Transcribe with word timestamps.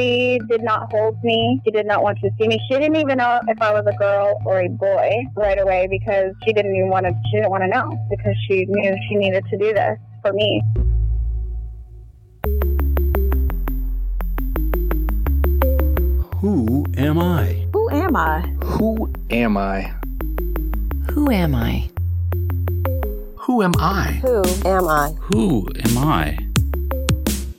She 0.00 0.40
did 0.48 0.62
not 0.62 0.90
hold 0.90 1.22
me. 1.22 1.60
She 1.62 1.70
did 1.70 1.84
not 1.84 2.02
want 2.02 2.18
to 2.20 2.30
see 2.38 2.48
me. 2.48 2.58
She 2.68 2.78
didn't 2.78 2.96
even 2.96 3.18
know 3.18 3.38
if 3.46 3.60
I 3.60 3.70
was 3.70 3.84
a 3.86 3.94
girl 3.98 4.40
or 4.46 4.60
a 4.60 4.68
boy 4.70 5.10
right 5.36 5.60
away 5.60 5.88
because 5.90 6.32
she 6.42 6.54
didn't 6.54 6.74
even 6.74 6.88
want 6.88 7.04
to. 7.04 7.12
She 7.30 7.36
didn't 7.36 7.50
want 7.50 7.64
to 7.64 7.68
know 7.68 7.98
because 8.08 8.34
she 8.48 8.64
knew 8.64 8.96
she 9.10 9.16
needed 9.16 9.44
to 9.50 9.58
do 9.58 9.74
this 9.74 9.98
for 10.22 10.32
me. 10.32 10.62
Who 16.36 16.86
am 16.96 17.18
I? 17.18 17.66
Who 17.74 17.90
am 17.90 18.16
I? 18.16 18.40
Who 18.70 19.10
am 19.30 19.58
I? 19.58 19.94
Who 21.10 21.30
am 21.30 21.54
I? 21.54 21.90
Who 23.36 23.60
am 23.60 23.74
I? 23.76 24.12
Who 24.22 24.42
am 24.64 24.88
I? 24.88 25.14
Who 25.20 25.68
am 25.84 25.98
I? 25.98 26.38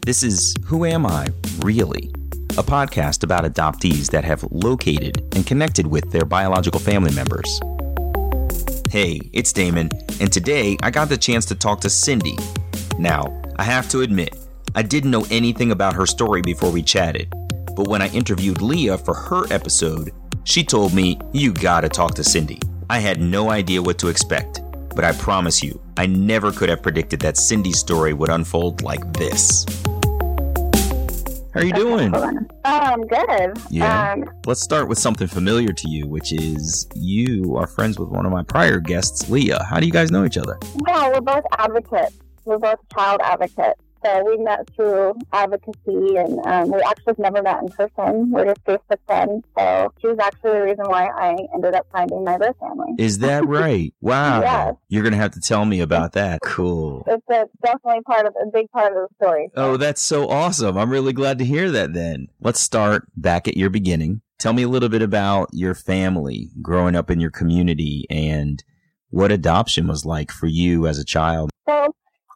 This 0.03 0.23
is 0.23 0.55
Who 0.65 0.85
Am 0.85 1.05
I, 1.05 1.27
Really? 1.59 2.11
A 2.57 2.63
podcast 2.63 3.23
about 3.23 3.45
adoptees 3.45 4.11
that 4.11 4.25
have 4.25 4.43
located 4.51 5.21
and 5.37 5.47
connected 5.47 5.87
with 5.87 6.11
their 6.11 6.25
biological 6.25 6.81
family 6.81 7.13
members. 7.15 7.61
Hey, 8.89 9.21
it's 9.31 9.53
Damon, 9.53 9.89
and 10.19 10.33
today 10.33 10.75
I 10.83 10.91
got 10.91 11.07
the 11.07 11.15
chance 11.15 11.45
to 11.45 11.55
talk 11.55 11.79
to 11.79 11.89
Cindy. 11.89 12.37
Now, 12.99 13.41
I 13.55 13.63
have 13.63 13.87
to 13.89 14.01
admit, 14.01 14.35
I 14.75 14.81
didn't 14.81 15.11
know 15.11 15.25
anything 15.31 15.71
about 15.71 15.93
her 15.93 16.05
story 16.05 16.41
before 16.41 16.71
we 16.71 16.83
chatted, 16.83 17.33
but 17.73 17.87
when 17.87 18.01
I 18.01 18.09
interviewed 18.09 18.61
Leah 18.61 18.97
for 18.97 19.13
her 19.13 19.45
episode, 19.49 20.11
she 20.43 20.61
told 20.61 20.93
me, 20.93 21.17
You 21.31 21.53
gotta 21.53 21.87
talk 21.87 22.15
to 22.15 22.23
Cindy. 22.23 22.59
I 22.89 22.99
had 22.99 23.21
no 23.21 23.49
idea 23.49 23.81
what 23.81 23.97
to 23.99 24.09
expect, 24.09 24.59
but 24.93 25.05
I 25.05 25.13
promise 25.13 25.63
you, 25.63 25.81
I 25.95 26.05
never 26.05 26.51
could 26.51 26.67
have 26.67 26.83
predicted 26.83 27.21
that 27.21 27.37
Cindy's 27.37 27.79
story 27.79 28.11
would 28.11 28.29
unfold 28.29 28.81
like 28.81 29.13
this. 29.13 29.65
How 31.53 31.59
are 31.61 31.65
you 31.65 31.73
doing? 31.73 32.13
Oh, 32.63 32.77
I'm 32.77 33.01
good. 33.07 33.57
Yeah. 33.71 34.13
Um, 34.13 34.29
Let's 34.45 34.61
start 34.61 34.87
with 34.87 34.99
something 34.99 35.27
familiar 35.27 35.73
to 35.73 35.89
you, 35.89 36.07
which 36.07 36.31
is 36.31 36.87
you 36.95 37.55
are 37.57 37.65
friends 37.65 37.97
with 37.97 38.09
one 38.09 38.23
of 38.25 38.31
my 38.31 38.43
prior 38.43 38.79
guests, 38.79 39.29
Leah. 39.31 39.63
How 39.67 39.79
do 39.79 39.87
you 39.87 39.91
guys 39.91 40.11
know 40.11 40.23
each 40.25 40.37
other? 40.37 40.59
well, 40.75 41.11
we're 41.11 41.21
both 41.21 41.43
advocates. 41.57 42.17
We're 42.45 42.59
both 42.59 42.77
child 42.93 43.19
advocates. 43.23 43.81
So 44.03 44.23
we 44.23 44.37
met 44.37 44.69
through 44.75 45.15
advocacy, 45.31 46.15
and 46.17 46.39
um, 46.45 46.71
we 46.71 46.81
actually 46.81 47.15
never 47.19 47.41
met 47.41 47.61
in 47.61 47.69
person. 47.69 48.31
We're 48.31 48.45
just 48.45 48.63
Facebook 48.63 48.97
friends. 49.05 49.43
So 49.57 49.93
she 50.01 50.07
was 50.07 50.17
actually 50.19 50.51
the 50.51 50.61
reason 50.61 50.85
why 50.85 51.07
I 51.07 51.37
ended 51.53 51.75
up 51.75 51.85
finding 51.91 52.23
my 52.23 52.37
birth 52.37 52.55
family. 52.59 52.93
Is 52.97 53.19
that 53.19 53.47
right? 53.47 53.93
Wow. 54.01 54.41
Yes. 54.41 54.75
You're 54.89 55.03
going 55.03 55.13
to 55.13 55.19
have 55.19 55.31
to 55.31 55.39
tell 55.39 55.65
me 55.65 55.81
about 55.81 56.11
that. 56.13 56.39
Cool. 56.43 57.03
It's 57.07 57.23
a, 57.29 57.45
definitely 57.63 58.01
part 58.01 58.25
of 58.25 58.35
a 58.41 58.47
big 58.51 58.69
part 58.71 58.95
of 58.95 59.07
the 59.09 59.15
story. 59.23 59.49
Oh, 59.55 59.77
that's 59.77 60.01
so 60.01 60.29
awesome. 60.29 60.77
I'm 60.77 60.89
really 60.89 61.13
glad 61.13 61.37
to 61.39 61.45
hear 61.45 61.69
that 61.71 61.93
then. 61.93 62.27
Let's 62.39 62.59
start 62.59 63.07
back 63.15 63.47
at 63.47 63.57
your 63.57 63.69
beginning. 63.69 64.21
Tell 64.39 64.53
me 64.53 64.63
a 64.63 64.69
little 64.69 64.89
bit 64.89 65.03
about 65.03 65.49
your 65.51 65.75
family 65.75 66.49
growing 66.61 66.95
up 66.95 67.11
in 67.11 67.19
your 67.19 67.29
community 67.29 68.07
and 68.09 68.63
what 69.11 69.31
adoption 69.31 69.87
was 69.87 70.05
like 70.05 70.31
for 70.31 70.47
you 70.47 70.87
as 70.87 70.97
a 70.97 71.05
child. 71.05 71.51
So 71.67 71.93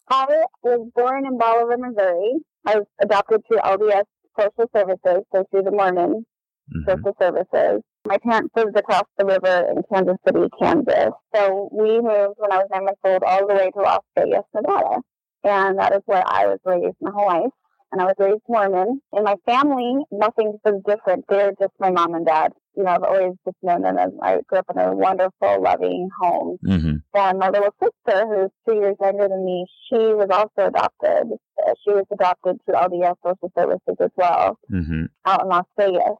I 0.10 0.44
was 0.64 0.90
born 0.96 1.26
in 1.26 1.38
Bolivar, 1.38 1.78
Missouri. 1.78 2.34
I 2.66 2.78
was 2.78 2.86
adopted 3.02 3.42
through 3.48 3.58
LDS 3.60 4.04
Social 4.40 4.70
Services, 4.76 5.24
so 5.34 5.44
through 5.52 5.64
the 5.64 5.72
Mormon 5.72 6.26
Mhm. 6.72 6.86
social 6.90 7.16
services. 7.20 7.82
My 8.08 8.18
parents 8.18 8.56
lived 8.56 8.78
across 8.78 9.04
the 9.18 9.26
river 9.26 9.68
in 9.72 9.82
Kansas 9.92 10.18
City, 10.26 10.48
Kansas. 10.60 11.14
So 11.34 11.70
we 11.72 12.00
moved 12.02 12.36
when 12.38 12.52
I 12.52 12.58
was 12.58 12.68
nine 12.72 12.86
months 12.86 13.02
old 13.04 13.24
all 13.24 13.48
the 13.48 13.54
way 13.54 13.72
to 13.72 13.80
Las 13.80 14.02
Vegas, 14.16 14.44
Nevada. 14.54 15.02
And 15.44 15.78
that 15.80 15.94
is 15.96 16.02
where 16.06 16.24
I 16.26 16.48
was 16.48 16.60
raised 16.66 16.98
my 17.02 17.12
whole 17.12 17.28
life. 17.28 17.52
And 17.92 18.02
I 18.02 18.06
was 18.06 18.16
raised 18.20 18.42
Mormon. 18.48 19.00
In 19.14 19.24
my 19.24 19.36
family, 19.46 20.04
nothing 20.12 20.60
was 20.64 20.82
different. 20.86 21.26
They're 21.30 21.54
just 21.60 21.74
my 21.80 21.92
mom 21.92 22.14
and 22.14 22.26
dad. 22.26 22.52
You 22.76 22.84
know, 22.84 22.92
I've 22.92 23.04
always 23.04 23.34
just 23.46 23.58
known 23.64 23.84
them 23.84 23.98
as 23.98 24.12
I 24.22 24.42
grew 24.48 24.60
up 24.60 24.66
in 24.74 24.80
a 24.80 24.94
wonderful, 24.94 25.62
loving 25.62 26.10
home. 26.22 26.58
Mhm. 26.66 27.02
And 27.14 27.40
my 27.40 27.50
little 27.50 27.74
sister, 27.82 28.28
who's 28.28 28.52
two 28.68 28.76
years 28.76 28.98
younger 29.00 29.28
than 29.30 29.46
me, 29.46 29.66
she 29.88 29.96
was 30.14 30.28
also 30.32 30.68
adopted. 30.68 31.38
Uh, 31.66 31.74
She 31.84 31.92
was 31.92 32.06
adopted 32.12 32.60
through 32.66 32.76
LDS 32.76 33.16
Social 33.24 33.52
Services 33.58 33.96
as 34.00 34.12
well 34.18 34.58
Mhm. 34.72 35.08
out 35.26 35.42
in 35.44 35.48
Las 35.48 35.66
Vegas. 35.78 36.18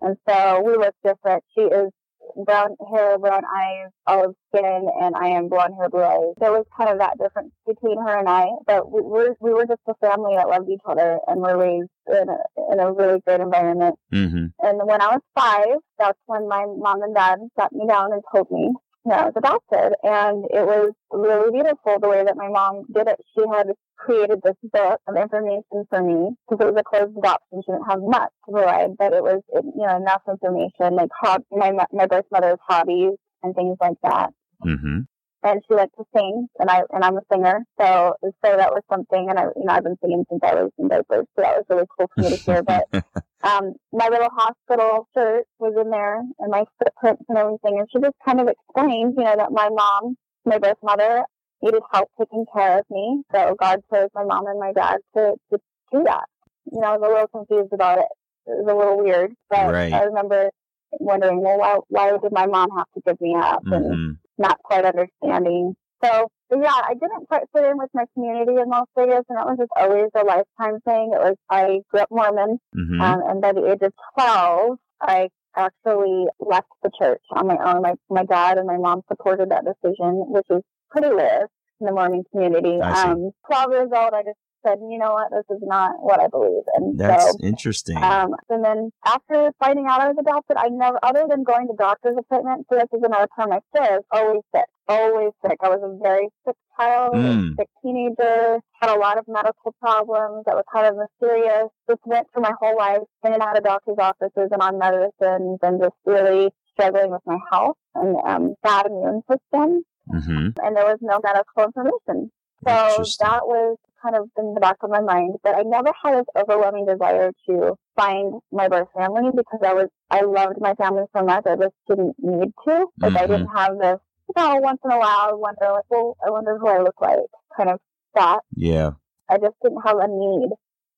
And 0.00 0.16
so 0.28 0.62
we 0.62 0.76
look 0.76 0.94
different. 1.02 1.42
She 1.54 1.62
is 1.62 1.90
brown 2.36 2.76
hair, 2.92 3.18
brown 3.18 3.42
eyes, 3.44 3.90
olive 4.06 4.34
skin, 4.54 4.88
and 5.00 5.14
I 5.16 5.28
am 5.28 5.48
blonde 5.48 5.74
hair, 5.78 5.88
blue 5.88 6.02
eyes. 6.02 6.34
There 6.38 6.52
was 6.52 6.64
kind 6.76 6.90
of 6.90 6.98
that 6.98 7.18
difference 7.18 7.52
between 7.66 7.98
her 7.98 8.18
and 8.18 8.28
I, 8.28 8.46
but 8.66 8.90
we 8.90 9.00
were, 9.02 9.36
we 9.40 9.52
were 9.52 9.66
just 9.66 9.80
a 9.86 9.94
family 9.94 10.34
that 10.36 10.48
loved 10.48 10.68
each 10.70 10.80
other 10.86 11.18
and 11.26 11.40
were 11.40 11.56
raised 11.56 11.90
in 12.08 12.28
a, 12.28 12.72
in 12.72 12.80
a 12.80 12.92
really 12.92 13.20
great 13.26 13.40
environment. 13.40 13.96
Mhm. 14.12 14.52
And 14.60 14.78
when 14.86 15.00
I 15.00 15.08
was 15.16 15.22
five, 15.38 15.78
that's 15.98 16.18
when 16.26 16.48
my 16.48 16.64
mom 16.66 17.02
and 17.02 17.14
dad 17.14 17.38
sat 17.58 17.72
me 17.72 17.86
down 17.86 18.12
and 18.12 18.22
told 18.32 18.50
me 18.50 18.72
I 19.12 19.24
was 19.26 19.34
adopted. 19.36 19.94
And 20.02 20.44
it 20.50 20.64
was 20.66 20.92
really 21.12 21.50
beautiful 21.52 21.98
the 22.00 22.08
way 22.08 22.24
that 22.24 22.36
my 22.36 22.48
mom 22.48 22.84
did 22.92 23.08
it. 23.08 23.20
She 23.36 23.44
had 23.52 23.68
created 23.96 24.40
this 24.44 24.56
book 24.72 25.00
of 25.06 25.16
information 25.16 25.84
for 25.90 26.02
me 26.02 26.30
because 26.48 26.64
it 26.66 26.72
was 26.72 26.80
a 26.80 26.84
closed 26.84 27.16
adoption. 27.18 27.62
She 27.64 27.72
didn't 27.72 27.90
have 27.90 28.00
much 28.02 28.30
to 28.46 28.52
provide, 28.52 28.96
but 28.98 29.12
it 29.12 29.22
was, 29.22 29.42
you 29.54 29.86
know, 29.86 29.96
enough 29.96 30.22
information 30.28 30.94
like 30.94 31.10
hob- 31.20 31.44
my, 31.50 31.72
my 31.92 32.06
birth 32.06 32.26
mother's 32.30 32.58
hobbies 32.68 33.14
and 33.42 33.54
things 33.54 33.76
like 33.80 33.96
that 34.02 34.30
Mhm. 34.64 35.06
And 35.42 35.62
she 35.66 35.74
liked 35.74 35.94
to 35.96 36.04
sing, 36.14 36.48
and 36.58 36.70
I 36.70 36.82
and 36.90 37.04
I'm 37.04 37.16
a 37.16 37.22
singer, 37.32 37.64
so 37.80 38.14
so 38.22 38.32
that 38.42 38.72
was 38.72 38.82
something. 38.90 39.28
And 39.30 39.38
I, 39.38 39.44
you 39.56 39.64
know, 39.64 39.72
I've 39.72 39.84
been 39.84 39.96
singing 40.02 40.24
since 40.28 40.40
I 40.42 40.54
was 40.54 40.70
in 40.78 40.88
diapers, 40.88 41.26
so 41.36 41.42
that 41.42 41.56
was 41.56 41.64
really 41.68 41.86
cool 41.96 42.10
for 42.14 42.22
me 42.22 42.36
to 42.36 42.42
hear. 42.44 42.62
But 42.62 42.84
um, 43.44 43.74
my 43.92 44.08
little 44.08 44.30
hospital 44.30 45.08
shirt 45.14 45.44
was 45.58 45.74
in 45.80 45.90
there, 45.90 46.18
and 46.38 46.50
my 46.50 46.64
footprints 46.78 47.22
and 47.28 47.38
everything. 47.38 47.78
And 47.78 47.88
she 47.92 48.00
just 48.00 48.16
kind 48.24 48.40
of 48.40 48.48
explained, 48.48 49.14
you 49.16 49.24
know, 49.24 49.36
that 49.36 49.52
my 49.52 49.68
mom, 49.68 50.16
my 50.44 50.58
birth 50.58 50.78
mother, 50.82 51.24
needed 51.62 51.82
help 51.92 52.10
taking 52.18 52.44
care 52.52 52.78
of 52.80 52.84
me. 52.90 53.22
So 53.32 53.54
God 53.60 53.80
chose 53.92 54.08
my 54.14 54.24
mom 54.24 54.46
and 54.46 54.58
my 54.58 54.72
dad 54.72 54.98
to 55.16 55.34
to 55.52 55.58
do 55.92 56.02
that. 56.04 56.24
You 56.72 56.80
know, 56.80 56.88
I 56.88 56.96
was 56.96 57.08
a 57.08 57.12
little 57.12 57.28
confused 57.28 57.72
about 57.72 57.98
it. 57.98 58.08
It 58.46 58.64
was 58.64 58.72
a 58.72 58.76
little 58.76 58.98
weird, 58.98 59.34
but 59.50 59.68
Right. 59.68 59.92
I 59.92 60.02
remember 60.02 60.50
wondering, 60.92 61.40
well, 61.40 61.58
why 61.58 61.78
why 61.88 62.18
did 62.18 62.32
my 62.32 62.46
mom 62.46 62.70
have 62.76 62.86
to 62.94 63.02
give 63.06 63.20
me 63.20 63.34
up? 63.36 63.62
And 63.70 63.84
Mhm. 63.84 64.18
Not 64.38 64.58
quite 64.62 64.84
understanding. 64.84 65.74
So, 66.04 66.28
yeah, 66.50 66.72
I 66.72 66.94
didn't 66.94 67.26
quite 67.28 67.42
fit 67.54 67.64
in 67.64 67.76
with 67.76 67.90
my 67.92 68.04
community 68.14 68.52
in 68.52 68.68
Las 68.68 68.86
Vegas, 68.96 69.24
and 69.28 69.36
that 69.36 69.46
was 69.46 69.58
just 69.58 69.70
always 69.76 70.10
a 70.14 70.24
lifetime 70.24 70.80
thing. 70.84 71.10
It 71.12 71.18
was 71.20 71.34
I 71.50 71.80
grew 71.90 72.00
up 72.00 72.10
Mormon, 72.10 72.58
Mhm. 72.74 73.00
um, 73.00 73.22
and 73.28 73.40
by 73.40 73.52
the 73.52 73.66
age 73.70 73.82
of 73.82 73.92
twelve, 74.14 74.78
I 75.00 75.28
actually 75.56 76.26
left 76.38 76.68
the 76.82 76.90
church 76.98 77.22
on 77.32 77.48
my 77.48 77.56
own. 77.56 77.82
My 77.82 77.94
my 78.08 78.24
dad 78.24 78.58
and 78.58 78.66
my 78.66 78.76
mom 78.76 79.02
supported 79.08 79.50
that 79.50 79.64
decision, 79.64 80.30
which 80.30 80.46
is 80.50 80.62
pretty 80.90 81.12
rare 81.12 81.48
in 81.80 81.86
the 81.86 81.92
Mormon 81.92 82.22
community. 82.30 82.80
Um, 82.80 83.32
twelve 83.46 83.72
years 83.72 83.90
old, 83.92 84.14
I 84.14 84.22
just 84.22 84.38
said, 84.66 84.78
you 84.80 84.98
know 84.98 85.12
what, 85.14 85.30
this 85.30 85.44
is 85.56 85.62
not 85.62 85.92
what 86.00 86.20
I 86.20 86.28
believe, 86.28 86.62
and 86.74 86.98
That's 86.98 87.32
so 87.32 87.38
interesting. 87.42 87.96
um, 88.02 88.34
and 88.48 88.64
then 88.64 88.90
after 89.04 89.52
finding 89.58 89.86
out 89.86 90.00
I 90.00 90.08
was 90.08 90.16
adopted, 90.18 90.56
I 90.56 90.68
never, 90.68 90.98
other 91.02 91.24
than 91.28 91.44
going 91.44 91.66
to 91.68 91.74
doctor's 91.78 92.16
appointments, 92.18 92.66
so 92.70 92.76
this 92.78 92.88
is 92.92 93.02
another 93.04 93.28
term 93.38 93.52
I 93.52 93.60
share, 93.76 93.98
is 93.98 94.04
always 94.10 94.42
sick, 94.54 94.64
always 94.88 95.32
sick. 95.44 95.58
I 95.62 95.68
was 95.68 95.80
a 95.82 95.98
very 96.02 96.28
sick 96.46 96.56
child, 96.76 97.14
a 97.14 97.18
Mm. 97.18 97.56
sick 97.56 97.68
teenager, 97.82 98.60
had 98.80 98.90
a 98.94 98.98
lot 98.98 99.18
of 99.18 99.24
medical 99.28 99.74
problems 99.80 100.44
that 100.46 100.54
were 100.54 100.64
kind 100.72 100.86
of 100.86 100.96
mysterious. 100.96 101.68
Just 101.88 102.00
went 102.06 102.26
through 102.32 102.42
my 102.42 102.52
whole 102.60 102.76
life 102.76 103.02
in 103.24 103.32
and 103.32 103.42
out 103.42 103.56
of 103.58 103.64
doctor's 103.64 103.98
offices 103.98 104.48
and 104.52 104.62
on 104.62 104.78
medicines 104.78 105.58
and 105.62 105.80
just 105.80 105.96
really 106.04 106.50
struggling 106.72 107.10
with 107.10 107.22
my 107.26 107.38
health 107.50 107.76
and 107.94 108.16
um, 108.24 108.54
bad 108.62 108.86
immune 108.86 109.22
system. 109.28 109.82
Mhm. 110.12 110.54
And 110.62 110.76
there 110.76 110.84
was 110.86 110.98
no 111.02 111.18
medical 111.22 111.64
information. 111.64 112.30
So 112.66 113.04
that 113.20 113.46
was 113.46 113.76
kind 114.02 114.16
of 114.16 114.28
in 114.38 114.54
the 114.54 114.60
back 114.60 114.76
of 114.82 114.90
my 114.90 115.00
mind, 115.00 115.34
but 115.42 115.54
I 115.56 115.62
never 115.62 115.92
had 116.02 116.14
this 116.18 116.26
overwhelming 116.36 116.86
desire 116.86 117.30
to 117.48 117.74
find 117.96 118.34
my 118.52 118.68
birth 118.68 118.88
family 118.96 119.30
because 119.34 119.60
I 119.64 119.74
was 119.74 119.88
I 120.10 120.22
loved 120.22 120.60
my 120.60 120.74
family 120.74 121.04
so 121.16 121.24
much. 121.24 121.44
I 121.46 121.56
just 121.56 121.74
didn't 121.88 122.14
need 122.18 122.52
to. 122.66 122.86
Like 123.00 123.16
I 123.16 123.26
Mhm. 123.26 123.28
didn't 123.28 123.48
have 123.54 123.78
this. 123.78 123.98
You 124.36 124.42
know, 124.42 124.54
once 124.60 124.80
in 124.84 124.90
a 124.90 124.98
while, 124.98 125.30
I 125.30 125.32
wonder 125.32 125.72
like, 125.72 125.84
well, 125.90 126.16
I 126.26 126.30
wonder 126.30 126.58
who 126.58 126.68
I 126.68 126.78
look 126.82 127.00
like, 127.00 127.18
kind 127.56 127.70
of 127.70 127.80
thought. 128.16 128.42
Yeah. 128.54 128.90
I 129.30 129.38
just 129.38 129.54
didn't 129.62 129.80
have 129.86 129.96
a 129.98 130.06
need. 130.08 130.50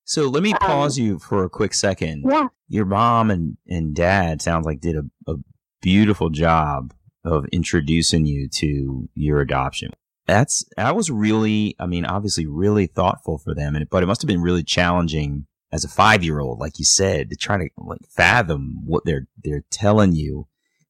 So 0.04 0.28
let 0.28 0.42
me 0.42 0.52
Um, 0.52 0.58
pause 0.60 0.98
you 0.98 1.18
for 1.20 1.44
a 1.44 1.48
quick 1.48 1.72
second. 1.74 2.24
Yeah. 2.28 2.48
Your 2.68 2.84
mom 2.84 3.30
and, 3.30 3.56
and 3.68 3.94
dad 3.94 4.42
sounds 4.42 4.66
like 4.66 4.80
did 4.80 4.96
a, 4.96 5.04
a 5.30 5.36
beautiful 5.80 6.30
job 6.30 6.92
of 7.24 7.44
introducing 7.52 8.26
you 8.26 8.48
to 8.48 9.08
your 9.14 9.40
adoption. 9.40 9.90
That's 10.30 10.64
that 10.76 10.94
was 10.94 11.10
really, 11.10 11.74
I 11.80 11.86
mean, 11.86 12.04
obviously 12.04 12.46
really 12.46 12.86
thoughtful 12.86 13.38
for 13.38 13.52
them, 13.52 13.74
and 13.74 13.88
but 13.90 14.04
it 14.04 14.06
must 14.06 14.22
have 14.22 14.28
been 14.28 14.42
really 14.42 14.62
challenging 14.62 15.46
as 15.72 15.84
a 15.84 15.88
five 15.88 16.22
year 16.22 16.38
old, 16.38 16.60
like 16.60 16.78
you 16.78 16.84
said, 16.84 17.30
to 17.30 17.36
try 17.36 17.58
to 17.58 17.68
like 17.76 18.00
fathom 18.08 18.82
what 18.86 19.04
they're 19.04 19.26
they're 19.42 19.64
telling 19.70 20.12
you. 20.12 20.46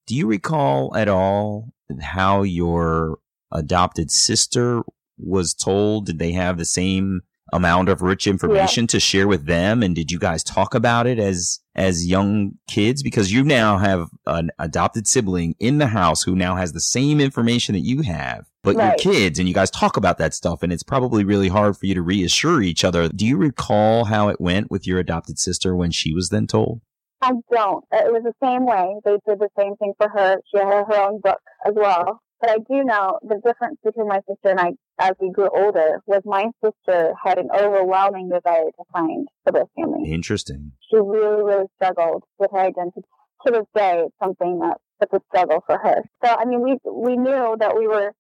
Do 0.07 0.15
you 0.15 0.27
recall 0.27 0.95
at 0.95 1.09
all 1.09 1.73
how 2.01 2.43
your 2.43 3.19
adopted 3.51 4.11
sister 4.11 4.83
was 5.17 5.55
told? 5.55 6.05
Did 6.05 6.19
they 6.19 6.33
have 6.33 6.59
the 6.59 6.67
same 6.67 7.23
amount 7.53 7.89
of 7.89 8.03
rich 8.03 8.27
information 8.27 8.87
to 8.89 9.01
share 9.01 9.27
with 9.29 9.47
them? 9.47 9.83
And 9.83 9.95
did 9.95 10.11
you 10.11 10.19
guys 10.19 10.43
talk 10.45 10.75
about 10.75 11.07
it 11.07 11.19
as 11.19 11.61
as 11.75 12.07
young 12.07 12.53
kids? 12.69 13.03
Because 13.03 13.33
you 13.33 13.43
now 13.45 13.79
have 13.79 14.09
an 14.27 14.51
adopted 14.59 15.07
sibling 15.07 15.55
in 15.59 15.79
the 15.79 15.87
house 15.89 16.23
who 16.23 16.35
now 16.35 16.57
has 16.57 16.73
the 16.73 16.81
same 16.81 17.21
information 17.21 17.75
that 17.75 17.81
you 17.81 18.03
have, 18.03 18.47
but 18.63 18.77
Right. 18.77 19.03
you're 19.05 19.15
kids 19.15 19.39
and 19.39 19.49
you 19.49 19.55
guys 19.55 19.71
talk 19.71 19.97
about 19.97 20.19
that 20.19 20.35
stuff, 20.35 20.63
and 20.63 20.73
it's 20.73 20.83
probably 20.83 21.25
really 21.25 21.49
hard 21.49 21.77
for 21.77 21.87
you 21.87 21.95
to 21.95 22.03
reassure 22.03 22.61
each 22.63 22.85
other. 22.85 23.09
Do 23.09 23.27
you 23.27 23.37
recall 23.37 24.05
how 24.07 24.29
it 24.29 24.41
went 24.41 24.71
with 24.71 24.87
your 24.87 24.99
adopted 24.99 25.39
sister 25.39 25.75
when 25.77 25.91
she 25.91 26.13
was 26.13 26.29
then 26.29 26.47
told? 26.47 26.81
I 27.23 27.33
don't. 27.53 27.85
It 27.93 28.13
was 28.13 28.23
the 28.25 28.33
same 28.43 28.65
way. 28.67 28.95
They 29.05 29.19
did 29.29 29.39
the 29.39 29.49
same 29.59 29.77
thing 29.77 29.93
for 29.99 30.09
her. 30.09 30.37
She 30.51 30.59
had 30.59 30.87
her 30.87 30.97
own 31.07 31.21
book 31.21 31.41
as 31.67 31.75
well. 31.77 32.21
But 32.41 32.51
I 32.51 32.57
do 32.57 32.85
know 32.85 33.19
the 33.23 33.41
difference 33.45 33.79
between 33.85 34.09
my 34.09 34.21
sister 34.29 34.49
and 34.49 34.61
I 34.61 34.71
as 34.99 35.13
we 35.21 35.31
grew 35.31 35.49
older 35.55 36.01
was 36.07 36.23
my 36.25 36.47
sister 36.65 37.13
had 37.23 37.39
an 37.39 37.49
overwhelming 37.55 38.31
desire 38.31 38.65
to 38.65 38.85
find 38.93 39.29
the 39.45 39.53
birth 39.53 39.69
family. 39.77 40.11
Interesting. 40.11 40.73
She 40.91 40.97
really, 40.97 41.43
really 41.43 41.67
struggled 41.77 42.25
with 42.39 42.51
her 42.53 42.61
identity. 42.61 43.03
To 43.47 43.53
this 43.53 43.67
day, 43.75 44.05
it's 44.07 44.15
something 44.23 44.61
that, 44.61 44.79
that's 44.99 45.13
a 45.13 45.21
struggle 45.29 45.63
for 45.67 45.79
her. 45.79 46.03
So, 46.25 46.35
I 46.35 46.45
mean, 46.45 46.63
we, 46.63 46.79
we 46.91 47.17
knew 47.17 47.57
that 47.59 47.75
we 47.77 47.87
were 47.87 48.13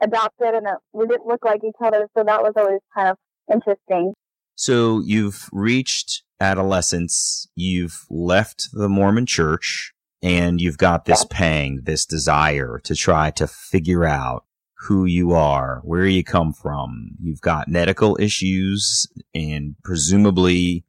adopted 0.00 0.54
and 0.54 0.66
that 0.66 0.78
we 0.92 1.06
didn't 1.06 1.26
look 1.26 1.44
like 1.44 1.62
each 1.64 1.74
other. 1.82 2.08
So 2.16 2.24
that 2.24 2.42
was 2.42 2.52
always 2.56 2.80
kind 2.94 3.10
of 3.10 3.16
interesting. 3.52 4.14
So 4.54 5.00
you've 5.00 5.48
reached 5.52 6.22
adolescence, 6.40 7.48
you've 7.54 8.06
left 8.10 8.68
the 8.72 8.88
Mormon 8.88 9.26
church, 9.26 9.92
and 10.22 10.60
you've 10.60 10.78
got 10.78 11.04
this 11.04 11.24
pang, 11.24 11.80
this 11.84 12.04
desire 12.04 12.80
to 12.84 12.94
try 12.94 13.30
to 13.32 13.46
figure 13.46 14.04
out 14.04 14.44
who 14.86 15.04
you 15.04 15.32
are, 15.32 15.80
where 15.84 16.06
you 16.06 16.24
come 16.24 16.52
from. 16.52 17.10
You've 17.20 17.40
got 17.40 17.68
medical 17.68 18.16
issues, 18.20 19.06
and 19.34 19.76
presumably 19.84 20.84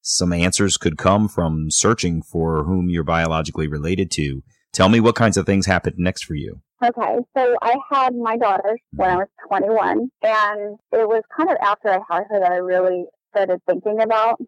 some 0.00 0.32
answers 0.32 0.76
could 0.76 0.98
come 0.98 1.28
from 1.28 1.70
searching 1.70 2.22
for 2.22 2.64
whom 2.64 2.88
you're 2.88 3.04
biologically 3.04 3.68
related 3.68 4.10
to. 4.12 4.42
Tell 4.72 4.88
me 4.88 5.00
what 5.00 5.16
kinds 5.16 5.36
of 5.36 5.46
things 5.46 5.66
happened 5.66 5.96
next 5.98 6.24
for 6.24 6.34
you. 6.34 6.60
Okay, 6.82 7.18
so 7.36 7.56
I 7.62 7.76
had 7.90 8.14
my 8.14 8.36
daughter 8.36 8.76
when 8.94 9.10
I 9.10 9.16
was 9.16 9.28
21, 9.46 10.10
and 10.22 10.78
it 10.92 11.08
was 11.08 11.22
kind 11.36 11.50
of 11.50 11.56
after 11.62 11.90
I 11.90 12.00
had 12.10 12.24
her 12.30 12.40
that 12.40 12.50
I 12.50 12.56
really 12.56 13.04
started 13.30 13.60
thinking 13.66 14.00
about 14.00 14.40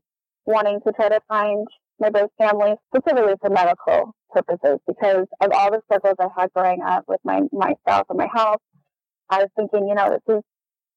wanting 0.44 0.80
to 0.86 0.92
try 0.92 1.08
to 1.08 1.20
find 1.28 1.66
my 2.04 2.10
birth 2.10 2.30
family, 2.38 2.74
specifically 2.94 3.34
for 3.40 3.50
medical 3.50 4.14
purposes, 4.30 4.78
because 4.86 5.26
of 5.40 5.50
all 5.52 5.70
the 5.70 5.80
struggles 5.86 6.16
I 6.18 6.28
had 6.38 6.52
growing 6.52 6.82
up 6.82 7.04
with 7.08 7.20
my 7.24 7.40
myself 7.52 8.06
and 8.10 8.18
my 8.18 8.28
health. 8.34 8.60
I 9.30 9.38
was 9.38 9.48
thinking, 9.56 9.88
you 9.88 9.94
know, 9.94 10.10
this 10.10 10.36
is 10.36 10.42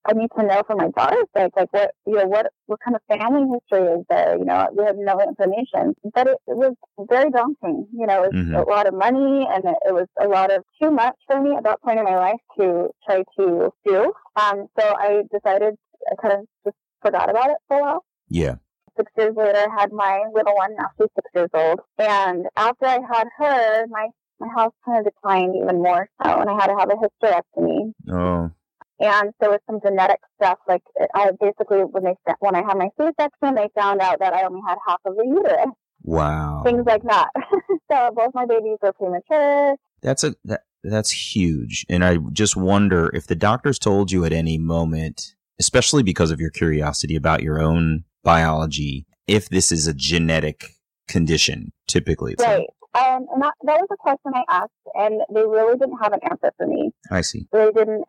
I 0.09 0.13
need 0.13 0.29
to 0.37 0.43
know 0.45 0.61
for 0.65 0.75
my 0.75 0.89
daughter's 0.97 1.25
sake, 1.35 1.51
like 1.55 1.71
what 1.71 1.91
you 2.05 2.15
know, 2.15 2.25
what 2.27 2.47
what 2.65 2.79
kind 2.83 2.95
of 2.95 3.01
family 3.07 3.43
history 3.53 3.87
is 3.87 4.05
there? 4.09 4.37
You 4.37 4.45
know, 4.45 4.67
we 4.77 4.83
have 4.85 4.95
no 4.97 5.21
information, 5.21 5.95
but 6.13 6.27
it, 6.27 6.37
it 6.47 6.57
was 6.57 6.73
very 7.09 7.29
daunting. 7.29 7.87
You 7.93 8.07
know, 8.07 8.23
it 8.23 8.33
was 8.33 8.45
Mhm. 8.45 8.67
a 8.67 8.69
lot 8.69 8.87
of 8.87 8.93
money, 8.93 9.47
and 9.53 9.63
it, 9.65 9.75
it 9.87 9.93
was 9.93 10.07
a 10.19 10.27
lot 10.27 10.51
of 10.51 10.63
too 10.81 10.91
much 10.91 11.15
for 11.27 11.41
me 11.41 11.55
at 11.55 11.63
that 11.63 11.81
point 11.81 11.99
in 11.99 12.05
my 12.05 12.17
life 12.17 12.39
to 12.59 12.89
try 13.05 13.23
to 13.37 13.71
do. 13.85 14.13
Um, 14.35 14.67
so 14.79 14.83
I 15.07 15.23
decided 15.31 15.75
I 16.11 16.15
kind 16.21 16.33
of 16.39 16.45
just 16.65 16.77
forgot 17.01 17.29
about 17.29 17.49
it 17.49 17.57
for 17.67 17.77
a 17.77 17.81
while 17.81 18.03
Yeah. 18.29 18.55
Six 18.97 19.11
years 19.17 19.35
later, 19.35 19.57
I 19.57 19.81
had 19.81 19.91
my 19.91 20.23
little 20.33 20.55
one. 20.55 20.75
Now 20.75 20.87
she's 20.97 21.07
six 21.15 21.29
years 21.33 21.49
old. 21.53 21.79
And 21.97 22.45
after 22.55 22.85
I 22.85 22.99
had 23.11 23.27
her, 23.37 23.87
my 23.87 24.07
my 24.39 24.47
health 24.55 24.73
kind 24.85 24.99
of 24.99 25.13
declined 25.13 25.55
even 25.55 25.81
more 25.81 26.07
so, 26.23 26.39
and 26.39 26.49
I 26.49 26.53
had 26.53 26.67
to 26.67 26.75
have 26.77 26.89
a 26.89 26.95
hysterectomy. 26.95 27.93
Oh. 28.09 28.51
And 28.99 29.31
there 29.39 29.49
was 29.49 29.59
some 29.67 29.79
genetic 29.83 30.19
stuff. 30.41 30.59
Like 30.67 30.83
I 31.13 31.31
basically, 31.39 31.79
when 31.79 32.03
they 32.03 32.15
when 32.39 32.55
I 32.55 32.63
had 32.63 32.77
my 32.77 32.89
C-section, 32.99 33.55
they 33.55 33.69
found 33.75 34.01
out 34.01 34.19
that 34.19 34.33
I 34.33 34.43
only 34.43 34.61
had 34.67 34.77
half 34.87 34.99
of 35.05 35.15
the 35.15 35.25
uterus. 35.25 35.73
Wow. 36.03 36.61
Things 36.63 36.83
like 36.85 37.03
that. 37.03 37.29
so 37.91 38.11
both 38.15 38.33
my 38.33 38.45
babies 38.45 38.77
were 38.81 38.93
premature. 38.93 39.75
That's 40.01 40.23
a 40.23 40.35
that, 40.45 40.61
that's 40.83 41.11
huge, 41.11 41.85
and 41.89 42.05
I 42.05 42.17
just 42.31 42.55
wonder 42.55 43.09
if 43.13 43.27
the 43.27 43.35
doctors 43.35 43.79
told 43.79 44.11
you 44.11 44.23
at 44.25 44.31
any 44.31 44.57
moment, 44.57 45.35
especially 45.59 46.03
because 46.03 46.31
of 46.31 46.39
your 46.39 46.51
curiosity 46.51 47.15
about 47.15 47.43
your 47.43 47.59
own 47.59 48.05
biology, 48.27 49.05
if 49.27 49.47
this 49.49 49.71
is 49.71 49.87
a 49.87 49.93
genetic 49.93 50.65
condition. 51.07 51.71
Typically, 51.87 52.33
it's 52.33 52.43
Right. 52.43 52.67
Um, 52.95 53.27
and 53.31 53.41
that, 53.43 53.53
that 53.63 53.77
was 53.79 53.87
a 53.91 53.97
question 53.97 54.31
I 54.33 54.43
asked, 54.49 54.71
and 54.95 55.21
they 55.33 55.41
really 55.41 55.77
didn't 55.77 55.99
have 56.01 56.13
an 56.13 56.19
answer 56.29 56.51
for 56.57 56.65
me. 56.65 56.89
I 57.11 57.21
see. 57.21 57.47
they 57.51 57.69
didn't 57.71 58.03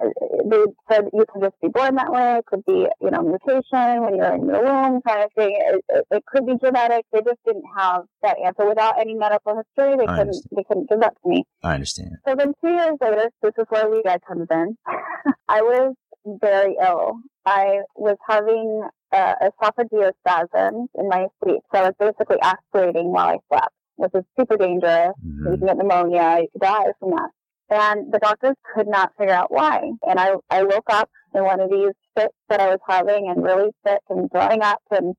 they 0.51 0.65
said 0.91 1.05
you 1.13 1.25
could 1.31 1.43
just 1.43 1.61
be 1.61 1.69
born 1.69 1.95
that 1.97 2.11
way 2.11 2.39
it 2.39 2.47
could 2.47 2.65
be 2.65 2.87
you 3.05 3.11
know 3.11 3.23
mutation 3.23 4.03
when 4.03 4.17
you're 4.17 4.35
in 4.35 4.47
the 4.47 4.59
womb 4.67 5.03
kind 5.07 5.23
of 5.25 5.31
thing 5.35 5.53
it, 5.69 5.85
it, 5.91 6.05
it 6.11 6.23
could 6.27 6.47
be 6.47 6.55
genetic 6.65 7.05
they 7.13 7.21
just 7.21 7.43
didn't 7.45 7.65
have 7.77 8.05
that 8.23 8.37
answer 8.45 8.67
without 8.67 8.99
any 8.99 9.15
medical 9.15 9.53
history 9.61 9.95
they 9.97 10.05
I 10.05 10.17
couldn't 10.17 10.21
understand. 10.21 10.57
they 10.57 10.65
couldn't 10.65 10.89
give 10.89 11.01
that 11.01 11.15
to 11.23 11.29
me 11.29 11.45
I 11.63 11.75
understand. 11.75 12.13
so 12.27 12.35
then 12.35 12.55
two 12.65 12.71
years 12.71 12.97
later 13.03 13.29
this 13.43 13.53
is 13.59 13.67
where 13.69 13.91
we 13.91 14.03
guy 14.03 14.19
comes 14.27 14.47
in 14.51 14.77
i 15.49 15.61
was 15.61 15.95
very 16.25 16.77
ill 16.83 17.19
i 17.45 17.81
was 17.95 18.17
having 18.27 18.89
uh, 19.13 19.35
esophageal 19.43 20.13
spasms 20.21 20.89
in 20.99 21.09
my 21.09 21.27
sleep 21.43 21.61
so 21.73 21.81
i 21.81 21.83
was 21.91 21.95
basically 21.99 22.37
aspirating 22.43 23.09
while 23.11 23.29
i 23.29 23.39
slept 23.49 23.75
which 23.97 24.13
is 24.15 24.25
super 24.39 24.57
dangerous 24.57 25.13
you 25.25 25.33
Mhm. 25.51 25.59
can 25.59 25.67
get 25.67 25.77
pneumonia, 25.79 26.39
you 26.43 26.49
could 26.53 26.61
die 26.63 26.93
from 27.01 27.11
that. 27.11 27.31
And 27.71 28.13
the 28.13 28.19
doctors 28.21 28.55
could 28.75 28.87
not 28.89 29.13
figure 29.19 29.35
out 29.35 29.51
why. 29.51 29.91
And 30.09 30.19
I, 30.19 30.35
I 30.51 30.63
woke 30.63 30.89
up 30.89 31.11
in 31.35 31.43
one 31.45 31.61
of 31.61 31.69
these 31.71 31.93
fits 32.17 32.33
that 32.49 32.61
I 32.61 32.69
was 32.69 32.79
having 32.89 33.29
and 33.29 33.43
really 33.43 33.71
sick 33.87 34.01
and 34.09 34.31
throwing 34.31 34.63
up 34.63 34.81
and 34.91 35.15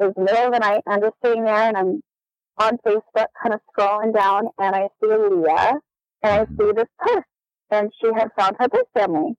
it 0.00 0.04
was 0.04 0.14
the 0.16 0.22
middle 0.22 0.46
of 0.46 0.52
the 0.52 0.58
night 0.58 0.82
and 0.86 0.94
I'm 0.94 1.02
just 1.02 1.16
sitting 1.24 1.44
there 1.44 1.54
and 1.68 1.76
I'm 1.76 2.00
on 2.58 2.78
Facebook 2.78 3.26
kind 3.42 3.54
of 3.54 3.60
scrolling 3.70 4.12
down 4.14 4.48
and 4.58 4.74
I 4.74 4.88
see 5.00 5.06
Leah 5.08 5.74
and 6.22 6.32
I 6.32 6.46
see 6.56 6.72
this 6.72 6.88
purse 6.98 7.24
and 7.70 7.92
she 8.00 8.08
had 8.14 8.30
found 8.38 8.56
her 8.58 8.68
birth 8.68 8.88
family. 8.94 9.34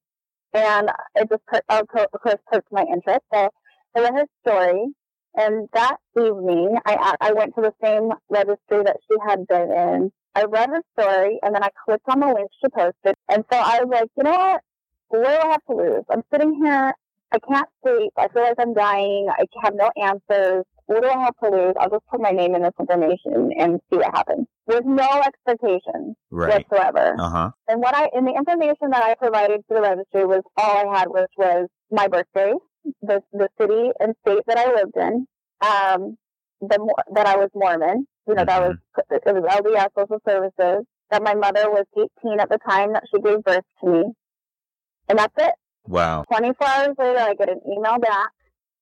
And 0.53 0.89
it 1.15 1.27
just, 1.29 1.45
per- 1.47 1.61
of 1.69 1.87
course, 1.87 2.07
of 2.13 2.21
course, 2.21 2.39
perked 2.51 2.71
my 2.71 2.83
interest. 2.83 3.25
So 3.33 3.49
I 3.95 4.01
read 4.01 4.13
her 4.13 4.25
story 4.45 4.93
and 5.37 5.67
that 5.73 5.97
evening, 6.17 6.77
I 6.85 7.15
I 7.19 7.33
went 7.33 7.55
to 7.55 7.61
the 7.61 7.73
same 7.83 8.09
registry 8.29 8.83
that 8.83 8.97
she 9.09 9.17
had 9.27 9.45
been 9.47 9.71
in. 9.71 10.11
I 10.33 10.43
read 10.45 10.69
her 10.69 10.81
story, 10.97 11.39
and 11.43 11.53
then 11.55 11.63
I 11.63 11.69
clicked 11.85 12.07
on 12.07 12.19
the 12.19 12.27
link 12.27 12.49
she 12.61 12.69
posted. 12.69 13.15
And 13.29 13.43
so 13.51 13.57
I 13.57 13.79
was 13.83 13.89
like, 13.89 14.09
you 14.17 14.23
know 14.23 14.31
what? 14.31 14.61
What 15.09 15.23
do 15.23 15.47
I 15.47 15.51
have 15.51 15.65
to 15.69 15.75
lose? 15.75 16.03
I'm 16.09 16.23
sitting 16.31 16.59
here. 16.63 16.93
I 17.31 17.39
can't 17.39 17.67
sleep. 17.83 18.11
I 18.17 18.27
feel 18.29 18.43
like 18.43 18.55
I'm 18.59 18.73
dying. 18.73 19.27
I 19.29 19.45
have 19.63 19.75
no 19.75 19.89
answers. 20.01 20.63
What 20.85 21.01
do 21.01 21.09
I 21.09 21.19
have 21.19 21.33
to 21.43 21.49
lose? 21.49 21.73
I'll 21.79 21.89
just 21.89 22.05
put 22.09 22.21
my 22.21 22.31
name 22.31 22.55
in 22.55 22.61
this 22.61 22.73
information 22.79 23.51
and 23.57 23.79
see 23.89 23.97
what 23.97 24.15
happens. 24.15 24.47
With 24.67 24.85
no 24.85 25.21
expectations 25.25 26.15
Right. 26.31 26.65
whatsoever. 26.69 27.15
Uh 27.19 27.29
huh. 27.29 27.51
And 27.67 27.81
what 27.81 27.95
I, 27.95 28.09
and 28.13 28.27
the 28.27 28.33
information 28.33 28.91
that 28.91 29.03
I 29.03 29.15
provided 29.15 29.61
to 29.67 29.75
the 29.75 29.81
registry 29.81 30.25
was 30.25 30.43
all 30.55 30.87
I 30.89 30.97
had, 30.99 31.07
which 31.09 31.31
was 31.37 31.67
my 31.91 32.07
birthday, 32.07 32.53
the 33.01 33.21
the 33.31 33.49
city 33.59 33.91
and 33.99 34.15
state 34.21 34.43
that 34.47 34.57
I 34.57 34.73
lived 34.73 34.95
in, 34.95 35.27
um, 35.61 36.17
the 36.61 36.93
that 37.13 37.27
I 37.27 37.37
was 37.37 37.49
Mormon. 37.53 38.07
You 38.27 38.35
know, 38.35 38.45
that 38.45 38.61
was 38.61 38.75
it 39.09 39.21
was 39.25 39.43
LDS 39.43 39.89
Social 39.97 40.21
Services. 40.27 40.85
That 41.11 41.21
my 41.23 41.35
mother 41.35 41.69
was 41.69 41.85
18 41.95 42.39
at 42.39 42.49
the 42.49 42.57
time 42.67 42.93
that 42.93 43.03
she 43.13 43.21
gave 43.21 43.43
birth 43.43 43.63
to 43.83 43.89
me, 43.89 44.03
and 45.07 45.19
that's 45.19 45.33
it. 45.37 45.53
Wow. 45.87 46.23
24 46.31 46.67
hours 46.67 46.95
later, 46.97 47.19
I 47.19 47.35
get 47.35 47.49
an 47.49 47.61
email 47.71 47.99
back, 47.99 48.31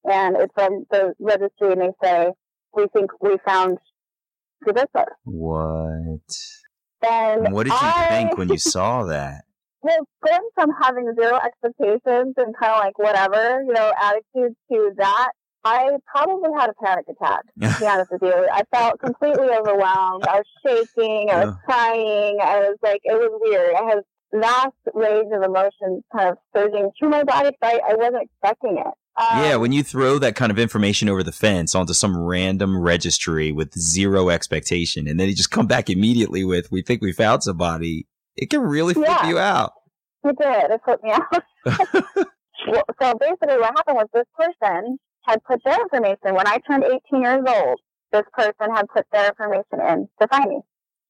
and 0.10 0.38
it's 0.38 0.54
from 0.54 0.86
the 0.90 1.14
registry, 1.20 1.74
and 1.74 1.82
they 1.82 1.92
say, 2.02 2.32
"We 2.74 2.88
think 2.94 3.12
we 3.22 3.38
found 3.46 3.78
your 4.66 4.74
birth. 4.74 4.88
What? 5.26 6.20
And 7.06 7.46
And 7.48 7.54
what 7.54 7.64
did 7.64 7.74
you 7.74 7.80
I, 7.82 8.08
think 8.10 8.38
when 8.38 8.48
you 8.50 8.58
saw 8.76 9.04
that? 9.04 9.44
Well, 9.84 10.08
going 10.26 10.50
from 10.56 10.72
having 10.82 11.14
zero 11.20 11.38
expectations 11.38 12.34
and 12.38 12.56
kind 12.58 12.74
of 12.74 12.80
like 12.80 12.98
whatever, 12.98 13.62
you 13.68 13.74
know, 13.74 13.92
attitude 14.02 14.56
to 14.72 14.92
that, 14.98 15.32
I 15.66 15.90
probably 16.08 16.50
had 16.58 16.70
a 16.70 16.74
panic 16.84 17.06
attack, 17.10 17.44
to 17.62 17.80
be 17.80 17.86
honest 17.88 18.12
with 18.12 18.22
you. 18.22 18.48
I 18.52 18.64
felt 18.74 19.00
completely 19.00 19.50
overwhelmed. 19.50 20.26
I 20.28 20.42
was 20.42 20.46
shaking. 20.66 21.30
I 21.32 21.46
was 21.46 21.56
crying. 21.66 22.38
I 22.42 22.60
was 22.60 22.78
like, 22.82 23.02
it 23.04 23.14
was 23.14 23.32
weird. 23.42 23.76
I 23.76 23.90
had 23.90 24.04
vast 24.34 24.74
range 24.94 25.32
of 25.32 25.44
emotions 25.44 26.04
kind 26.16 26.30
of 26.30 26.38
surging 26.56 26.90
through 26.98 27.10
my 27.10 27.24
body, 27.24 27.52
but 27.62 27.76
I, 27.76 27.92
I 27.92 27.96
wasn't 27.96 28.24
expecting 28.24 28.78
it. 28.78 28.94
Um, 29.16 29.44
yeah, 29.44 29.56
when 29.58 29.72
you 29.72 29.84
throw 29.84 30.18
that 30.20 30.36
kind 30.36 30.52
of 30.52 30.58
information 30.58 31.08
over 31.08 31.22
the 31.22 31.32
fence 31.32 31.76
onto 31.76 31.94
some 31.94 32.18
random 32.18 32.80
registry 32.80 33.52
with 33.52 33.78
zero 33.78 34.30
expectation, 34.30 35.08
and 35.08 35.20
then 35.20 35.30
you 35.30 35.36
just 35.36 35.52
come 35.52 35.68
back 35.68 35.88
immediately 35.88 36.44
with, 36.44 36.72
"We 36.72 36.82
think 36.82 37.04
we 37.04 37.12
found 37.12 37.44
somebody," 37.44 38.08
it 38.36 38.50
can 38.50 38.62
really 38.62 38.94
flip 38.94 39.08
Yeah. 39.10 39.28
you 39.30 39.38
out. 39.40 39.74
It 40.24 40.38
did. 40.40 40.72
It 40.72 40.82
put 40.84 41.04
me 41.04 41.12
out. 41.12 41.44
well, 42.68 42.84
so 43.02 43.14
basically, 43.20 43.58
what 43.58 43.74
happened 43.78 43.98
was 43.98 44.08
this 44.14 44.26
person 44.38 44.98
had 45.26 45.44
put 45.44 45.62
their 45.66 45.80
information 45.82 46.34
when 46.36 46.48
I 46.48 46.58
turned 46.68 46.84
18 46.84 47.22
years 47.22 47.44
old. 47.48 47.80
This 48.12 48.24
person 48.34 48.74
had 48.76 48.88
put 48.94 49.06
their 49.12 49.30
information 49.30 49.80
in 49.88 50.08
to 50.22 50.28
find 50.28 50.50
me. 50.50 50.60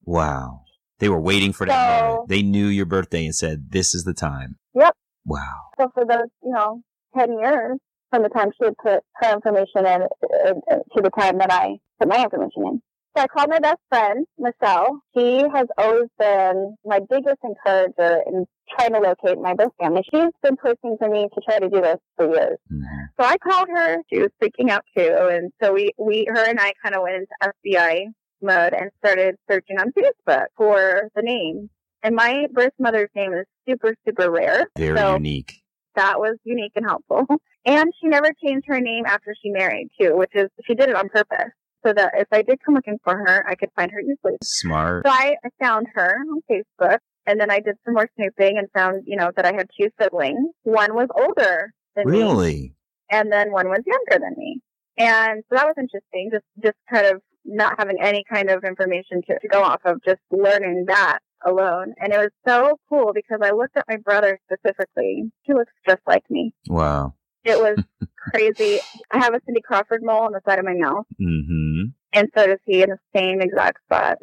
Wow. 0.06 0.62
They 1.00 1.10
were 1.10 1.20
waiting 1.20 1.52
for 1.54 1.66
that 1.68 2.00
So- 2.00 2.08
moment. 2.08 2.30
They 2.30 2.42
knew 2.44 2.68
your 2.68 2.86
birthday 2.86 3.26
and 3.26 3.36
said, 3.36 3.72
"This 3.72 3.94
is 3.94 4.04
the 4.04 4.14
time." 4.14 4.58
Yep. 4.74 4.96
Wow. 5.26 5.62
So 5.80 5.90
for 5.94 6.06
those, 6.06 6.30
you 6.42 6.52
know, 6.52 6.82
10 7.18 7.38
years, 7.40 7.78
from 8.10 8.24
the 8.24 8.30
time 8.30 8.52
she 8.62 8.70
put 8.82 9.04
her 9.16 9.34
information 9.34 9.86
in 9.86 10.02
uh, 10.04 10.54
uh, 10.72 10.76
to 10.96 11.02
the 11.02 11.10
time 11.18 11.38
that 11.40 11.52
I 11.52 11.78
put 12.00 12.08
my 12.10 12.24
information 12.24 12.64
in. 12.68 12.82
So 13.16 13.22
I 13.24 13.28
called 13.28 13.50
my 13.50 13.60
best 13.60 13.80
friend, 13.90 14.26
Michelle. 14.40 15.00
She 15.16 15.44
has 15.54 15.68
always 15.78 16.10
been 16.18 16.76
my 16.84 17.00
biggest 17.10 17.38
encourager 17.44 18.22
in 18.26 18.46
trying 18.76 18.94
to 18.94 19.00
locate 19.00 19.38
my 19.40 19.54
birth 19.54 19.72
family. 19.80 20.02
She's 20.12 20.32
been 20.42 20.56
pushing 20.58 20.98
for 20.98 21.10
me 21.10 21.28
to 21.34 21.42
try 21.48 21.60
to 21.60 21.70
do 21.70 21.80
this 21.82 21.98
for 22.18 22.28
years. 22.28 22.58
Mhm. 22.72 23.10
So 23.20 23.26
I 23.28 23.38
called 23.38 23.68
her. 23.70 23.98
She 24.12 24.20
was 24.20 24.30
freaking 24.42 24.70
out 24.72 24.84
too. 24.98 25.16
And 25.32 25.52
so 25.62 25.74
we, 25.74 25.92
we, 26.00 26.26
her 26.28 26.44
and 26.50 26.60
I 26.60 26.74
kind 26.82 26.96
of 26.96 27.04
went 27.04 27.16
into 27.16 27.54
FBI 27.70 28.08
mode 28.42 28.74
and 28.74 28.90
started 28.98 29.36
searching 29.50 29.78
on 29.80 29.92
Facebook 29.92 30.48
for 30.58 31.10
the 31.16 31.22
name. 31.22 31.70
And 32.02 32.16
my 32.16 32.48
birth 32.52 32.74
mother's 32.80 33.10
name 33.16 33.34
is 33.34 33.46
super, 33.70 33.96
super 34.08 34.32
rare. 34.32 34.70
Very 34.76 34.98
so 34.98 35.14
unique. 35.14 35.62
that 35.96 36.20
was 36.20 36.36
unique 36.44 36.74
and 36.76 36.86
helpful. 36.86 37.28
And 37.66 37.94
she 38.02 38.10
never 38.10 38.28
changed 38.46 38.66
her 38.68 38.82
name 38.82 39.06
after 39.06 39.34
she 39.42 39.50
married 39.50 39.88
too, 39.98 40.18
which 40.18 40.32
is, 40.34 40.50
she 40.68 40.76
did 40.76 40.90
it 40.90 40.98
on 40.98 41.08
purpose. 41.08 41.54
So 41.86 41.94
that 41.94 42.14
if 42.16 42.28
I 42.32 42.42
did 42.42 42.60
come 42.66 42.76
looking 42.76 42.98
for 43.04 43.18
her, 43.18 43.46
I 43.48 43.56
could 43.56 43.70
find 43.76 43.92
her 43.92 44.00
easily. 44.00 44.38
Smart. 44.44 45.06
So 45.06 45.12
I 45.12 45.36
I 45.46 45.50
found 45.62 45.88
her 45.94 46.16
on 46.32 46.42
Facebook 46.50 46.98
and 47.26 47.40
then 47.40 47.50
I 47.52 47.60
did 47.60 47.76
some 47.86 47.94
more 47.94 48.10
snooping 48.16 48.58
and 48.58 48.68
found, 48.74 49.04
you 49.06 49.16
know, 49.18 49.32
that 49.36 49.46
I 49.46 49.54
had 49.54 49.68
two 49.80 49.90
siblings. 50.02 50.50
One 50.64 50.94
was 50.96 51.08
older 51.16 51.74
than 51.96 52.10
me 52.10 52.18
Really? 52.20 52.76
and 53.12 53.32
then 53.32 53.52
one 53.52 53.68
was 53.70 53.82
younger 53.86 54.24
than 54.24 54.34
me. 54.38 54.60
And 54.98 55.44
so 55.50 55.56
that 55.56 55.66
was 55.66 55.76
interesting, 55.78 56.30
just 56.32 56.46
just 56.64 56.78
kind 56.92 57.08
of 57.08 57.22
not 57.46 57.76
having 57.78 57.98
any 58.02 58.24
kind 58.32 58.50
of 58.50 58.64
information 58.64 59.22
to, 59.28 59.38
to 59.40 59.48
go 59.50 59.62
off 59.62 59.82
of, 59.86 59.98
just 60.06 60.22
learning 60.32 60.86
that 60.88 61.20
alone. 61.46 61.94
And 62.00 62.14
it 62.14 62.18
was 62.18 62.30
so 62.48 62.78
cool 62.88 63.12
because 63.14 63.40
I 63.44 63.52
looked 63.52 63.76
at 63.76 63.84
my 63.90 63.98
brother 63.98 64.40
specifically. 64.46 65.24
He 65.42 65.54
looks 65.54 65.74
just 65.88 66.02
like 66.08 66.24
me. 66.30 66.54
Wow. 66.70 67.16
It 67.44 67.58
was 67.60 67.84
crazy. 68.32 68.80
I 69.12 69.18
have 69.20 69.34
a 69.34 69.42
Cindy 69.46 69.62
Crawford 69.62 70.02
mole 70.04 70.22
on 70.24 70.32
the 70.32 70.42
side 70.46 70.60
of 70.60 70.66
my 70.66 70.74
mouth, 70.76 71.06
Mm-hmm. 71.22 71.84
and 72.14 72.30
so 72.36 72.48
does 72.48 72.60
he 72.66 72.82
in 72.84 72.90
the 72.90 72.98
same 73.16 73.42
exact 73.42 73.80
spot. 73.86 74.18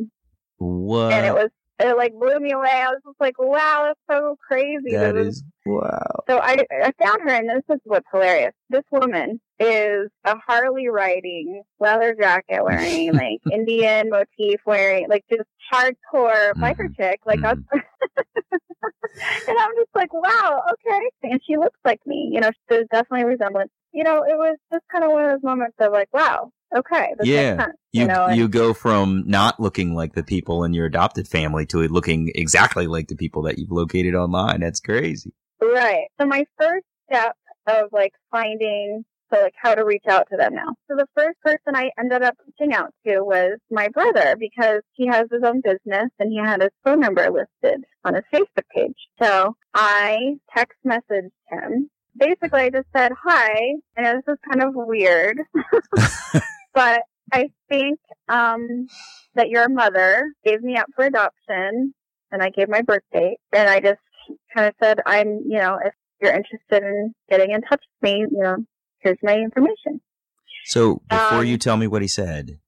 What? 0.58 1.12
and 1.12 1.24
it 1.26 1.32
was 1.34 1.50
it 1.80 1.96
like 1.96 2.12
blew 2.12 2.38
me 2.38 2.52
away. 2.52 2.70
I 2.70 2.88
was 2.90 3.00
just 3.06 3.20
like, 3.20 3.38
wow, 3.38 3.84
that's 3.86 4.00
so 4.20 4.36
crazy. 4.46 4.92
that 4.92 5.14
This 5.14 5.28
is 5.28 5.42
wow. 5.66 6.22
So 6.28 6.38
I, 6.38 6.58
I 6.70 6.92
found 7.02 7.22
her, 7.22 7.30
and 7.30 7.48
this 7.48 7.62
is 7.70 7.80
what's 7.84 8.06
hilarious. 8.12 8.52
This 8.68 8.84
woman 8.90 9.40
is 9.58 10.08
a 10.24 10.36
Harley 10.46 10.88
riding, 10.88 11.62
leather 11.80 12.14
jacket 12.14 12.62
wearing, 12.62 13.12
like 13.14 13.40
Indian 13.50 14.10
motif 14.10 14.60
wearing, 14.66 15.08
like 15.08 15.24
just 15.30 15.48
hardcore 15.72 16.52
biker 16.62 16.88
Mhm. 16.88 16.96
chick. 16.96 17.20
Like 17.26 17.40
that's, 17.42 17.60
and 17.72 19.58
I'm 19.58 19.74
just 19.76 19.90
like, 19.94 20.12
wow, 20.12 20.62
okay. 20.72 21.10
And 21.24 21.40
she 21.46 21.56
looks 21.56 21.78
like 21.84 22.00
me. 22.06 22.30
You 22.32 22.40
know, 22.40 22.50
there's 22.68 22.86
definitely 22.92 23.22
a 23.22 23.26
resemblance. 23.26 23.70
You 23.92 24.04
know, 24.04 24.22
it 24.22 24.36
was 24.36 24.56
just 24.72 24.84
kind 24.92 25.04
of 25.04 25.10
one 25.10 25.24
of 25.24 25.30
those 25.32 25.42
moments 25.42 25.76
of 25.80 25.92
like, 25.92 26.08
wow, 26.12 26.52
okay, 26.76 27.14
Yeah. 27.22 27.56
sense. 27.56 27.76
You 27.92 28.06
know, 28.06 28.26
and- 28.26 28.36
you 28.36 28.48
go 28.48 28.72
from 28.74 29.24
not 29.26 29.58
looking 29.60 29.94
like 29.94 30.14
the 30.14 30.22
people 30.22 30.64
in 30.64 30.72
your 30.72 30.86
adopted 30.86 31.26
family 31.28 31.66
to 31.66 31.78
looking 31.88 32.30
exactly 32.34 32.86
like 32.86 33.08
the 33.08 33.16
people 33.16 33.42
that 33.42 33.58
you've 33.58 33.72
located 33.72 34.14
online. 34.14 34.60
That's 34.60 34.80
crazy. 34.80 35.32
Right. 35.60 36.06
So 36.20 36.26
my 36.26 36.44
first 36.58 36.86
step 37.10 37.36
of 37.66 37.88
like 37.92 38.12
finding 38.30 39.04
so 39.32 39.40
like 39.40 39.54
how 39.56 39.74
to 39.74 39.84
reach 39.84 40.04
out 40.08 40.26
to 40.30 40.36
them 40.36 40.54
now. 40.54 40.74
So 40.88 40.96
the 40.96 41.06
first 41.16 41.40
person 41.40 41.74
I 41.76 41.90
ended 41.98 42.22
up 42.22 42.36
reaching 42.46 42.74
out 42.74 42.92
to 43.06 43.20
was 43.22 43.58
my 43.70 43.88
brother 43.88 44.34
because 44.38 44.82
he 44.94 45.06
has 45.06 45.26
his 45.30 45.42
own 45.44 45.60
business 45.60 46.10
and 46.18 46.32
he 46.32 46.38
had 46.38 46.60
his 46.62 46.70
phone 46.84 47.00
number 47.00 47.30
listed 47.30 47.84
on 48.04 48.14
his 48.14 48.24
Facebook 48.32 48.64
page. 48.74 48.96
So 49.22 49.54
I 49.74 50.36
text 50.56 50.78
messaged 50.84 51.30
him. 51.48 51.88
Basically 52.16 52.62
I 52.62 52.70
just 52.70 52.88
said, 52.96 53.12
Hi, 53.24 53.74
and 53.96 54.06
this 54.06 54.24
is 54.34 54.38
kind 54.50 54.62
of 54.62 54.74
weird. 54.74 55.40
but 56.74 57.02
I 57.32 57.50
think 57.68 57.98
um 58.28 58.88
that 59.34 59.48
your 59.48 59.68
mother 59.68 60.32
gave 60.44 60.62
me 60.62 60.76
up 60.76 60.86
for 60.94 61.04
adoption 61.04 61.94
and 62.32 62.42
I 62.42 62.50
gave 62.50 62.68
my 62.68 62.82
birth 62.82 63.02
date 63.12 63.38
and 63.52 63.68
I 63.68 63.80
just 63.80 64.00
kind 64.54 64.66
of 64.66 64.74
said, 64.82 65.00
I'm, 65.06 65.40
you 65.46 65.58
know, 65.58 65.78
if 65.84 65.94
you're 66.20 66.32
interested 66.34 66.82
in 66.82 67.14
getting 67.28 67.52
in 67.52 67.60
touch 67.62 67.82
with 68.02 68.10
me, 68.10 68.26
you 68.30 68.38
know, 68.42 68.56
here's 68.98 69.18
my 69.22 69.36
information. 69.36 70.00
So 70.66 71.00
before 71.08 71.40
Um, 71.40 71.46
you 71.46 71.56
tell 71.58 71.76
me 71.76 71.86
what 71.86 72.02
he 72.02 72.08
said, 72.08 72.58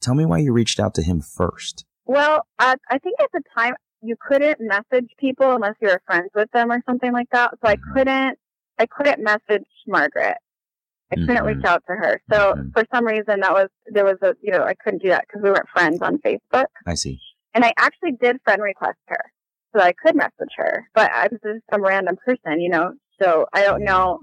tell 0.00 0.14
me 0.14 0.24
why 0.26 0.38
you 0.38 0.52
reached 0.52 0.78
out 0.78 0.94
to 0.94 1.02
him 1.02 1.20
first. 1.20 1.84
Well, 2.06 2.46
uh, 2.58 2.76
I 2.90 2.98
think 2.98 3.16
at 3.20 3.30
the 3.32 3.42
time 3.54 3.74
you 4.02 4.16
couldn't 4.20 4.58
message 4.60 5.10
people 5.18 5.52
unless 5.52 5.74
you 5.80 5.88
were 5.88 6.02
friends 6.06 6.30
with 6.34 6.50
them 6.52 6.70
or 6.70 6.82
something 6.86 7.12
like 7.12 7.28
that. 7.32 7.50
So 7.62 7.68
I 7.68 7.76
Mhm. 7.76 7.92
couldn't, 7.94 8.38
I 8.78 8.86
couldn't 8.86 9.22
message 9.22 9.66
Margaret. 9.86 10.38
I 11.12 11.16
couldn't 11.16 11.36
Mhm. 11.38 11.46
reach 11.56 11.64
out 11.64 11.82
to 11.88 11.94
her. 11.94 12.20
So 12.32 12.54
Mhm. 12.54 12.72
for 12.72 12.84
some 12.94 13.04
reason 13.06 13.40
that 13.40 13.52
was, 13.52 13.68
there 13.86 14.04
was 14.04 14.18
a, 14.22 14.34
you 14.40 14.52
know, 14.52 14.62
I 14.62 14.74
couldn't 14.74 15.02
do 15.02 15.08
that 15.08 15.26
because 15.26 15.42
we 15.42 15.50
weren't 15.50 15.68
friends 15.70 16.00
on 16.02 16.18
Facebook. 16.18 16.66
I 16.86 16.94
see. 16.94 17.20
And 17.54 17.64
I 17.64 17.72
actually 17.78 18.12
did 18.12 18.40
friend 18.44 18.62
request 18.62 18.98
her 19.08 19.32
so 19.74 19.80
I 19.82 19.92
could 19.92 20.14
message 20.14 20.52
her, 20.56 20.88
but 20.94 21.10
I 21.12 21.28
was 21.30 21.40
just 21.44 21.64
some 21.72 21.82
random 21.82 22.16
person, 22.16 22.60
you 22.60 22.68
know, 22.68 22.92
so 23.20 23.46
I 23.52 23.62
don't 23.64 23.82
know. 23.84 24.20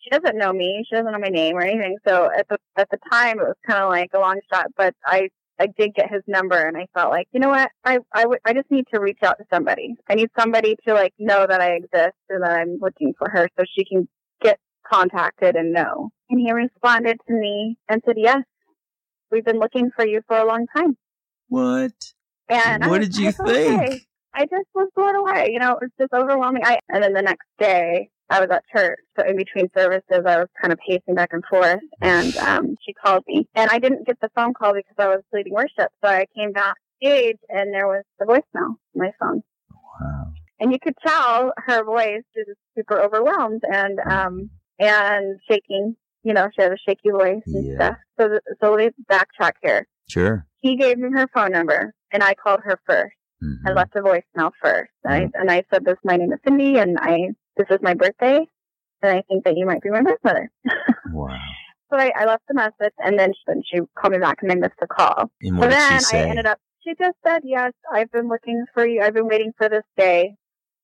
She 0.00 0.10
doesn't 0.10 0.36
know 0.36 0.52
me. 0.52 0.84
She 0.88 0.96
doesn't 0.96 1.10
know 1.10 1.18
my 1.18 1.28
name 1.28 1.56
or 1.56 1.62
anything. 1.62 1.96
So 2.06 2.30
at 2.36 2.46
the, 2.48 2.58
at 2.76 2.90
the 2.90 2.98
time 3.10 3.38
it 3.38 3.44
was 3.46 3.56
kind 3.66 3.82
of 3.82 3.88
like 3.90 4.10
a 4.12 4.18
long 4.18 4.38
shot, 4.52 4.66
but 4.76 4.94
I, 5.06 5.30
I 5.58 5.68
did 5.68 5.94
get 5.94 6.10
his 6.12 6.22
number 6.26 6.56
and 6.56 6.76
I 6.76 6.86
felt 6.94 7.10
like, 7.10 7.28
you 7.32 7.38
know 7.40 7.48
what? 7.48 7.70
I, 7.84 8.00
I, 8.12 8.22
w- 8.22 8.40
I 8.44 8.52
just 8.52 8.70
need 8.72 8.86
to 8.92 9.00
reach 9.00 9.20
out 9.22 9.38
to 9.38 9.44
somebody. 9.52 9.94
I 10.10 10.16
need 10.16 10.28
somebody 10.38 10.76
to 10.86 10.94
like 10.94 11.14
know 11.18 11.46
that 11.46 11.60
I 11.60 11.74
exist 11.74 12.16
and 12.28 12.42
that 12.42 12.50
I'm 12.50 12.78
looking 12.80 13.14
for 13.16 13.30
her 13.30 13.48
so 13.56 13.64
she 13.72 13.84
can 13.84 14.08
get 14.42 14.58
contacted 14.90 15.56
and 15.56 15.72
know. 15.72 16.10
And 16.30 16.40
he 16.40 16.52
responded 16.52 17.18
to 17.26 17.34
me 17.34 17.76
and 17.88 18.02
said, 18.04 18.16
yes, 18.16 18.42
we've 19.30 19.44
been 19.44 19.58
looking 19.58 19.90
for 19.94 20.06
you 20.06 20.22
for 20.26 20.36
a 20.36 20.46
long 20.46 20.66
time. 20.76 20.96
What? 21.48 21.92
And 22.48 22.84
what 22.86 23.00
did 23.00 23.16
you 23.16 23.32
think? 23.32 24.06
I 24.34 24.42
just 24.46 24.66
was 24.74 24.88
blown 24.96 25.14
away. 25.14 25.50
You 25.52 25.60
know, 25.60 25.72
it 25.72 25.78
was 25.82 25.90
just 25.98 26.12
overwhelming. 26.12 26.62
I, 26.64 26.78
and 26.88 27.02
then 27.02 27.12
the 27.12 27.22
next 27.22 27.46
day, 27.58 28.10
I 28.30 28.40
was 28.40 28.48
at 28.50 28.64
church. 28.74 28.98
So 29.16 29.24
in 29.24 29.36
between 29.36 29.68
services, 29.76 30.24
I 30.26 30.38
was 30.38 30.48
kind 30.60 30.72
of 30.72 30.78
pacing 30.86 31.14
back 31.14 31.30
and 31.32 31.44
forth, 31.48 31.80
and 32.00 32.36
um, 32.38 32.76
she 32.84 32.92
called 32.94 33.22
me. 33.28 33.46
And 33.54 33.70
I 33.70 33.78
didn't 33.78 34.06
get 34.06 34.18
the 34.20 34.30
phone 34.34 34.54
call 34.54 34.72
because 34.72 34.96
I 34.98 35.08
was 35.08 35.22
leading 35.32 35.52
worship. 35.52 35.92
So 36.02 36.10
I 36.10 36.26
came 36.34 36.52
backstage, 36.52 37.38
and 37.48 37.72
there 37.72 37.86
was 37.86 38.02
the 38.18 38.24
voicemail 38.24 38.70
on 38.70 38.78
my 38.94 39.12
phone. 39.20 39.42
Wow. 40.00 40.32
And 40.58 40.72
you 40.72 40.78
could 40.82 40.94
tell 41.06 41.52
her 41.56 41.84
voice 41.84 42.24
is 42.34 42.56
super 42.76 43.00
overwhelmed 43.00 43.62
and 43.70 44.00
um 44.00 44.50
and 44.78 45.38
shaking. 45.48 45.96
You 46.22 46.32
know, 46.32 46.48
she 46.54 46.62
has 46.62 46.72
a 46.72 46.76
shaky 46.78 47.10
voice 47.10 47.42
and 47.46 47.66
Yeah. 47.66 47.74
stuff. 47.76 47.96
So, 48.18 48.28
th- 48.28 48.40
so 48.60 48.72
let 48.72 48.78
me 48.96 49.04
backtrack 49.10 49.52
here. 49.62 49.86
Sure. 50.08 50.46
He 50.60 50.76
gave 50.76 50.98
me 50.98 51.10
her 51.12 51.26
phone 51.34 51.52
number, 51.52 51.92
and 52.12 52.22
I 52.22 52.34
called 52.34 52.60
her 52.64 52.78
first. 52.86 53.14
Mhm. 53.42 53.58
I 53.66 53.72
left 53.72 53.94
a 53.96 54.00
voicemail 54.00 54.52
first. 54.62 54.90
I, 55.06 55.28
and 55.34 55.50
I 55.50 55.64
said, 55.70 55.84
this, 55.84 55.98
my 56.02 56.16
name 56.16 56.32
is 56.32 56.38
Cindy 56.46 56.78
and 56.78 56.98
I, 56.98 57.30
this 57.58 57.66
is 57.70 57.78
my 57.82 57.92
birthday. 57.92 58.46
And 59.02 59.18
I 59.18 59.22
think 59.28 59.44
that 59.44 59.56
you 59.58 59.66
might 59.66 59.82
be 59.82 59.90
my 59.90 60.00
birth 60.00 60.18
mother. 60.24 60.50
Wow. 61.12 61.36
So 61.90 61.98
I, 61.98 62.10
I 62.16 62.24
left 62.24 62.42
the 62.48 62.54
message 62.54 62.94
and 62.98 63.18
then 63.18 63.32
she, 63.34 63.40
then 63.46 63.62
she 63.70 63.80
called 63.96 64.14
me 64.14 64.18
back 64.18 64.38
and 64.42 64.50
I 64.50 64.54
missed 64.54 64.80
the 64.80 64.86
call. 64.86 65.30
And 65.42 65.50
So 65.56 65.60
what 65.60 65.68
did 65.68 65.72
then 65.78 65.98
she 66.00 66.04
say? 66.06 66.26
I 66.26 66.30
ended 66.30 66.46
up, 66.46 66.58
she 66.82 66.94
just 66.98 67.16
said, 67.24 67.42
yes, 67.44 67.72
I've 67.92 68.10
been 68.10 68.28
looking 68.28 68.64
for 68.72 68.84
you. 68.86 69.02
I've 69.02 69.12
been 69.14 69.28
waiting 69.28 69.52
for 69.58 69.68
this 69.68 69.84
day 69.96 70.34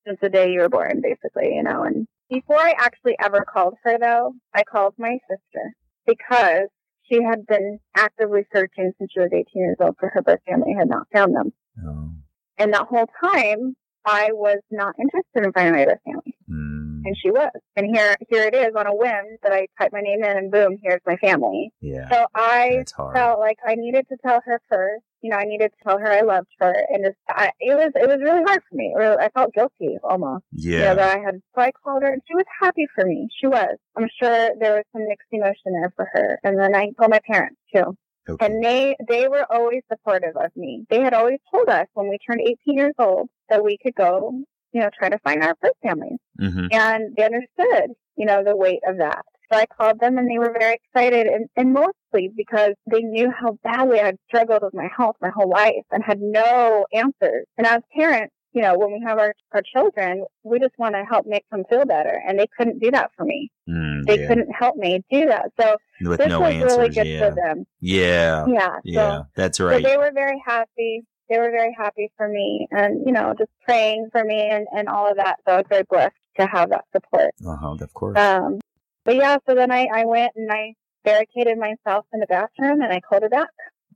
since 0.07 0.19
the 0.21 0.29
day 0.29 0.53
you 0.53 0.61
were 0.61 0.69
born, 0.69 1.01
basically, 1.03 1.55
you 1.55 1.63
know. 1.63 1.83
And 1.83 2.07
before 2.31 2.59
I 2.59 2.75
actually 2.79 3.17
ever 3.23 3.45
called 3.53 3.75
her 3.85 3.99
though, 3.99 4.33
I 4.55 4.63
called 4.63 4.95
my 4.99 5.19
sister 5.29 5.75
because 6.07 6.69
she 7.11 7.23
had 7.23 7.45
been 7.47 7.79
actively 7.97 8.43
searching 8.55 8.93
since 8.99 9.11
she 9.13 9.21
was 9.21 9.31
18 9.33 9.45
years 9.55 9.77
old 9.81 9.97
for 9.99 10.09
her 10.11 10.23
birth 10.23 10.41
family 10.49 10.71
and 10.71 10.79
had 10.79 10.89
not 10.89 11.07
found 11.13 11.35
them. 11.35 11.53
oh. 11.87 12.11
And 12.59 12.73
that 12.75 12.87
whole 12.89 13.09
time, 13.25 13.75
I 14.05 14.29
was 14.33 14.59
not 14.71 14.95
interested 14.99 15.45
in 15.45 15.53
finding 15.53 15.75
my 15.75 15.85
birth 15.87 15.99
family, 16.05 16.35
Mm, 16.51 17.03
and 17.05 17.17
she 17.23 17.31
was. 17.31 17.51
And 17.77 17.87
here, 17.95 18.17
here 18.29 18.45
it 18.45 18.55
is 18.55 18.75
on 18.77 18.87
a 18.87 18.95
whim 18.95 19.25
that 19.43 19.53
I 19.53 19.67
type 19.79 19.93
my 19.93 20.01
name 20.01 20.23
in, 20.25 20.37
and 20.37 20.51
boom, 20.51 20.77
here's 20.83 21.01
my 21.07 21.17
family. 21.17 21.71
yeah. 21.81 22.09
So 22.11 22.27
I 22.35 22.85
felt 23.15 23.39
like 23.41 23.59
I 23.67 23.75
needed 23.77 24.07
to 24.09 24.17
tell 24.25 24.41
her 24.45 24.61
first. 24.69 25.05
You 25.23 25.31
know, 25.31 25.37
I 25.37 25.45
needed 25.45 25.71
to 25.73 25.77
tell 25.85 25.99
her 25.99 26.11
I 26.11 26.23
loved 26.23 26.49
her, 26.61 26.75
and 26.89 27.05
just, 27.05 27.17
I, 27.29 27.51
it 27.61 27.75
was 27.75 27.93
it 27.95 28.09
was 28.09 28.21
really 28.23 28.43
hard 28.45 28.63
for 28.69 28.75
me. 28.77 28.93
Really- 28.97 29.19
I 29.19 29.29
felt 29.31 29.53
guilty 29.55 29.99
almost. 30.03 30.45
You 30.53 30.79
know, 30.79 30.85
yeah. 30.85 30.95
that 30.95 31.19
I 31.19 31.21
had. 31.21 31.41
So 31.55 31.61
I 31.63 31.73
called 31.73 32.03
her, 32.03 32.13
and 32.13 32.23
she 32.27 32.35
was 32.35 32.47
happy 32.61 32.87
for 32.95 33.05
me. 33.05 33.29
She 33.41 33.47
was. 33.47 33.77
I'm 33.97 34.09
sure 34.21 34.51
there 34.59 34.75
was 34.77 34.85
some 34.93 35.07
mixed 35.09 35.29
emotion 35.33 35.73
there 35.73 35.93
for 35.97 36.09
her. 36.13 36.39
And 36.43 36.59
then 36.59 36.75
I 36.75 36.91
told 36.99 37.11
my 37.11 37.21
parents 37.27 37.61
too. 37.75 37.97
Okay. 38.29 38.47
And 38.47 38.63
they 38.63 38.97
they 39.09 39.29
were 39.29 39.47
always 39.51 39.83
supportive 39.91 40.37
of 40.37 40.51
me. 40.57 40.85
They 40.91 41.01
had 41.01 41.15
always 41.15 41.39
told 41.53 41.69
us 41.69 41.87
when 41.95 42.09
we 42.09 42.19
turned 42.19 42.41
18 42.43 42.57
years 42.77 42.95
old 42.99 43.29
that 43.49 43.65
we 43.65 43.77
could 43.83 43.95
go, 43.95 44.33
you 44.73 44.81
know, 44.81 44.91
try 44.97 45.09
to 45.09 45.19
find 45.19 45.43
our 45.43 45.57
first 45.61 45.75
families. 45.83 46.19
hmm 46.39 46.67
And 46.71 47.15
they 47.17 47.25
understood, 47.25 47.91
you 48.17 48.27
know, 48.27 48.45
the 48.45 48.57
weight 48.57 48.81
of 48.87 48.99
that. 48.99 49.25
So 49.53 49.59
I 49.59 49.67
called 49.67 49.99
them 50.01 50.17
and 50.19 50.31
they 50.31 50.39
were 50.39 50.55
very 50.59 50.75
excited 50.85 51.27
and, 51.27 51.49
and 51.57 51.73
mostly 51.73 52.31
because 52.37 52.75
they 52.91 53.01
knew 53.01 53.31
how 53.31 53.59
badly 53.65 54.01
I 54.01 54.07
had 54.07 54.17
struggled 54.29 54.63
with 54.63 54.75
my 54.75 54.89
health 54.97 55.17
my 55.21 55.31
whole 55.31 55.49
life 55.49 55.85
and 55.91 56.03
had 56.05 56.21
no 56.21 56.87
answers. 56.93 57.47
And 57.59 57.67
as 57.67 57.81
parents, 57.97 58.33
you 58.53 58.63
know, 58.63 58.77
when 58.77 58.93
we 58.93 59.01
have 59.07 59.19
our, 59.19 59.33
our 59.53 59.63
children, 59.63 60.25
we 60.43 60.59
just 60.59 60.77
want 60.79 60.95
to 60.95 61.05
help 61.05 61.25
make 61.27 61.45
them 61.51 61.63
feel 61.71 61.85
better. 61.85 62.21
And 62.27 62.39
they 62.39 62.47
couldn't 62.57 62.81
do 62.81 62.91
that 62.93 63.11
for 63.17 63.25
me. 63.25 63.51
Mm, 63.69 64.05
They 64.07 64.21
yeah. 64.21 64.29
couldn't 64.29 64.51
help 64.53 64.77
me 64.77 65.05
do 65.11 65.27
that. 65.27 65.51
So 65.61 65.77
With 66.03 66.19
this 66.19 66.29
no 66.29 66.41
was 66.41 66.55
answers. 66.55 66.77
really 66.79 66.89
good 66.91 67.07
yeah. 67.07 67.29
for 67.29 67.35
them. 67.35 67.67
yeah. 67.81 68.45
Yeah. 68.49 68.77
Yeah. 68.85 69.19
So, 69.19 69.27
That's 69.37 69.59
so 69.59 69.67
right. 69.67 69.83
they 69.85 69.97
were 69.97 70.11
very 70.13 70.41
happy. 70.45 71.03
They 71.29 71.39
were 71.39 71.53
very 71.53 71.73
happy 71.79 72.11
for 72.17 72.27
me 72.29 72.67
and, 72.73 73.07
you 73.07 73.13
know, 73.13 73.35
just 73.39 73.51
praying 73.65 74.09
for 74.11 74.25
me 74.25 74.49
and, 74.51 74.67
and 74.77 74.89
all 74.89 75.09
of 75.09 75.17
that. 75.19 75.37
So 75.47 75.55
I 75.55 75.57
was 75.59 75.67
very 75.69 75.85
blessed 75.89 76.15
to 76.41 76.47
have 76.47 76.71
that 76.71 76.85
support. 76.93 77.31
Uh 77.47 77.55
huh. 77.57 77.77
Of 77.81 77.95
course. 77.95 78.19
Um, 78.19 78.59
but 79.05 79.17
yeah, 79.17 79.39
so 79.47 79.55
then 79.55 79.71
I, 79.71 79.87
I 79.93 80.05
went 80.05 80.33
and 80.37 80.51
I 80.51 80.75
barricaded 81.05 81.59
myself 81.59 82.07
in 82.13 82.21
the 82.21 82.27
bathroom 82.27 82.83
and 82.83 82.93
I 82.93 83.01
called 83.01 83.23
her 83.23 83.29
back. 83.29 83.49